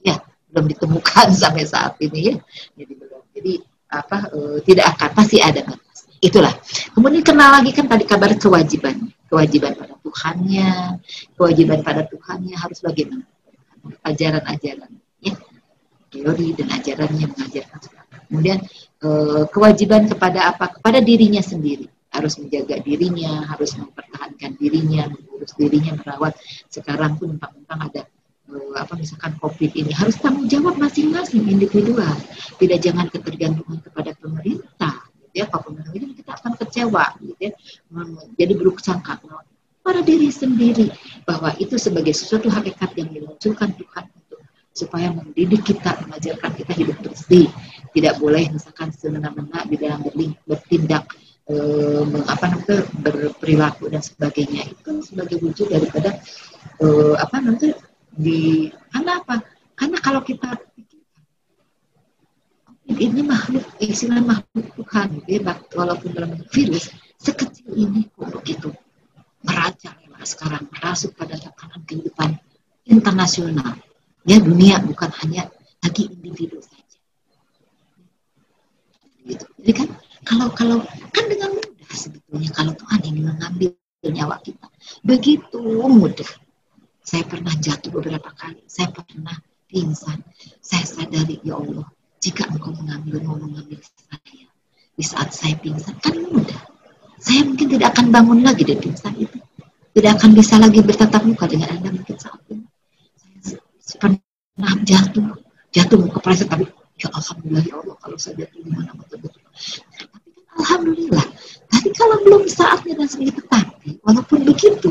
Ya, 0.00 0.24
belum 0.48 0.64
ditemukan 0.72 1.28
sampai 1.44 1.68
saat 1.68 2.00
ini 2.00 2.32
ya. 2.32 2.34
Jadi 2.72 2.92
belum. 2.96 3.20
Jadi 3.36 3.52
apa 3.94 4.32
e, 4.32 4.38
tidak 4.64 4.96
akan 4.96 5.10
pasti 5.12 5.38
ada 5.44 5.60
batas. 5.60 5.83
Itulah. 6.24 6.56
Kemudian 6.96 7.20
kenal 7.20 7.60
lagi 7.60 7.68
kan 7.76 7.84
tadi 7.84 8.08
kabar 8.08 8.32
kewajiban, 8.40 9.12
kewajiban 9.28 9.76
pada 9.76 9.94
Tuhannya, 10.00 10.96
kewajiban 11.36 11.84
pada 11.84 12.08
Tuhannya 12.08 12.56
harus 12.56 12.80
bagaimana? 12.80 13.28
Ajaran-ajaran, 14.00 14.88
ya, 15.20 15.36
teori 16.08 16.56
dan 16.56 16.72
ajarannya 16.72 17.28
mengajarkan 17.28 17.80
Kemudian 18.24 18.64
e, 19.04 19.08
kewajiban 19.52 20.08
kepada 20.08 20.48
apa? 20.56 20.80
Kepada 20.80 21.04
dirinya 21.04 21.44
sendiri 21.44 21.84
harus 22.14 22.40
menjaga 22.40 22.78
dirinya, 22.80 23.44
harus 23.50 23.74
mempertahankan 23.76 24.56
dirinya, 24.56 25.10
mengurus 25.10 25.52
dirinya, 25.58 25.98
merawat. 25.98 26.38
Sekarang 26.70 27.18
pun 27.20 27.36
mentang-mentang 27.36 27.80
ada 27.90 28.02
uh, 28.48 28.74
apa 28.78 28.94
misalkan 28.94 29.34
COVID 29.42 29.70
ini 29.74 29.92
harus 29.92 30.14
tanggung 30.22 30.46
jawab 30.46 30.78
masing-masing 30.78 31.44
individual. 31.50 32.14
Tidak 32.56 32.78
jangan 32.78 33.10
ketergantungan 33.10 33.82
kepada 33.82 34.14
pemerintah. 34.16 35.13
Gitu 35.34 35.42
ya, 35.42 35.50
kalau 35.50 35.74
pemerintah 35.74 36.14
kita 36.14 36.30
akan 36.30 36.52
kecewa, 36.62 37.04
gitu 37.18 37.42
ya. 37.42 37.52
Jadi 38.38 38.52
buruk 38.54 38.78
sangka 38.78 39.18
pada 39.82 40.00
diri 40.00 40.30
sendiri 40.30 40.94
bahwa 41.26 41.50
itu 41.58 41.74
sebagai 41.74 42.14
sesuatu 42.14 42.46
hakikat 42.46 42.94
yang 42.94 43.10
dimunculkan 43.10 43.74
Tuhan 43.74 44.04
untuk 44.14 44.40
supaya 44.70 45.10
mendidik 45.10 45.66
kita, 45.66 45.98
mengajarkan 46.06 46.50
kita 46.54 46.72
hidup 46.78 46.96
bersih. 47.02 47.50
Tidak 47.90 48.14
boleh 48.22 48.46
misalkan 48.54 48.94
semena-mena 48.94 49.66
di 49.66 49.74
dalam 49.74 50.06
bertindak 50.46 51.10
eh, 51.50 52.02
apa 52.30 52.44
namanya 52.46 52.78
berperilaku 53.02 53.90
dan 53.90 54.00
sebagainya 54.06 54.70
itu 54.70 55.02
sebagai 55.02 55.42
wujud 55.42 55.66
daripada 55.66 56.16
eh, 56.78 57.14
apa 57.18 57.42
namanya 57.42 57.74
di 58.14 58.70
karena 58.94 59.18
apa? 59.18 59.42
Karena 59.74 59.98
kalau 59.98 60.22
kita 60.22 60.54
ini 62.88 63.22
makhluk 63.24 63.64
istilah 63.80 64.20
makhluk 64.20 64.66
Tuhan 64.76 65.08
ya, 65.24 65.40
walaupun 65.72 66.10
dalam 66.12 66.36
virus 66.52 66.92
sekecil 67.16 67.72
ini 67.72 68.08
kok 68.12 68.28
begitu 68.40 68.68
merajalela 69.44 70.20
sekarang 70.24 70.68
merasuk 70.68 71.16
pada 71.16 71.36
tatanan 71.40 71.80
kehidupan 71.88 72.36
internasional 72.88 73.80
ya 74.28 74.36
dunia 74.40 74.80
bukan 74.84 75.10
hanya 75.24 75.48
lagi 75.80 76.08
individu 76.12 76.60
saja 76.60 76.98
gitu. 79.24 79.46
jadi 79.60 79.72
kan 79.72 79.88
kalau 80.24 80.48
kalau 80.52 80.78
kan 81.12 81.24
dengan 81.28 81.56
mudah 81.56 81.88
sebetulnya 81.92 82.50
kalau 82.52 82.72
Tuhan 82.76 83.00
ingin 83.04 83.24
mengambil 83.32 83.72
nyawa 84.10 84.40
kita. 84.44 84.68
Begitu 85.00 85.60
mudah. 85.88 86.28
Saya 87.04 87.24
pernah 87.28 87.52
jatuh 87.56 87.92
beberapa 87.92 88.32
kali. 88.32 88.64
Saya 88.68 88.92
pernah 88.92 89.36
pingsan. 89.68 90.24
Saya 90.60 90.84
sadari, 90.84 91.40
ya 91.44 91.60
Allah, 91.60 91.84
jika 92.24 92.48
engkau 92.48 92.72
mengambil, 92.80 93.20
mau 93.20 93.36
mengambil 93.36 93.76
saya. 93.84 94.48
Di 94.96 95.04
saat 95.04 95.28
saya 95.36 95.52
pingsan, 95.60 95.92
kan 96.00 96.16
mudah. 96.16 96.56
Saya 97.20 97.44
mungkin 97.44 97.68
tidak 97.68 97.92
akan 97.92 98.08
bangun 98.08 98.40
lagi 98.40 98.64
dari 98.64 98.80
pingsan 98.80 99.12
itu. 99.20 99.36
Tidak 99.92 100.10
akan 100.16 100.30
bisa 100.32 100.56
lagi 100.56 100.80
bertatap 100.80 101.20
muka 101.28 101.44
dengan 101.44 101.68
Anda 101.76 101.92
mungkin 101.92 102.16
saat 102.16 102.40
ini. 102.48 102.64
Saya 103.84 103.98
pernah 104.00 104.72
jatuh. 104.88 105.36
Jatuh 105.74 105.98
muka 106.00 106.18
preset, 106.24 106.48
tapi 106.48 106.64
ya 106.96 107.12
Alhamdulillah 107.12 107.64
ya 107.66 107.74
Allah, 107.82 107.96
kalau 108.00 108.16
saya 108.16 108.40
jatuh 108.40 108.58
di 108.62 108.70
mana 108.72 108.94
betul-betul. 108.96 109.42
Tapi 110.00 110.28
kan 110.32 110.46
Alhamdulillah. 110.54 111.26
Tapi 111.68 111.88
kalau 111.92 112.16
belum 112.24 112.42
saatnya 112.48 112.94
dan 112.96 113.08
sebagainya, 113.10 113.34
tetapi 113.42 113.88
walaupun 114.00 114.38
begitu, 114.46 114.90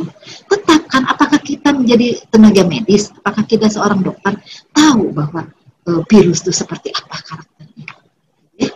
tetapkan 0.51 1.07
apakah 1.07 1.39
kita 1.39 1.71
menjadi 1.71 2.19
tenaga 2.29 2.67
medis, 2.67 3.09
apakah 3.15 3.47
kita 3.47 3.71
seorang 3.71 4.03
dokter, 4.03 4.35
tahu 4.75 5.15
bahwa 5.15 5.47
uh, 5.87 6.01
virus 6.07 6.43
itu 6.43 6.51
seperti 6.55 6.89
apa 6.93 7.17
karakternya. 7.23 7.87
Ya? 8.59 8.71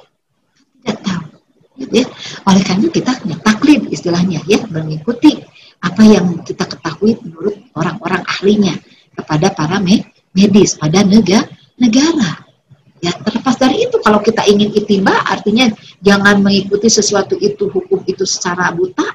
Tidak 0.84 0.98
tahu. 1.04 1.26
Ya? 1.94 2.06
Oleh 2.48 2.64
karena 2.66 2.88
kita 2.90 3.12
taklid 3.44 3.82
istilahnya 3.92 4.42
ya, 4.50 4.60
mengikuti 4.72 5.44
apa 5.84 6.02
yang 6.04 6.42
kita 6.42 6.66
ketahui 6.66 7.20
menurut 7.22 7.56
orang-orang 7.78 8.26
ahlinya 8.26 8.74
kepada 9.14 9.54
para 9.54 9.78
medis, 10.34 10.78
pada 10.78 11.06
negara. 11.06 11.46
negara. 11.78 12.48
Ya, 12.98 13.14
terlepas 13.14 13.62
dari 13.62 13.86
itu 13.86 14.02
kalau 14.02 14.18
kita 14.26 14.42
ingin 14.50 14.74
itimba 14.74 15.14
artinya 15.30 15.70
jangan 16.02 16.42
mengikuti 16.42 16.90
sesuatu 16.90 17.38
itu 17.38 17.70
hukum 17.70 18.02
itu 18.10 18.26
secara 18.26 18.74
buta. 18.74 19.06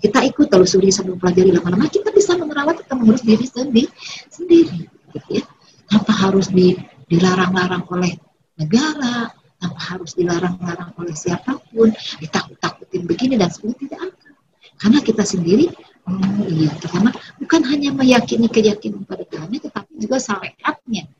Kita 0.00 0.24
ikut 0.24 0.48
telusuri 0.48 0.88
sebelum 0.88 1.20
pelajari 1.20 1.52
lama-lama 1.52 1.88
kita 1.92 2.08
bisa 2.12 2.36
menerawat 2.40 2.80
kita 2.80 2.92
mengurus 2.96 3.24
diri 3.24 3.44
sendiri 3.44 3.88
sendiri 4.32 4.88
gitu 5.12 5.28
ya. 5.40 5.44
Tanpa 5.88 6.12
harus 6.12 6.48
di, 6.48 6.76
dilarang-larang 7.08 7.84
oleh 7.90 8.12
negara, 8.60 9.32
tanpa 9.58 9.80
harus 9.96 10.14
dilarang-larang 10.14 10.94
oleh 11.00 11.16
siapa 11.16 11.58
pun, 11.58 11.90
ditakut-takutin 12.22 13.08
begini 13.08 13.34
dan 13.34 13.50
sebagainya 13.50 13.80
tidak 13.88 14.00
akan. 14.12 14.32
Karena 14.78 14.98
kita 15.02 15.22
sendiri 15.26 15.66
oh 16.08 16.46
iya, 16.46 16.70
pertama 16.78 17.10
bukan 17.42 17.62
hanya 17.66 17.90
meyakini 17.90 18.46
keyakinan 18.46 19.02
pada 19.02 19.26
Tuhan, 19.26 19.50
tetapi 19.50 19.92
juga 19.98 20.16
syariatnya 20.22 21.10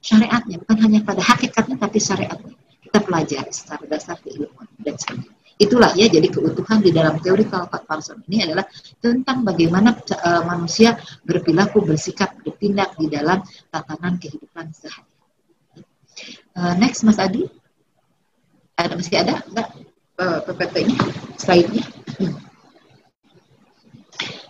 syariatnya, 0.00 0.56
bukan 0.64 0.78
hanya 0.80 1.00
pada 1.04 1.22
hakikatnya 1.22 1.76
tapi 1.76 1.98
syariatnya. 2.00 2.56
Kita 2.80 2.98
pelajari 3.04 3.52
secara 3.52 3.84
dasar 3.86 4.16
keilmuan 4.18 4.66
dan 4.80 4.96
sebagainya. 4.96 5.38
Itulah 5.60 5.92
ya, 5.92 6.08
jadi 6.08 6.24
keutuhan 6.32 6.80
di 6.80 6.88
dalam 6.88 7.20
teori 7.20 7.44
Calvert 7.44 7.84
Parson 7.84 8.24
ini 8.32 8.48
adalah 8.48 8.64
tentang 8.96 9.44
bagaimana 9.44 9.92
uh, 9.92 10.42
manusia 10.48 10.96
berperilaku, 11.20 11.84
bersikap, 11.84 12.32
bertindak 12.40 12.96
di 12.96 13.12
dalam 13.12 13.44
tatanan 13.68 14.16
kehidupan 14.16 14.72
sehari. 14.72 15.09
Uh, 16.60 16.76
next, 16.76 17.00
Mas 17.08 17.16
Adi. 17.16 17.48
Ada 18.76 18.92
masih 18.92 19.16
ada? 19.16 19.40
Enggak? 19.48 19.72
Uh, 20.20 20.44
PPT-nya, 20.44 21.00
slide-nya? 21.40 21.80
Hmm. 22.20 22.36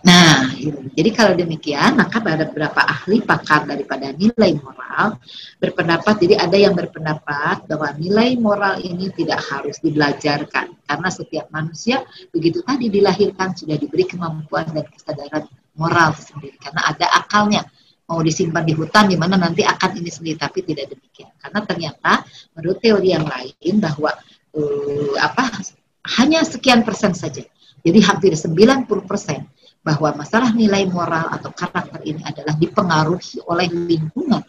Nah, 0.03 0.51
jadi 0.91 1.09
kalau 1.15 1.33
demikian, 1.39 1.95
maka 1.95 2.19
ada 2.19 2.43
beberapa 2.51 2.83
ahli 2.83 3.23
pakar 3.23 3.63
daripada 3.63 4.11
nilai 4.11 4.59
moral 4.59 5.15
berpendapat, 5.63 6.27
jadi 6.27 6.35
ada 6.41 6.57
yang 6.59 6.75
berpendapat 6.75 7.69
bahwa 7.69 7.95
nilai 7.95 8.35
moral 8.35 8.81
ini 8.83 9.07
tidak 9.15 9.39
harus 9.47 9.79
dibelajarkan, 9.79 10.75
karena 10.83 11.09
setiap 11.13 11.47
manusia 11.53 12.03
begitu 12.35 12.59
tadi 12.65 12.91
dilahirkan 12.91 13.55
sudah 13.55 13.77
diberi 13.79 14.03
kemampuan 14.09 14.67
dan 14.73 14.83
kesadaran 14.89 15.47
moral 15.79 16.11
sendiri, 16.17 16.59
karena 16.59 16.81
ada 16.91 17.07
akalnya 17.15 17.61
mau 18.11 18.19
disimpan 18.19 18.67
di 18.67 18.75
hutan 18.75 19.07
di 19.07 19.15
mana 19.15 19.39
nanti 19.39 19.63
akan 19.63 19.95
ini 19.95 20.11
sendiri, 20.11 20.35
tapi 20.35 20.67
tidak 20.67 20.91
demikian, 20.91 21.31
karena 21.39 21.59
ternyata 21.63 22.11
menurut 22.59 22.83
teori 22.83 23.15
yang 23.15 23.23
lain 23.23 23.79
bahwa 23.79 24.11
uh, 24.59 25.15
apa 25.15 25.63
hanya 26.19 26.43
sekian 26.43 26.83
persen 26.83 27.15
saja, 27.15 27.47
jadi 27.79 27.99
hampir 28.03 28.35
90 28.35 28.83
persen 29.07 29.47
bahwa 29.81 30.13
masalah 30.13 30.53
nilai 30.53 30.85
moral 30.91 31.31
atau 31.33 31.49
karakter 31.55 32.03
ini 32.05 32.21
adalah 32.21 32.53
dipengaruhi 32.53 33.41
oleh 33.49 33.71
lingkungan. 33.71 34.43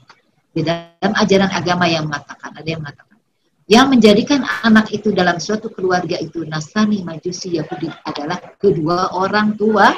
Di 0.53 0.61
dalam 0.61 1.13
ajaran 1.17 1.49
agama 1.49 1.89
yang 1.89 2.05
mengatakan, 2.05 2.53
ada 2.53 2.69
yang 2.69 2.85
mengatakan, 2.85 3.17
yang 3.65 3.89
menjadikan 3.89 4.45
anak 4.61 4.93
itu 4.93 5.17
dalam 5.17 5.41
suatu 5.41 5.73
keluarga 5.73 6.21
itu 6.21 6.45
Nasrani, 6.45 7.01
Majusi, 7.01 7.57
Yahudi 7.57 7.89
adalah 8.05 8.37
kedua 8.61 9.17
orang 9.17 9.57
tua. 9.57 9.97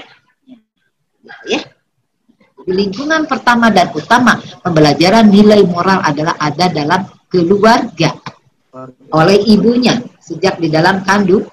Ya, 1.49 1.67
di 2.65 2.73
lingkungan 2.73 3.29
pertama 3.29 3.69
dan 3.69 3.93
utama 3.93 4.41
pembelajaran 4.65 5.29
nilai 5.29 5.61
moral 5.69 6.01
adalah 6.01 6.35
ada 6.41 6.73
dalam 6.73 7.05
keluarga 7.29 8.17
oleh 9.13 9.39
ibunya 9.47 10.01
sejak 10.19 10.59
di 10.59 10.73
dalam 10.73 11.05
kandung 11.05 11.45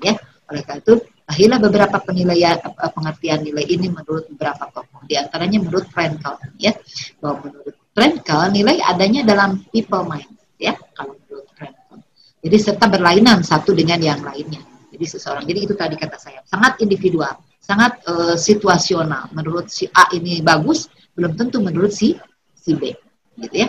ya 0.00 0.16
oleh 0.50 0.62
karena 0.64 0.82
itu 0.82 0.94
Lahirlah 1.30 1.62
beberapa 1.62 2.02
penilaian 2.02 2.58
pengertian 2.74 3.46
nilai 3.46 3.62
ini 3.62 3.86
menurut 3.86 4.26
beberapa 4.34 4.66
tokoh. 4.74 5.06
Di 5.06 5.14
antaranya 5.14 5.62
menurut 5.62 5.86
Frankel 5.86 6.34
ya. 6.58 6.74
Bahwa 7.22 7.46
menurut 7.46 7.78
Frankel 7.94 8.50
nilai 8.50 8.82
adanya 8.82 9.22
dalam 9.22 9.62
people 9.70 10.10
mind 10.10 10.26
ya 10.58 10.74
kalau 10.90 11.14
menurut 11.14 11.46
Frankel. 11.54 12.02
Jadi 12.42 12.56
serta 12.58 12.90
berlainan 12.90 13.46
satu 13.46 13.70
dengan 13.78 14.02
yang 14.02 14.18
lainnya. 14.26 14.58
Jadi 14.90 15.04
seseorang. 15.06 15.46
Jadi 15.46 15.70
itu 15.70 15.74
tadi 15.78 15.94
kata 15.94 16.18
saya 16.18 16.42
sangat 16.50 16.82
individual, 16.82 17.38
sangat 17.60 18.00
uh, 18.08 18.34
situasional. 18.34 19.28
Menurut 19.36 19.68
si 19.68 19.86
A 19.92 20.08
ini 20.16 20.40
bagus, 20.40 20.88
belum 21.14 21.36
tentu 21.36 21.60
menurut 21.60 21.92
si 21.92 22.16
si 22.56 22.74
B, 22.74 22.96
gitu 23.38 23.54
ya. 23.54 23.68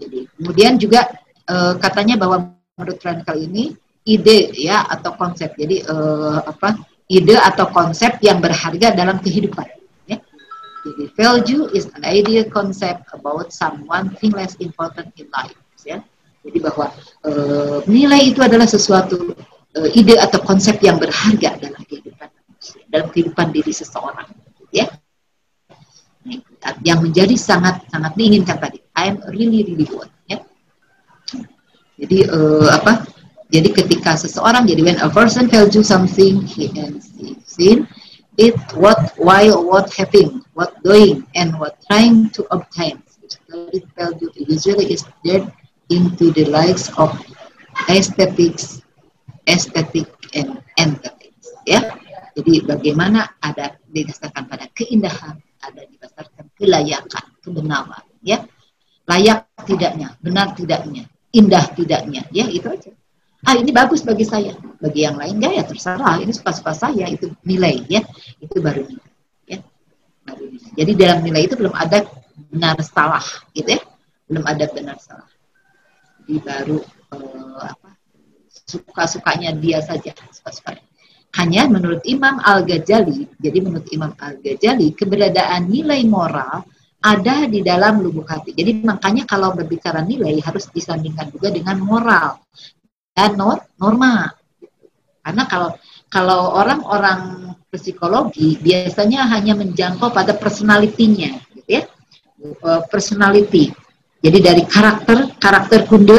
Jadi 0.00 0.26
kemudian 0.40 0.80
juga 0.80 1.06
uh, 1.46 1.76
katanya 1.76 2.16
bahwa 2.16 2.56
menurut 2.74 2.98
Frankel 2.98 3.44
ini 3.44 3.76
ide 4.08 4.56
ya 4.56 4.88
atau 4.88 5.14
konsep. 5.14 5.52
Jadi 5.54 5.84
uh, 5.86 6.40
apa 6.42 6.80
ide 7.08 7.36
atau 7.36 7.68
konsep 7.68 8.16
yang 8.24 8.40
berharga 8.40 8.96
dalam 8.96 9.20
kehidupan. 9.20 9.68
Ya. 10.08 10.18
Jadi 10.86 11.04
value 11.14 11.68
is 11.76 11.90
an 11.98 12.08
idea 12.08 12.48
concept 12.48 13.04
about 13.12 13.52
someone 13.52 14.12
thing 14.16 14.32
less 14.32 14.56
important 14.64 15.12
in 15.20 15.28
life. 15.34 15.56
Ya. 15.84 16.00
Jadi 16.46 16.58
bahwa 16.64 16.88
uh, 17.28 17.84
nilai 17.84 18.32
itu 18.32 18.40
adalah 18.40 18.64
sesuatu 18.64 19.34
uh, 19.76 19.88
ide 19.92 20.16
atau 20.16 20.40
konsep 20.46 20.80
yang 20.80 20.96
berharga 20.96 21.58
dalam 21.60 21.82
kehidupan 21.84 22.07
dalam 22.88 23.08
kehidupan 23.12 23.52
diri 23.54 23.72
seseorang. 23.72 24.28
Ya. 24.74 24.88
Yang 26.84 26.98
menjadi 27.08 27.34
sangat 27.38 27.88
sangat 27.88 28.12
diinginkan 28.18 28.60
tadi. 28.60 28.82
I'm 28.98 29.22
really 29.32 29.64
really 29.64 29.88
good. 29.88 30.10
Ya. 30.28 30.44
Jadi 31.98 32.28
uh, 32.28 32.68
apa? 32.72 33.06
Jadi 33.48 33.72
ketika 33.72 34.12
seseorang, 34.12 34.68
jadi 34.68 34.84
when 34.84 35.00
a 35.00 35.08
person 35.08 35.48
tells 35.48 35.72
you 35.72 35.80
something, 35.80 36.44
he 36.44 36.68
and 36.76 37.00
seen 37.48 37.88
it 38.38 38.54
what 38.78 39.12
while 39.18 39.66
what 39.66 39.90
having, 39.92 40.44
what 40.54 40.78
doing, 40.86 41.26
and 41.34 41.58
what 41.58 41.76
trying 41.90 42.30
to 42.30 42.46
obtain. 42.54 43.02
It 43.72 43.84
value 43.98 44.30
usually 44.36 44.94
is 44.94 45.04
dead 45.26 45.52
into 45.90 46.30
the 46.32 46.46
likes 46.48 46.88
of 46.96 47.12
aesthetics, 47.90 48.80
aesthetic 49.50 50.06
and 50.32 50.62
aesthetics. 50.78 51.52
Ya, 51.66 51.97
jadi 52.38 52.62
bagaimana 52.62 53.34
ada 53.42 53.74
didasarkan 53.90 54.46
pada 54.46 54.70
keindahan, 54.70 55.42
ada 55.58 55.82
didasarkan 55.90 56.46
kelayakan, 56.54 57.26
kebenaran. 57.42 58.06
Ya, 58.22 58.46
layak 59.10 59.50
tidaknya, 59.66 60.14
benar 60.22 60.54
tidaknya, 60.54 61.10
indah 61.34 61.66
tidaknya. 61.74 62.22
Ya, 62.30 62.46
itu 62.46 62.70
aja. 62.70 62.94
Ah 63.42 63.58
ini 63.58 63.74
bagus 63.74 64.06
bagi 64.06 64.22
saya. 64.22 64.54
Bagi 64.78 65.02
yang 65.02 65.18
lain 65.18 65.42
enggak 65.42 65.52
ya 65.58 65.64
terserah. 65.66 66.22
Ini 66.22 66.30
suka-suka 66.30 66.74
saya 66.78 67.10
itu 67.10 67.34
nilai 67.42 67.82
ya. 67.90 68.06
Itu 68.38 68.62
baru 68.62 68.86
nilai 68.86 69.10
ya. 69.46 69.58
Baru 70.22 70.42
jadi 70.78 70.92
dalam 70.94 71.18
nilai 71.26 71.46
itu 71.46 71.54
belum 71.58 71.74
ada 71.74 72.06
benar 72.54 72.78
salah 72.86 73.22
gitu 73.54 73.78
ya. 73.78 73.82
Belum 74.30 74.42
ada 74.46 74.66
benar 74.70 74.98
salah. 75.02 75.30
Jadi 76.22 76.38
baru 76.42 76.78
uh, 77.14 77.62
apa 77.66 77.94
suka-sukanya 78.66 79.54
dia 79.54 79.78
saja 79.86 80.10
suka-sukanya 80.34 80.87
hanya 81.36 81.68
menurut 81.68 82.00
Imam 82.08 82.40
Al-Ghazali 82.40 83.28
jadi 83.36 83.58
menurut 83.60 83.88
Imam 83.92 84.16
Al-Ghazali 84.16 84.96
keberadaan 84.96 85.68
nilai 85.68 86.00
moral 86.08 86.64
ada 86.98 87.46
di 87.46 87.62
dalam 87.62 88.02
lubuk 88.02 88.26
hati. 88.26 88.50
Jadi 88.54 88.82
makanya 88.82 89.22
kalau 89.22 89.54
berbicara 89.54 90.02
nilai 90.02 90.42
harus 90.42 90.66
disandingkan 90.74 91.30
juga 91.30 91.54
dengan 91.54 91.78
moral 91.78 92.42
dan 93.14 93.38
norma. 93.78 94.34
Karena 95.22 95.44
kalau 95.46 95.70
kalau 96.08 96.56
orang-orang 96.56 97.52
psikologi 97.68 98.56
biasanya 98.58 99.28
hanya 99.28 99.52
menjangkau 99.54 100.08
pada 100.10 100.32
personalitinya, 100.34 101.36
gitu 101.52 101.68
ya, 101.68 101.82
eh, 102.42 102.82
personality. 102.88 103.70
Jadi 104.18 104.38
dari 104.42 104.62
karakter 104.66 105.38
karakter 105.38 105.86
kunde 105.86 106.18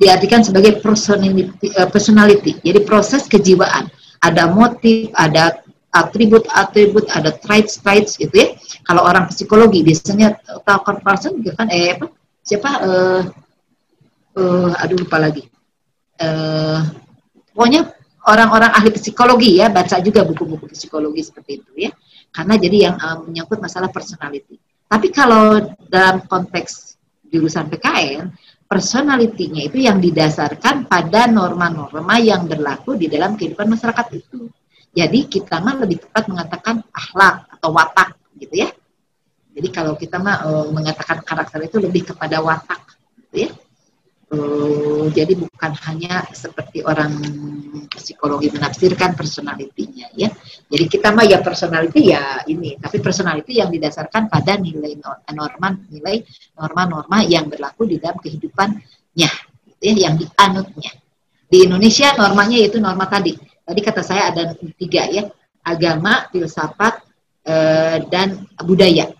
diartikan 0.00 0.42
sebagai 0.42 0.82
personality, 0.82 1.70
eh, 1.70 1.86
personality. 1.86 2.58
Jadi 2.64 2.80
proses 2.82 3.28
kejiwaan. 3.30 3.86
Ada 4.22 4.48
motif, 4.50 5.12
ada 5.16 5.60
atribut-atribut, 5.96 7.08
ada 7.08 7.32
traits-traits 7.32 8.20
gitu 8.20 8.34
ya. 8.36 8.48
Kalau 8.84 9.02
orang 9.04 9.32
psikologi 9.32 9.80
biasanya 9.80 10.36
talker 10.64 11.00
person 11.00 11.40
gitu 11.40 11.56
kan 11.56 11.72
eh 11.72 11.96
apa? 11.96 12.12
Siapa 12.44 12.70
eh 12.84 13.22
uh, 14.36 14.72
aduh 14.76 14.96
lupa 15.00 15.16
lagi. 15.16 15.48
Uh, 16.16 16.80
pokoknya 17.52 17.92
orang-orang 18.28 18.72
ahli 18.72 18.92
psikologi 18.96 19.60
ya 19.60 19.68
baca 19.68 20.00
juga 20.00 20.24
buku-buku 20.24 20.68
psikologi 20.72 21.24
seperti 21.24 21.64
itu 21.64 21.72
ya. 21.88 21.90
Karena 22.32 22.54
jadi 22.60 22.76
yang 22.92 22.96
uh, 23.00 23.24
menyangkut 23.24 23.58
masalah 23.60 23.88
personality. 23.88 24.60
Tapi 24.86 25.08
kalau 25.10 25.58
dalam 25.88 26.22
konteks 26.28 26.94
jurusan 27.26 27.66
PKN, 27.72 28.30
personalitinya 28.66 29.62
itu 29.62 29.78
yang 29.86 30.02
didasarkan 30.02 30.90
pada 30.90 31.30
norma-norma 31.30 32.18
yang 32.18 32.50
berlaku 32.50 32.98
di 32.98 33.06
dalam 33.06 33.38
kehidupan 33.38 33.70
masyarakat 33.70 34.06
itu. 34.14 34.50
Jadi 34.90 35.30
kita 35.30 35.62
mah 35.62 35.78
lebih 35.78 36.02
tepat 36.02 36.26
mengatakan 36.26 36.82
akhlak 36.90 37.46
atau 37.58 37.70
watak 37.70 38.18
gitu 38.38 38.66
ya. 38.66 38.70
Jadi 39.56 39.68
kalau 39.72 39.96
kita 39.96 40.20
mah 40.20 40.44
e, 40.44 40.50
mengatakan 40.72 41.22
karakter 41.24 41.64
itu 41.64 41.76
lebih 41.80 42.12
kepada 42.12 42.42
watak 42.42 42.80
gitu 43.16 43.48
ya. 43.48 43.50
E, 44.26 44.36
jadi 45.14 45.38
bukan 45.38 45.72
hanya 45.86 46.26
seperti 46.34 46.82
orang 46.82 47.14
psikologi 47.94 48.50
menafsirkan 48.50 49.14
personalitinya 49.14 50.10
ya. 50.18 50.28
Jadi 50.66 50.84
kita 50.90 51.14
mah 51.14 51.26
ya 51.26 51.38
personality 51.42 52.10
ya 52.10 52.42
ini, 52.50 52.74
tapi 52.78 52.98
personality 52.98 53.62
yang 53.62 53.70
didasarkan 53.70 54.26
pada 54.26 54.58
nilai 54.58 54.98
norma 55.30 55.78
nilai 55.88 56.26
norma-norma 56.58 57.22
yang 57.22 57.46
berlaku 57.46 57.86
di 57.86 58.02
dalam 58.02 58.18
kehidupannya 58.18 59.30
gitu 59.66 59.84
ya, 59.86 60.10
yang 60.10 60.18
dianutnya. 60.18 60.90
Di 61.46 61.62
Indonesia 61.62 62.10
normanya 62.18 62.58
yaitu 62.58 62.82
norma 62.82 63.06
tadi 63.06 63.38
Tadi 63.66 63.80
kata 63.82 64.02
saya 64.06 64.30
ada 64.30 64.54
tiga 64.78 65.10
ya, 65.10 65.26
agama, 65.66 66.30
filsafat, 66.30 67.02
eh, 67.42 67.98
dan 68.06 68.46
budaya. 68.62 69.10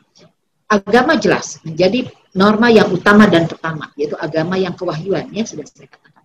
Agama 0.70 1.18
jelas 1.18 1.58
menjadi 1.66 2.06
norma 2.36 2.68
yang 2.68 2.92
utama 2.92 3.24
dan 3.24 3.48
pertama, 3.48 3.88
yaitu 3.96 4.14
agama 4.20 4.60
yang 4.60 4.76
kewahyuan, 4.76 5.32
ya 5.32 5.48
sudah 5.48 5.64
saya 5.64 5.88
katakan. 5.88 6.24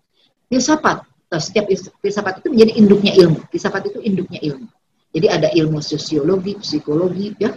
Filsafat, 0.51 1.07
setiap 1.39 1.71
filsafat 2.03 2.43
itu 2.43 2.51
menjadi 2.51 2.71
induknya 2.75 3.15
ilmu. 3.15 3.39
Filsafat 3.47 3.87
itu 3.87 4.03
induknya 4.03 4.43
ilmu. 4.43 4.67
Jadi 5.15 5.27
ada 5.31 5.47
ilmu 5.47 5.79
sosiologi, 5.79 6.59
psikologi, 6.59 7.31
ya, 7.39 7.55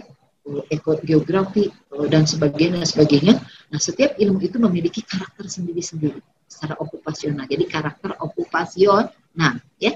geografi 1.03 1.67
dan 2.07 2.23
sebagainya 2.23 2.87
sebagainya. 2.87 3.35
Nah, 3.71 3.79
setiap 3.81 4.15
ilmu 4.15 4.39
itu 4.39 4.55
memiliki 4.63 5.03
karakter 5.03 5.51
sendiri-sendiri 5.51 6.23
secara 6.47 6.79
okupasional. 6.79 7.49
Jadi 7.49 7.67
karakter 7.67 8.15
okupasional, 8.21 9.59
ya 9.81 9.91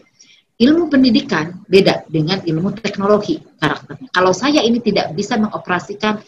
ilmu 0.59 0.91
pendidikan 0.91 1.63
beda 1.71 2.03
dengan 2.11 2.43
ilmu 2.43 2.75
teknologi 2.75 3.39
karakternya. 3.63 4.11
Kalau 4.11 4.35
saya 4.35 4.59
ini 4.59 4.83
tidak 4.83 5.15
bisa 5.15 5.39
mengoperasikan 5.39 6.19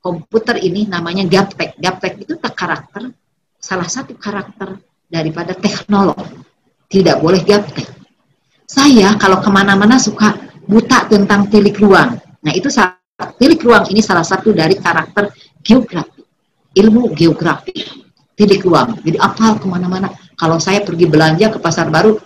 komputer 0.00 0.56
ini 0.60 0.88
namanya 0.88 1.24
gaptek. 1.28 1.76
Gaptek 1.76 2.24
itu 2.24 2.34
karakter, 2.40 3.12
salah 3.60 3.88
satu 3.88 4.16
karakter 4.16 4.80
daripada 5.06 5.52
teknolog. 5.54 6.18
Tidak 6.90 7.22
boleh 7.22 7.40
gaptek. 7.44 7.86
Saya 8.66 9.14
kalau 9.20 9.38
ke 9.38 9.50
mana-mana 9.52 10.00
suka 10.00 10.34
buta 10.66 11.06
tentang 11.06 11.46
tilik 11.52 11.76
ruang. 11.78 12.18
Nah 12.42 12.52
itu 12.56 12.72
tilik 13.38 13.60
ruang 13.62 13.86
ini 13.92 14.02
salah 14.02 14.24
satu 14.24 14.50
dari 14.50 14.74
karakter 14.80 15.30
geografi. 15.62 16.24
Ilmu 16.74 17.14
geografi. 17.14 17.74
Tilik 18.34 18.62
ruang. 18.64 18.98
Jadi 19.04 19.20
apal 19.20 19.60
ke 19.60 19.66
mana-mana. 19.68 20.08
Kalau 20.34 20.56
saya 20.56 20.80
pergi 20.80 21.04
belanja 21.04 21.52
ke 21.52 21.58
pasar 21.60 21.92
baru, 21.92 22.16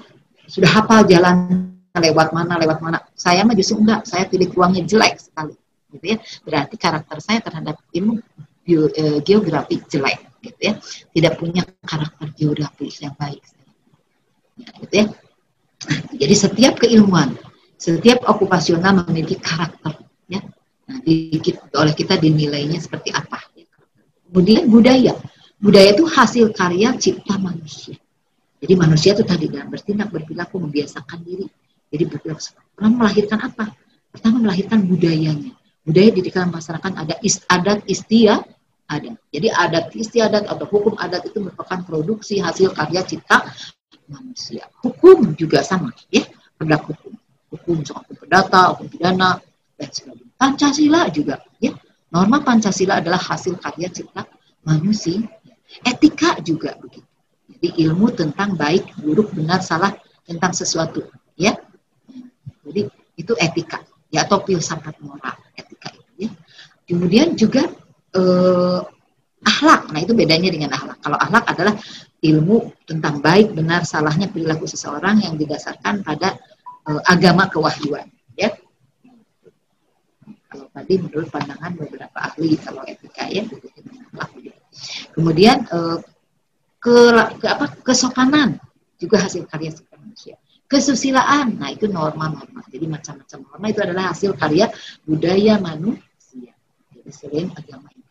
sudah 0.47 0.71
hafal 0.71 1.03
jalan 1.09 1.67
lewat 1.95 2.35
mana 2.35 2.59
lewat 2.59 2.83
mana 2.83 2.99
saya 3.15 3.47
mah 3.47 3.55
justru 3.55 3.79
enggak 3.79 4.03
saya 4.03 4.27
pilih 4.27 4.51
ruangnya 4.51 4.83
jelek 4.83 5.15
sekali 5.15 5.55
gitu 5.95 6.07
ya. 6.15 6.19
Berarti 6.43 6.75
karakter 6.75 7.19
saya 7.23 7.39
terhadap 7.41 7.79
ilmu 7.95 8.19
bio, 8.67 8.91
e, 8.91 9.23
geografi 9.23 9.79
jelek 9.87 10.43
gitu 10.43 10.61
ya. 10.61 10.75
Tidak 11.15 11.35
punya 11.39 11.63
karakter 11.87 12.35
geografi 12.35 12.91
yang 12.99 13.15
baik. 13.15 13.43
Ya, 14.59 14.69
gitu 14.83 14.95
ya. 14.95 15.07
Jadi 16.17 16.35
setiap 16.35 16.75
keilmuan 16.81 17.37
setiap 17.79 18.25
okupasional 18.25 19.05
memiliki 19.05 19.37
karakter 19.37 20.01
ya. 20.31 20.41
Nah 20.89 20.99
di, 21.05 21.37
oleh 21.77 21.95
kita 21.95 22.17
dinilainya 22.17 22.81
seperti 22.81 23.13
apa? 23.13 23.45
Kemudian 24.35 24.67
budaya. 24.67 25.15
Budaya 25.63 25.95
itu 25.95 26.05
hasil 26.11 26.51
karya 26.51 26.91
cipta 26.99 27.39
manusia. 27.39 27.95
Jadi 28.59 28.75
manusia 28.75 29.15
itu 29.15 29.23
tadi 29.23 29.47
dalam 29.47 29.71
bertindak, 29.71 30.11
berperilaku, 30.11 30.57
membiasakan 30.59 31.21
diri. 31.23 31.47
Jadi 31.93 32.05
berperilaku. 32.09 32.43
Pertama 32.75 32.95
melahirkan 33.05 33.39
apa? 33.45 33.65
Pertama 34.11 34.37
melahirkan 34.43 34.83
budayanya. 34.89 35.55
Budaya 35.85 36.11
di 36.17 36.21
dalam 36.33 36.49
masyarakat 36.49 36.93
ada 36.97 37.15
ist, 37.21 37.45
adat 37.45 37.85
istia 37.85 38.41
ada. 38.89 39.13
Jadi 39.33 39.49
adat 39.53 39.93
istiadat 39.93 40.49
atau 40.49 40.65
hukum 40.69 40.97
adat 40.97 41.29
itu 41.29 41.45
merupakan 41.45 41.81
produksi 41.85 42.41
hasil 42.41 42.73
karya 42.73 43.05
cipta 43.05 43.45
manusia. 44.09 44.69
Hukum 44.81 45.37
juga 45.37 45.61
sama, 45.65 45.93
ya. 46.13 46.25
Ada 46.61 46.81
hukum. 46.81 47.13
Hukum 47.53 47.77
soal 47.85 48.05
hukum 48.09 48.17
perdata, 48.25 48.73
hukum 48.77 48.89
pidana, 48.89 49.41
dan 49.77 49.89
sebagainya. 49.93 50.33
Pancasila 50.37 51.01
juga, 51.13 51.37
ya. 51.61 51.73
Norma 52.13 52.41
Pancasila 52.41 53.01
adalah 53.01 53.21
hasil 53.21 53.61
karya 53.61 53.89
cipta 53.93 54.25
manusia. 54.65 55.21
Etika 55.85 56.41
juga 56.41 56.77
begitu. 56.81 57.09
Jadi 57.45 57.69
ilmu 57.85 58.13
tentang 58.13 58.57
baik, 58.57 58.97
buruk, 59.01 59.37
benar, 59.37 59.61
salah 59.61 59.93
tentang 60.25 60.57
sesuatu, 60.57 61.05
ya. 61.37 61.57
Jadi 62.65 62.89
itu 63.21 63.33
etika, 63.37 63.85
ya 64.09 64.25
atau 64.25 64.41
filsafat 64.41 64.97
moral. 65.05 65.44
Kemudian 66.85 67.35
juga 67.35 67.65
eh, 68.15 68.81
akhlak. 69.45 69.93
Nah 69.93 70.01
itu 70.01 70.13
bedanya 70.13 70.51
dengan 70.53 70.71
akhlak. 70.73 70.99
Kalau 71.01 71.19
akhlak 71.21 71.45
adalah 71.49 71.75
ilmu 72.25 72.73
tentang 72.89 73.21
baik, 73.21 73.53
benar, 73.53 73.85
salahnya 73.85 74.33
perilaku 74.33 74.65
seseorang 74.65 75.21
yang 75.25 75.37
didasarkan 75.37 76.05
pada 76.05 76.37
eh, 76.89 77.03
agama 77.09 77.49
kewahyuan, 77.49 78.09
ya. 78.37 78.53
Kalau 80.49 80.71
tadi 80.71 80.95
menurut 81.03 81.29
pandangan 81.35 81.75
beberapa 81.75 82.19
ahli 82.21 82.55
kalau 82.63 82.87
etika 82.87 83.27
ya, 83.27 83.43
Kemudian 85.15 85.67
eh, 85.67 85.99
ke, 86.85 86.97
ke 87.41 87.47
apa 87.49 87.67
kesopanan 87.81 88.61
juga 89.01 89.17
hasil 89.25 89.49
karya 89.49 89.73
cipta 89.73 89.97
manusia 89.97 90.37
kesusilaan 90.69 91.57
nah 91.57 91.73
itu 91.73 91.89
norma-norma 91.89 92.61
jadi 92.69 92.85
macam-macam 92.85 93.39
norma 93.41 93.67
itu 93.73 93.81
adalah 93.81 94.05
hasil 94.13 94.37
karya 94.37 94.69
budaya 95.09 95.57
manusia 95.57 96.05
selain 97.15 97.49
agama 97.55 97.87
itu 97.95 98.11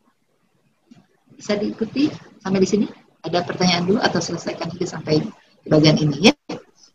bisa 1.35 1.59
diikuti 1.59 2.07
sampai 2.39 2.59
di 2.63 2.69
sini 2.69 2.85
ada 3.23 3.43
pertanyaan 3.43 3.83
dulu 3.83 3.99
atau 3.99 4.19
selesaikan 4.23 4.71
dulu 4.71 4.87
sampai 4.87 5.19
di 5.19 5.67
bagian 5.67 5.99
ini 5.99 6.31
ya 6.31 6.33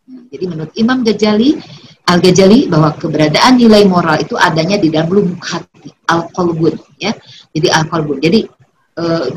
nah, 0.09 0.25
jadi 0.33 0.45
menurut 0.49 0.73
Imam 0.81 1.05
Ghazali 1.05 1.61
Al 2.09 2.25
Ghazali 2.25 2.73
bahwa 2.73 2.97
keberadaan 2.97 3.61
nilai 3.61 3.85
moral 3.85 4.17
itu 4.25 4.33
adanya 4.41 4.81
di 4.81 4.89
dalam 4.89 5.13
lubuk 5.13 5.45
hati 5.45 5.93
al 6.09 6.33
qalbun 6.33 6.73
ya 6.97 7.13
jadi 7.53 7.69
al 7.69 7.85
qalbun 7.93 8.17
jadi 8.25 8.49
uh, 8.97 9.29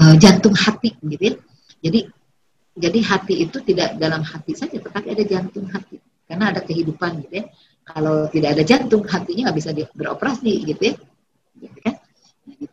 uh, 0.00 0.14
jantung 0.18 0.54
hati 0.54 0.96
gitu 1.06 1.22
ya. 1.22 1.34
Jadi 1.84 2.00
jadi 2.74 2.98
hati 3.06 3.34
itu 3.46 3.62
tidak 3.62 4.00
dalam 4.02 4.26
hati 4.26 4.52
saja, 4.56 4.74
tetapi 4.82 5.14
ada 5.14 5.24
jantung 5.24 5.70
hati 5.70 6.02
karena 6.26 6.50
ada 6.50 6.60
kehidupan 6.64 7.22
gitu 7.26 7.34
ya. 7.42 7.44
Kalau 7.84 8.26
tidak 8.32 8.56
ada 8.56 8.64
jantung, 8.64 9.04
hatinya 9.04 9.52
nggak 9.52 9.56
bisa 9.60 9.70
beroperasi 9.92 10.52
gitu 10.64 10.82
ya. 10.82 10.94
Gitu 11.58 11.78
kan? 11.82 11.94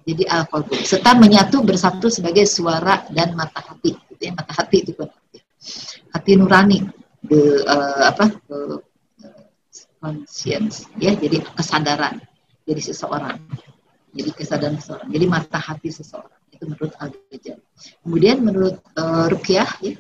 Jadi 0.02 0.24
alkohol 0.28 0.68
serta 0.84 1.16
menyatu 1.16 1.64
bersatu 1.64 2.12
sebagai 2.12 2.44
suara 2.44 3.08
dan 3.14 3.38
mata 3.38 3.64
hati, 3.64 3.96
gitu 4.12 4.22
ya. 4.22 4.32
Mata 4.36 4.52
hati 4.52 4.84
itu 4.84 4.92
kan 4.98 5.10
hati 6.12 6.32
nurani, 6.36 6.84
the, 7.24 7.64
uh, 7.70 8.12
apa 8.12 8.26
uh, 8.52 8.78
conscience 10.02 10.90
ya, 10.98 11.14
jadi 11.14 11.46
kesadaran, 11.54 12.18
jadi 12.66 12.82
seseorang, 12.82 13.38
jadi 14.12 14.30
kesadaran 14.34 14.82
seseorang, 14.82 15.08
jadi 15.14 15.26
mata 15.30 15.62
hati 15.62 15.94
seseorang 15.94 16.42
itu 16.50 16.64
menurut 16.66 16.94
al 16.98 17.14
-Ghazali. 17.14 17.62
Kemudian 18.02 18.38
menurut 18.42 18.82
uh, 18.98 19.30
Rukyah, 19.30 19.70
ya, 19.86 19.94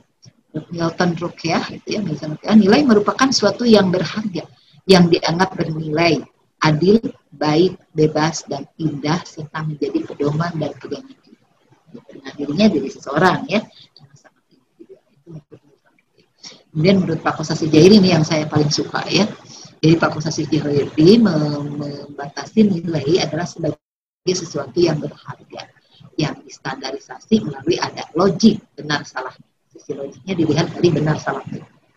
Milton 0.74 1.16
Rukyah, 1.16 1.64
itu 1.72 1.88
ya, 1.96 2.00
Milton 2.02 2.36
Rukyah, 2.36 2.58
nilai 2.58 2.82
merupakan 2.84 3.30
suatu 3.30 3.64
yang 3.64 3.94
berharga, 3.94 4.44
yang 4.90 5.08
dianggap 5.08 5.56
bernilai, 5.56 6.26
adil, 6.62 7.02
baik, 7.34 7.78
bebas, 7.92 8.46
dan 8.46 8.70
indah, 8.78 9.22
serta 9.26 9.66
menjadi 9.66 10.06
pedoman 10.06 10.54
dan 10.58 10.72
pegangan 10.78 11.10
hidup. 11.10 12.04
Nah, 12.22 12.32
dirinya 12.38 12.68
dari 12.70 12.90
seseorang, 12.90 13.40
ya. 13.50 13.62
Kemudian 16.72 17.04
menurut 17.04 17.20
Pak 17.20 17.42
Kosasi 17.42 17.68
Jairi 17.68 18.00
ini 18.00 18.16
yang 18.16 18.24
saya 18.24 18.48
paling 18.48 18.72
suka, 18.72 19.04
ya. 19.12 19.28
Jadi 19.82 19.98
Pak 19.98 20.10
Kosasi 20.14 20.48
Jairi 20.48 21.18
membatasi 21.20 22.60
nilai 22.64 23.26
adalah 23.26 23.50
sebagai 23.50 23.82
sesuatu 24.24 24.78
yang 24.78 25.02
berharga 25.02 25.68
yang 26.20 26.36
distandarisasi 26.46 27.42
melalui 27.42 27.82
ada 27.82 28.06
logik 28.14 28.62
benar 28.78 29.02
salah 29.08 29.34
sisi 29.72 29.96
logiknya 29.96 30.34
dilihat 30.38 30.68
dari 30.76 30.90
benar 30.94 31.18
salah 31.18 31.42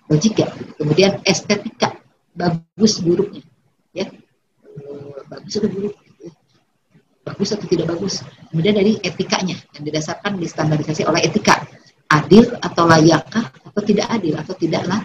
logika 0.09 0.49
kemudian 0.81 1.21
estetika 1.27 1.99
bagus 2.33 3.03
buruknya 3.03 3.43
ya 3.93 4.09
bagus 5.29 5.53
atau 5.59 5.70
buruk 5.70 5.95
ya. 6.20 6.31
bagus 7.25 7.49
atau 7.57 7.66
tidak 7.68 7.87
bagus. 7.91 8.20
Kemudian 8.53 8.75
dari 8.77 9.01
etikanya 9.01 9.57
yang 9.77 9.85
didasarkan 9.85 10.37
distandarisasi 10.39 11.09
oleh 11.09 11.25
etika. 11.25 11.64
Adil 12.12 12.47
atau 12.62 12.85
layakkah 12.87 13.51
atau 13.51 13.83
tidak 13.83 14.07
adil 14.12 14.39
atau 14.39 14.55
tidaklah 14.55 15.03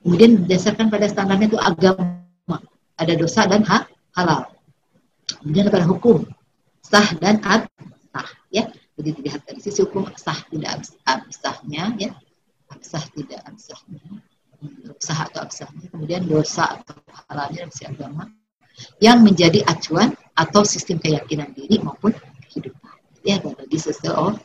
kemudian 0.00 0.42
didasarkan 0.42 0.88
pada 0.88 1.06
standarnya 1.06 1.46
itu 1.54 1.60
agama. 1.60 2.56
Ada 2.96 3.14
dosa 3.16 3.46
dan 3.46 3.62
hak 3.64 3.88
halal. 4.16 4.48
Kemudian 5.40 5.70
pada 5.70 5.86
hukum. 5.86 6.24
Sah 6.82 7.14
dan 7.20 7.38
ad 7.46 7.68
sah 8.10 8.28
ya. 8.50 8.66
Jadi 8.98 9.16
dilihat 9.16 9.46
dari 9.46 9.60
sisi 9.62 9.80
hukum 9.84 10.08
sah 10.18 10.36
tidak 10.50 10.84
sahnya 11.30 11.94
ya. 11.96 12.10
Sah 12.80 13.04
tidak 13.14 13.44
sahnya 13.60 14.20
sah 15.00 15.20
atau 15.28 15.40
absahnya. 15.44 15.88
Kemudian 15.88 16.28
dosa 16.28 16.80
atau 16.80 16.96
halalnya 17.28 17.64
dari 17.66 17.72
sisi 17.72 17.84
agama 17.88 18.28
yang 19.02 19.20
menjadi 19.20 19.64
acuan 19.68 20.14
atau 20.34 20.64
sistem 20.64 20.96
keyakinan 21.00 21.52
diri 21.52 21.80
maupun 21.84 22.16
kehidupan 22.48 22.96
ya 23.24 23.40
bagi 23.42 23.76
seseorang 23.76 24.40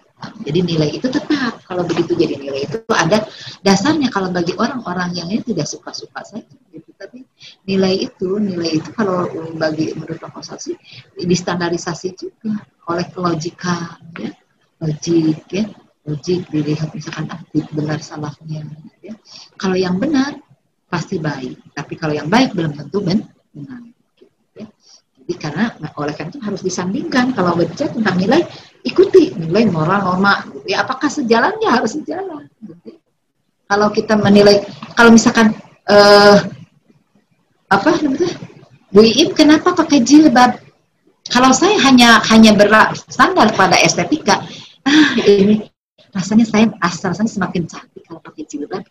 jadi 0.47 0.59
nilai 0.63 0.89
itu 0.95 1.07
tetap 1.11 1.59
kalau 1.67 1.83
begitu 1.83 2.15
jadi 2.15 2.39
nilai 2.39 2.65
itu 2.65 2.77
ada 2.87 3.27
dasarnya 3.61 4.07
kalau 4.07 4.31
bagi 4.31 4.55
orang-orang 4.55 5.11
yang 5.11 5.27
ini 5.27 5.43
tidak 5.43 5.67
suka-suka 5.67 6.23
saja 6.23 6.55
gitu. 6.71 6.89
Tapi 6.95 7.27
nilai 7.67 8.07
itu 8.07 8.39
nilai 8.39 8.79
itu 8.79 8.89
kalau 8.95 9.27
bagi 9.59 9.91
menurut 9.93 10.23
sih 10.57 10.79
distandarisasi 11.19 12.15
juga 12.15 12.63
oleh 12.87 13.05
logika 13.19 13.99
ya 14.15 14.31
logik 14.79 15.43
ya 15.51 15.67
logik 16.07 16.47
dilihat 16.47 16.95
misalkan 16.95 17.27
ah, 17.29 17.41
benar 17.51 17.99
salahnya 17.99 18.63
ya. 19.03 19.13
Kalau 19.59 19.75
yang 19.75 19.99
benar 19.99 20.39
pasti 20.87 21.19
baik, 21.19 21.75
tapi 21.75 21.99
kalau 21.99 22.15
yang 22.15 22.31
baik 22.31 22.55
belum 22.55 22.71
tentu 22.77 23.03
benar. 23.03 23.83
Karena 25.33 25.73
oleh 25.97 26.13
karena 26.13 26.29
itu 26.29 26.41
harus 26.45 26.61
disandingkan 26.61 27.33
kalau 27.33 27.57
berbicara 27.57 27.89
tentang 27.89 28.13
nilai 28.21 28.45
ikuti 28.85 29.33
nilai 29.33 29.65
moral 29.73 30.05
norma 30.05 30.45
ya 30.69 30.85
apakah 30.85 31.09
sejalannya 31.09 31.65
harus 31.65 31.97
sejalan. 31.97 32.45
Kalau 33.65 33.89
kita 33.89 34.13
menilai 34.21 34.61
kalau 34.93 35.09
misalkan 35.09 35.57
uh, 35.89 36.37
apa 37.73 37.89
namanya 38.05 38.29
Bu 38.93 39.01
Iip 39.01 39.33
kenapa 39.33 39.73
pakai 39.73 40.05
jilbab? 40.05 40.61
Kalau 41.25 41.49
saya 41.57 41.73
hanya 41.89 42.21
hanya 42.29 42.53
bersandar 42.53 43.49
pada 43.57 43.81
estetika, 43.81 44.45
ah 44.85 45.17
ini 45.25 45.65
rasanya 46.13 46.45
saya 46.45 46.69
asal 46.85 47.17
saya 47.17 47.25
semakin 47.25 47.65
cantik 47.65 48.05
kalau 48.05 48.21
pakai 48.21 48.45
jilbab. 48.45 48.85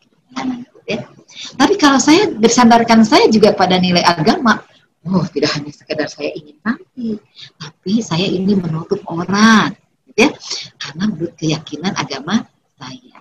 Ya. 0.85 1.07
Tapi 1.55 1.79
kalau 1.79 2.03
saya 2.03 2.27
bersandarkan 2.27 3.07
saya 3.07 3.31
juga 3.31 3.55
pada 3.55 3.79
nilai 3.79 4.03
agama, 4.03 4.61
oh 5.05 5.25
tidak 5.29 5.53
hanya 5.57 5.69
sekedar 5.69 6.09
saya 6.09 6.33
ingin 6.33 6.57
tampil, 6.65 7.21
tapi 7.61 8.01
saya 8.01 8.25
ini 8.25 8.57
menutup 8.57 9.05
orang, 9.05 9.77
ya, 10.17 10.33
karena 10.81 11.05
menurut 11.13 11.35
keyakinan 11.37 11.93
agama 11.93 12.49
saya, 12.81 13.17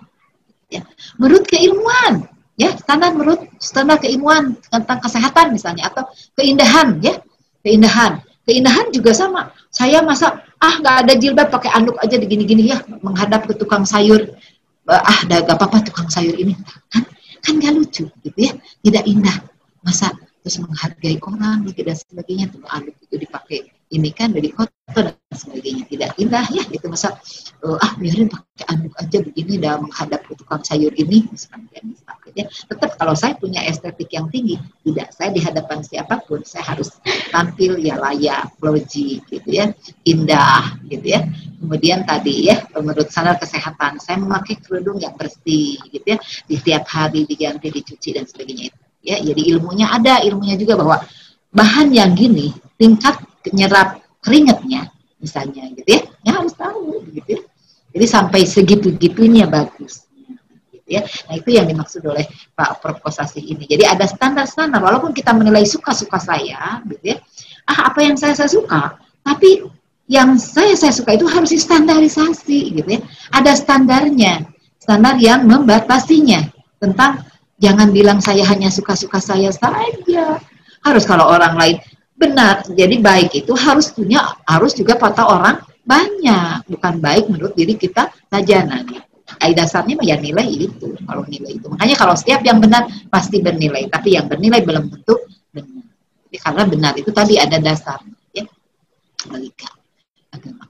ya, 0.72 0.80
menurut 1.20 1.44
keilmuan, 1.44 2.24
ya, 2.56 2.72
standar 2.80 3.12
menurut 3.12 3.44
standar 3.60 4.00
keilmuan 4.00 4.56
tentang 4.72 4.98
kesehatan 5.04 5.52
misalnya 5.52 5.92
atau 5.92 6.08
keindahan, 6.40 7.04
ya, 7.04 7.20
keindahan, 7.60 8.24
keindahan 8.48 8.88
juga 8.88 9.12
sama. 9.12 9.52
Saya 9.68 10.00
masa 10.00 10.40
ah 10.62 10.74
nggak 10.80 10.96
ada 11.04 11.12
jilbab 11.20 11.52
pakai 11.52 11.68
anduk 11.74 12.00
aja 12.00 12.16
begini-gini 12.16 12.72
ya 12.72 12.80
menghadap 13.04 13.44
ke 13.44 13.58
tukang 13.60 13.84
sayur, 13.84 14.24
ah 14.88 15.20
gak 15.28 15.50
apa-apa 15.50 15.84
tukang 15.84 16.08
sayur 16.08 16.32
ini, 16.32 16.56
kan, 16.88 17.04
kan 17.44 17.54
gak 17.60 17.76
lucu 17.76 18.08
gitu 18.08 18.38
ya, 18.38 18.56
tidak 18.80 19.04
indah. 19.04 19.36
Masa 19.84 20.08
terus 20.44 20.60
menghargai 20.60 21.16
orang 21.24 21.64
gitu 21.64 21.80
dan 21.88 21.96
sebagainya. 21.96 22.52
Tuh 22.52 22.60
anduk 22.68 23.00
itu 23.00 23.16
dipakai 23.16 23.72
ini 23.96 24.12
kan 24.12 24.36
dari 24.36 24.52
kotor 24.52 25.16
dan 25.16 25.32
sebagainya. 25.32 25.88
Tidak 25.88 26.10
indah 26.20 26.44
ya 26.52 26.62
itu 26.68 26.84
masa 26.84 27.16
uh, 27.64 27.80
ah 27.80 27.96
biarin 27.96 28.28
pakai 28.28 28.64
anduk 28.68 28.92
aja 29.00 29.18
begini 29.24 29.56
dah 29.56 29.80
menghadap 29.80 30.20
ke 30.28 30.36
tukang 30.36 30.60
sayur 30.60 30.92
ini 31.00 31.24
misalnya 31.32 31.80
ya 32.34 32.44
tetap 32.44 32.98
kalau 33.00 33.14
saya 33.16 33.38
punya 33.40 33.64
estetik 33.64 34.12
yang 34.12 34.28
tinggi 34.28 34.60
tidak. 34.84 35.16
Saya 35.16 35.32
di 35.32 35.40
hadapan 35.40 35.80
siapa 35.80 36.20
pun 36.28 36.44
saya 36.44 36.76
harus 36.76 36.92
tampil 37.32 37.80
ya 37.80 37.96
layak 37.96 38.52
logik 38.60 39.24
gitu 39.24 39.48
ya. 39.48 39.72
Indah 40.04 40.76
gitu 40.92 41.08
ya. 41.08 41.24
Kemudian 41.56 42.04
tadi 42.04 42.52
ya 42.52 42.60
menurut 42.76 43.08
standar 43.08 43.40
kesehatan 43.40 43.96
saya 43.96 44.20
memakai 44.20 44.60
kerudung 44.60 45.00
yang 45.00 45.16
bersih 45.16 45.80
gitu 45.88 46.04
ya. 46.04 46.18
Di 46.44 46.60
setiap 46.60 46.84
hari 46.84 47.24
diganti 47.24 47.72
dicuci 47.72 48.12
dan 48.12 48.28
sebagainya. 48.28 48.68
itu 48.68 48.83
ya 49.04 49.20
jadi 49.20 49.42
ilmunya 49.54 49.92
ada 49.92 50.24
ilmunya 50.24 50.56
juga 50.56 50.80
bahwa 50.80 50.96
bahan 51.52 51.92
yang 51.92 52.16
gini 52.16 52.56
tingkat 52.80 53.20
nyerap 53.52 54.00
keringetnya 54.24 54.88
misalnya 55.20 55.68
gitu 55.76 55.88
ya. 55.88 56.02
Ya 56.24 56.32
harus 56.40 56.52
tahu 56.56 57.04
gitu 57.12 57.40
ya. 57.40 57.40
Jadi 57.94 58.06
sampai 58.10 58.40
segitu 58.48 58.92
gitunya 58.96 59.44
bagus 59.44 60.08
gitu 60.12 60.88
ya. 60.88 61.04
Nah 61.28 61.34
itu 61.36 61.48
yang 61.52 61.68
dimaksud 61.68 62.04
oleh 62.04 62.24
Pak 62.56 62.80
Proposasi 62.84 63.44
ini. 63.44 63.64
Jadi 63.64 63.84
ada 63.84 64.04
standar-standar 64.08 64.80
walaupun 64.80 65.12
kita 65.12 65.32
menilai 65.32 65.64
suka-suka 65.64 66.16
saya 66.20 66.80
gitu 66.88 67.16
ya. 67.16 67.16
Ah 67.64 67.92
apa 67.92 68.04
yang 68.04 68.16
saya 68.16 68.36
saya 68.36 68.48
suka? 68.48 69.00
Tapi 69.24 69.64
yang 70.04 70.36
saya 70.36 70.76
saya 70.76 70.92
suka 70.92 71.16
itu 71.16 71.24
harus 71.24 71.52
distandarisasi 71.52 72.76
gitu 72.76 72.88
ya. 72.88 73.00
Ada 73.32 73.56
standarnya 73.56 74.44
standar 74.76 75.16
yang 75.16 75.48
membatasinya 75.48 76.44
tentang 76.76 77.24
Jangan 77.62 77.94
bilang 77.94 78.18
saya 78.18 78.42
hanya 78.50 78.68
suka-suka 78.68 79.22
saya 79.22 79.50
saja. 79.54 80.42
Harus 80.82 81.04
kalau 81.06 81.30
orang 81.30 81.54
lain 81.54 81.76
benar. 82.18 82.66
Jadi 82.66 82.98
baik 82.98 83.30
itu 83.34 83.54
harus 83.54 83.90
punya 83.94 84.22
harus 84.46 84.74
juga 84.74 84.98
pada 84.98 85.26
orang 85.26 85.62
banyak, 85.84 86.64
bukan 86.66 86.96
baik 86.98 87.28
menurut 87.28 87.52
diri 87.52 87.76
kita 87.76 88.08
saja. 88.32 88.64
Nah, 88.64 88.82
dasarnya 89.52 90.00
ya 90.00 90.16
nilai 90.16 90.48
itu. 90.48 90.96
Kalau 91.04 91.22
nilai 91.28 91.60
itu. 91.60 91.66
Makanya 91.68 91.96
kalau 91.96 92.14
setiap 92.16 92.40
yang 92.42 92.58
benar 92.58 92.88
pasti 93.12 93.44
bernilai, 93.44 93.86
tapi 93.92 94.16
yang 94.16 94.26
bernilai 94.26 94.64
belum 94.64 94.88
tentu 94.90 95.20
benar. 95.52 95.84
Jadi 96.28 96.38
karena 96.40 96.62
benar 96.66 96.92
itu 96.96 97.10
tadi 97.12 97.34
ada 97.36 97.60
dasar 97.60 98.00
ya. 98.32 98.44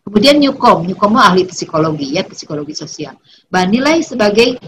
Kemudian 0.04 0.36
Nyukom, 0.38 0.84
Nyukom 0.86 1.16
ahli 1.16 1.48
psikologi 1.48 2.14
ya, 2.14 2.22
psikologi 2.26 2.76
sosial. 2.76 3.16
Bahwa 3.48 3.70
nilai 3.70 4.04
sebagai 4.04 4.60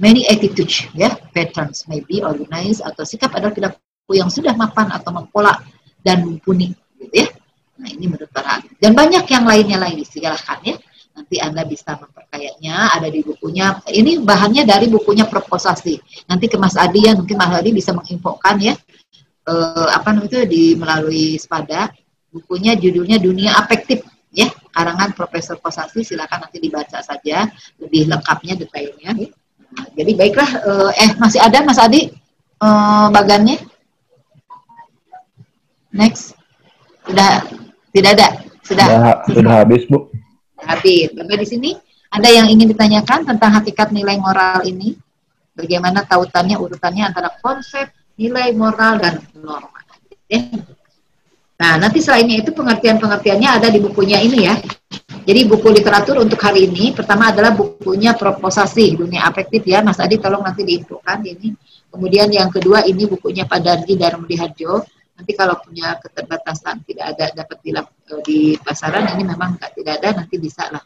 many 0.00 0.24
attitudes 0.26 0.88
ya. 0.96 1.12
Patterns 1.30 1.84
maybe 1.86 2.24
organized 2.24 2.80
atau 2.82 3.04
sikap 3.04 3.30
adalah 3.36 3.52
perilaku 3.52 4.12
yang 4.16 4.32
sudah 4.32 4.56
mapan 4.56 4.88
atau 4.90 5.12
mempola 5.12 5.54
dan 6.00 6.24
mumpuni 6.24 6.72
gitu 6.96 7.14
ya. 7.14 7.28
Nah 7.76 7.88
ini 7.92 8.08
menurut 8.08 8.32
para 8.32 8.64
dan 8.80 8.96
banyak 8.96 9.24
yang 9.28 9.44
lainnya 9.44 9.78
lagi 9.78 10.02
silahkan 10.08 10.58
ya. 10.64 10.76
Nanti 11.10 11.36
anda 11.36 11.68
bisa 11.68 12.00
memperkayanya 12.00 12.96
ada 12.96 13.12
di 13.12 13.20
bukunya 13.20 13.76
ini 13.92 14.24
bahannya 14.24 14.64
dari 14.64 14.88
bukunya 14.88 15.28
proposasi 15.28 16.00
nanti 16.26 16.48
ke 16.48 16.56
Mas 16.56 16.80
Adi 16.80 17.06
ya. 17.06 17.12
Mungkin 17.12 17.36
Mas 17.36 17.52
Adi 17.52 17.70
bisa 17.76 17.92
menginfokan 17.92 18.56
ya. 18.58 18.74
Eh, 19.44 19.88
apa 19.92 20.16
namanya 20.16 20.28
itu 20.32 20.38
di 20.48 20.64
melalui 20.80 21.36
Spada 21.36 21.92
bukunya 22.32 22.72
judulnya 22.72 23.20
Dunia 23.20 23.60
Afektif 23.60 24.00
ya. 24.32 24.48
Karangan 24.70 25.12
Profesor 25.12 25.58
Posasi 25.58 26.06
silakan 26.06 26.48
nanti 26.48 26.56
dibaca 26.62 27.04
saja. 27.04 27.50
Lebih 27.76 28.08
lengkapnya 28.08 28.54
detailnya. 28.56 29.12
ya 29.18 29.28
jadi 29.94 30.12
baiklah, 30.18 30.50
uh, 30.66 30.90
eh 30.94 31.10
masih 31.18 31.38
ada 31.38 31.62
Mas 31.62 31.78
Adi 31.78 32.10
uh, 32.58 33.06
bagannya? 33.14 33.58
Next, 35.90 36.34
sudah 37.06 37.42
tidak 37.90 38.10
ada, 38.18 38.28
sudah. 38.62 38.86
Sudah, 38.86 39.14
sudah 39.26 39.54
habis 39.62 39.82
Bu. 39.90 40.10
Habis. 40.60 41.10
Bapak 41.16 41.36
di 41.42 41.46
sini 41.46 41.70
ada 42.10 42.28
yang 42.30 42.46
ingin 42.50 42.70
ditanyakan 42.70 43.26
tentang 43.26 43.50
hakikat 43.58 43.90
nilai 43.90 44.18
moral 44.18 44.62
ini? 44.66 44.94
Bagaimana 45.54 46.06
tautannya 46.06 46.56
urutannya 46.56 47.10
antara 47.10 47.30
konsep 47.42 47.90
nilai 48.14 48.54
moral 48.54 49.02
dan 49.02 49.18
norma? 49.34 49.82
Ya. 50.30 50.46
Nah, 51.60 51.76
nanti 51.76 52.00
selainnya 52.00 52.40
itu 52.40 52.54
pengertian-pengertiannya 52.56 53.48
ada 53.60 53.68
di 53.68 53.82
bukunya 53.82 54.22
ini 54.24 54.48
ya. 54.48 54.56
Jadi 55.30 55.46
buku 55.46 55.70
literatur 55.70 56.26
untuk 56.26 56.42
hari 56.42 56.66
ini 56.66 56.90
pertama 56.90 57.30
adalah 57.30 57.54
bukunya 57.54 58.18
Proposasi 58.18 58.98
Dunia 58.98 59.30
Afektif 59.30 59.62
ya 59.62 59.78
Mas 59.78 60.02
Adi 60.02 60.18
tolong 60.18 60.42
nanti 60.42 60.66
diinfokan 60.66 61.22
ini. 61.22 61.54
Kemudian 61.86 62.34
yang 62.34 62.50
kedua 62.50 62.82
ini 62.82 63.06
bukunya 63.06 63.46
Pak 63.46 63.62
Darji 63.62 63.94
Darmudi 63.94 64.34
Harjo. 64.34 64.82
Nanti 65.14 65.30
kalau 65.38 65.54
punya 65.62 65.94
keterbatasan 66.02 66.82
tidak 66.82 67.14
ada 67.14 67.30
dapat 67.30 67.62
di, 67.62 67.70
eh, 67.70 67.86
di 68.26 68.38
pasaran 68.58 69.06
ini 69.14 69.22
memang 69.22 69.54
tidak 69.70 70.02
ada 70.02 70.18
nanti 70.18 70.34
bisa 70.34 70.66
lah 70.66 70.82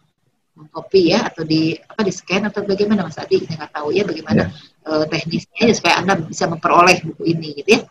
mengcopy 0.61 1.17
ya 1.17 1.25
atau 1.25 1.41
di 1.49 1.81
apa 1.81 2.05
di 2.05 2.13
scan 2.13 2.45
atau 2.45 2.69
bagaimana 2.69 3.01
Mas 3.09 3.17
Adi 3.17 3.49
saya 3.49 3.65
nggak 3.65 3.73
tahu 3.81 3.97
ya 3.97 4.05
bagaimana 4.05 4.53
yeah. 4.53 4.93
uh, 4.93 5.05
teknisnya 5.09 5.73
ya, 5.73 5.73
supaya 5.73 6.05
anda 6.05 6.21
bisa 6.21 6.45
memperoleh 6.53 7.01
buku 7.01 7.33
ini 7.33 7.65
gitu 7.65 7.81
ya 7.81 7.89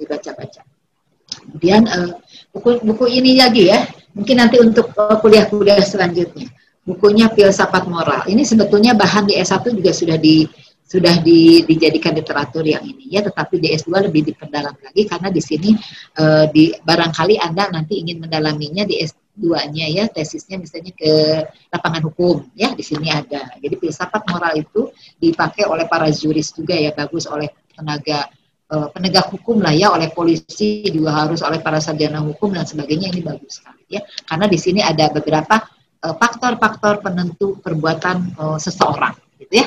dibaca-baca. 0.00 0.64
Kemudian 1.44 1.84
uh, 1.92 2.16
buku 2.54 2.82
buku 2.82 3.04
ini 3.10 3.38
lagi 3.38 3.70
ya. 3.70 3.86
Mungkin 4.14 4.36
nanti 4.42 4.58
untuk 4.58 4.90
eh, 4.94 5.16
kuliah-kuliah 5.22 5.78
selanjutnya. 5.82 6.50
Bukunya 6.82 7.30
Filsafat 7.30 7.86
Moral. 7.86 8.26
Ini 8.26 8.42
sebetulnya 8.42 8.96
bahan 8.96 9.30
di 9.30 9.38
S1 9.38 9.62
juga 9.70 9.94
sudah 9.94 10.18
di 10.18 10.48
sudah 10.90 11.22
di, 11.22 11.62
dijadikan 11.62 12.18
literatur 12.18 12.66
yang 12.66 12.82
ini 12.82 13.14
ya. 13.14 13.22
Tetapi 13.22 13.62
di 13.62 13.68
S2 13.78 14.10
lebih 14.10 14.26
diperdalam 14.34 14.74
lagi 14.74 15.02
karena 15.06 15.30
di 15.30 15.38
sini 15.38 15.70
uh, 16.18 16.50
di 16.50 16.74
barangkali 16.74 17.38
Anda 17.38 17.70
nanti 17.70 18.02
ingin 18.02 18.18
mendalaminya 18.18 18.82
di 18.82 18.98
S2-nya 18.98 19.86
ya. 19.86 20.04
Tesisnya 20.10 20.58
misalnya 20.58 20.90
ke 20.90 21.46
lapangan 21.70 22.10
hukum 22.10 22.50
ya. 22.58 22.74
Di 22.74 22.82
sini 22.82 23.06
ada. 23.06 23.54
Jadi 23.62 23.78
filsafat 23.78 24.26
moral 24.26 24.58
itu 24.58 24.90
dipakai 25.22 25.70
oleh 25.70 25.86
para 25.86 26.10
juris 26.10 26.50
juga 26.50 26.74
ya. 26.74 26.90
Bagus 26.90 27.30
oleh 27.30 27.54
tenaga 27.70 28.26
uh, 28.70 28.88
penegak 28.94 29.28
hukum 29.28 29.58
lah 29.58 29.74
ya 29.74 29.90
oleh 29.90 30.08
polisi 30.14 30.86
juga 30.86 31.26
harus 31.26 31.42
oleh 31.42 31.58
para 31.58 31.82
sarjana 31.82 32.22
hukum 32.22 32.54
dan 32.54 32.64
sebagainya 32.64 33.10
ini 33.10 33.20
bagus 33.20 33.60
sekali 33.60 33.82
ya 33.90 34.00
karena 34.26 34.46
di 34.46 34.58
sini 34.58 34.80
ada 34.80 35.10
beberapa 35.10 35.58
eh, 36.00 36.14
faktor-faktor 36.14 36.94
uh, 36.98 37.02
penentu 37.02 37.58
perbuatan 37.58 38.38
uh, 38.38 38.58
seseorang 38.58 39.14
gitu 39.42 39.66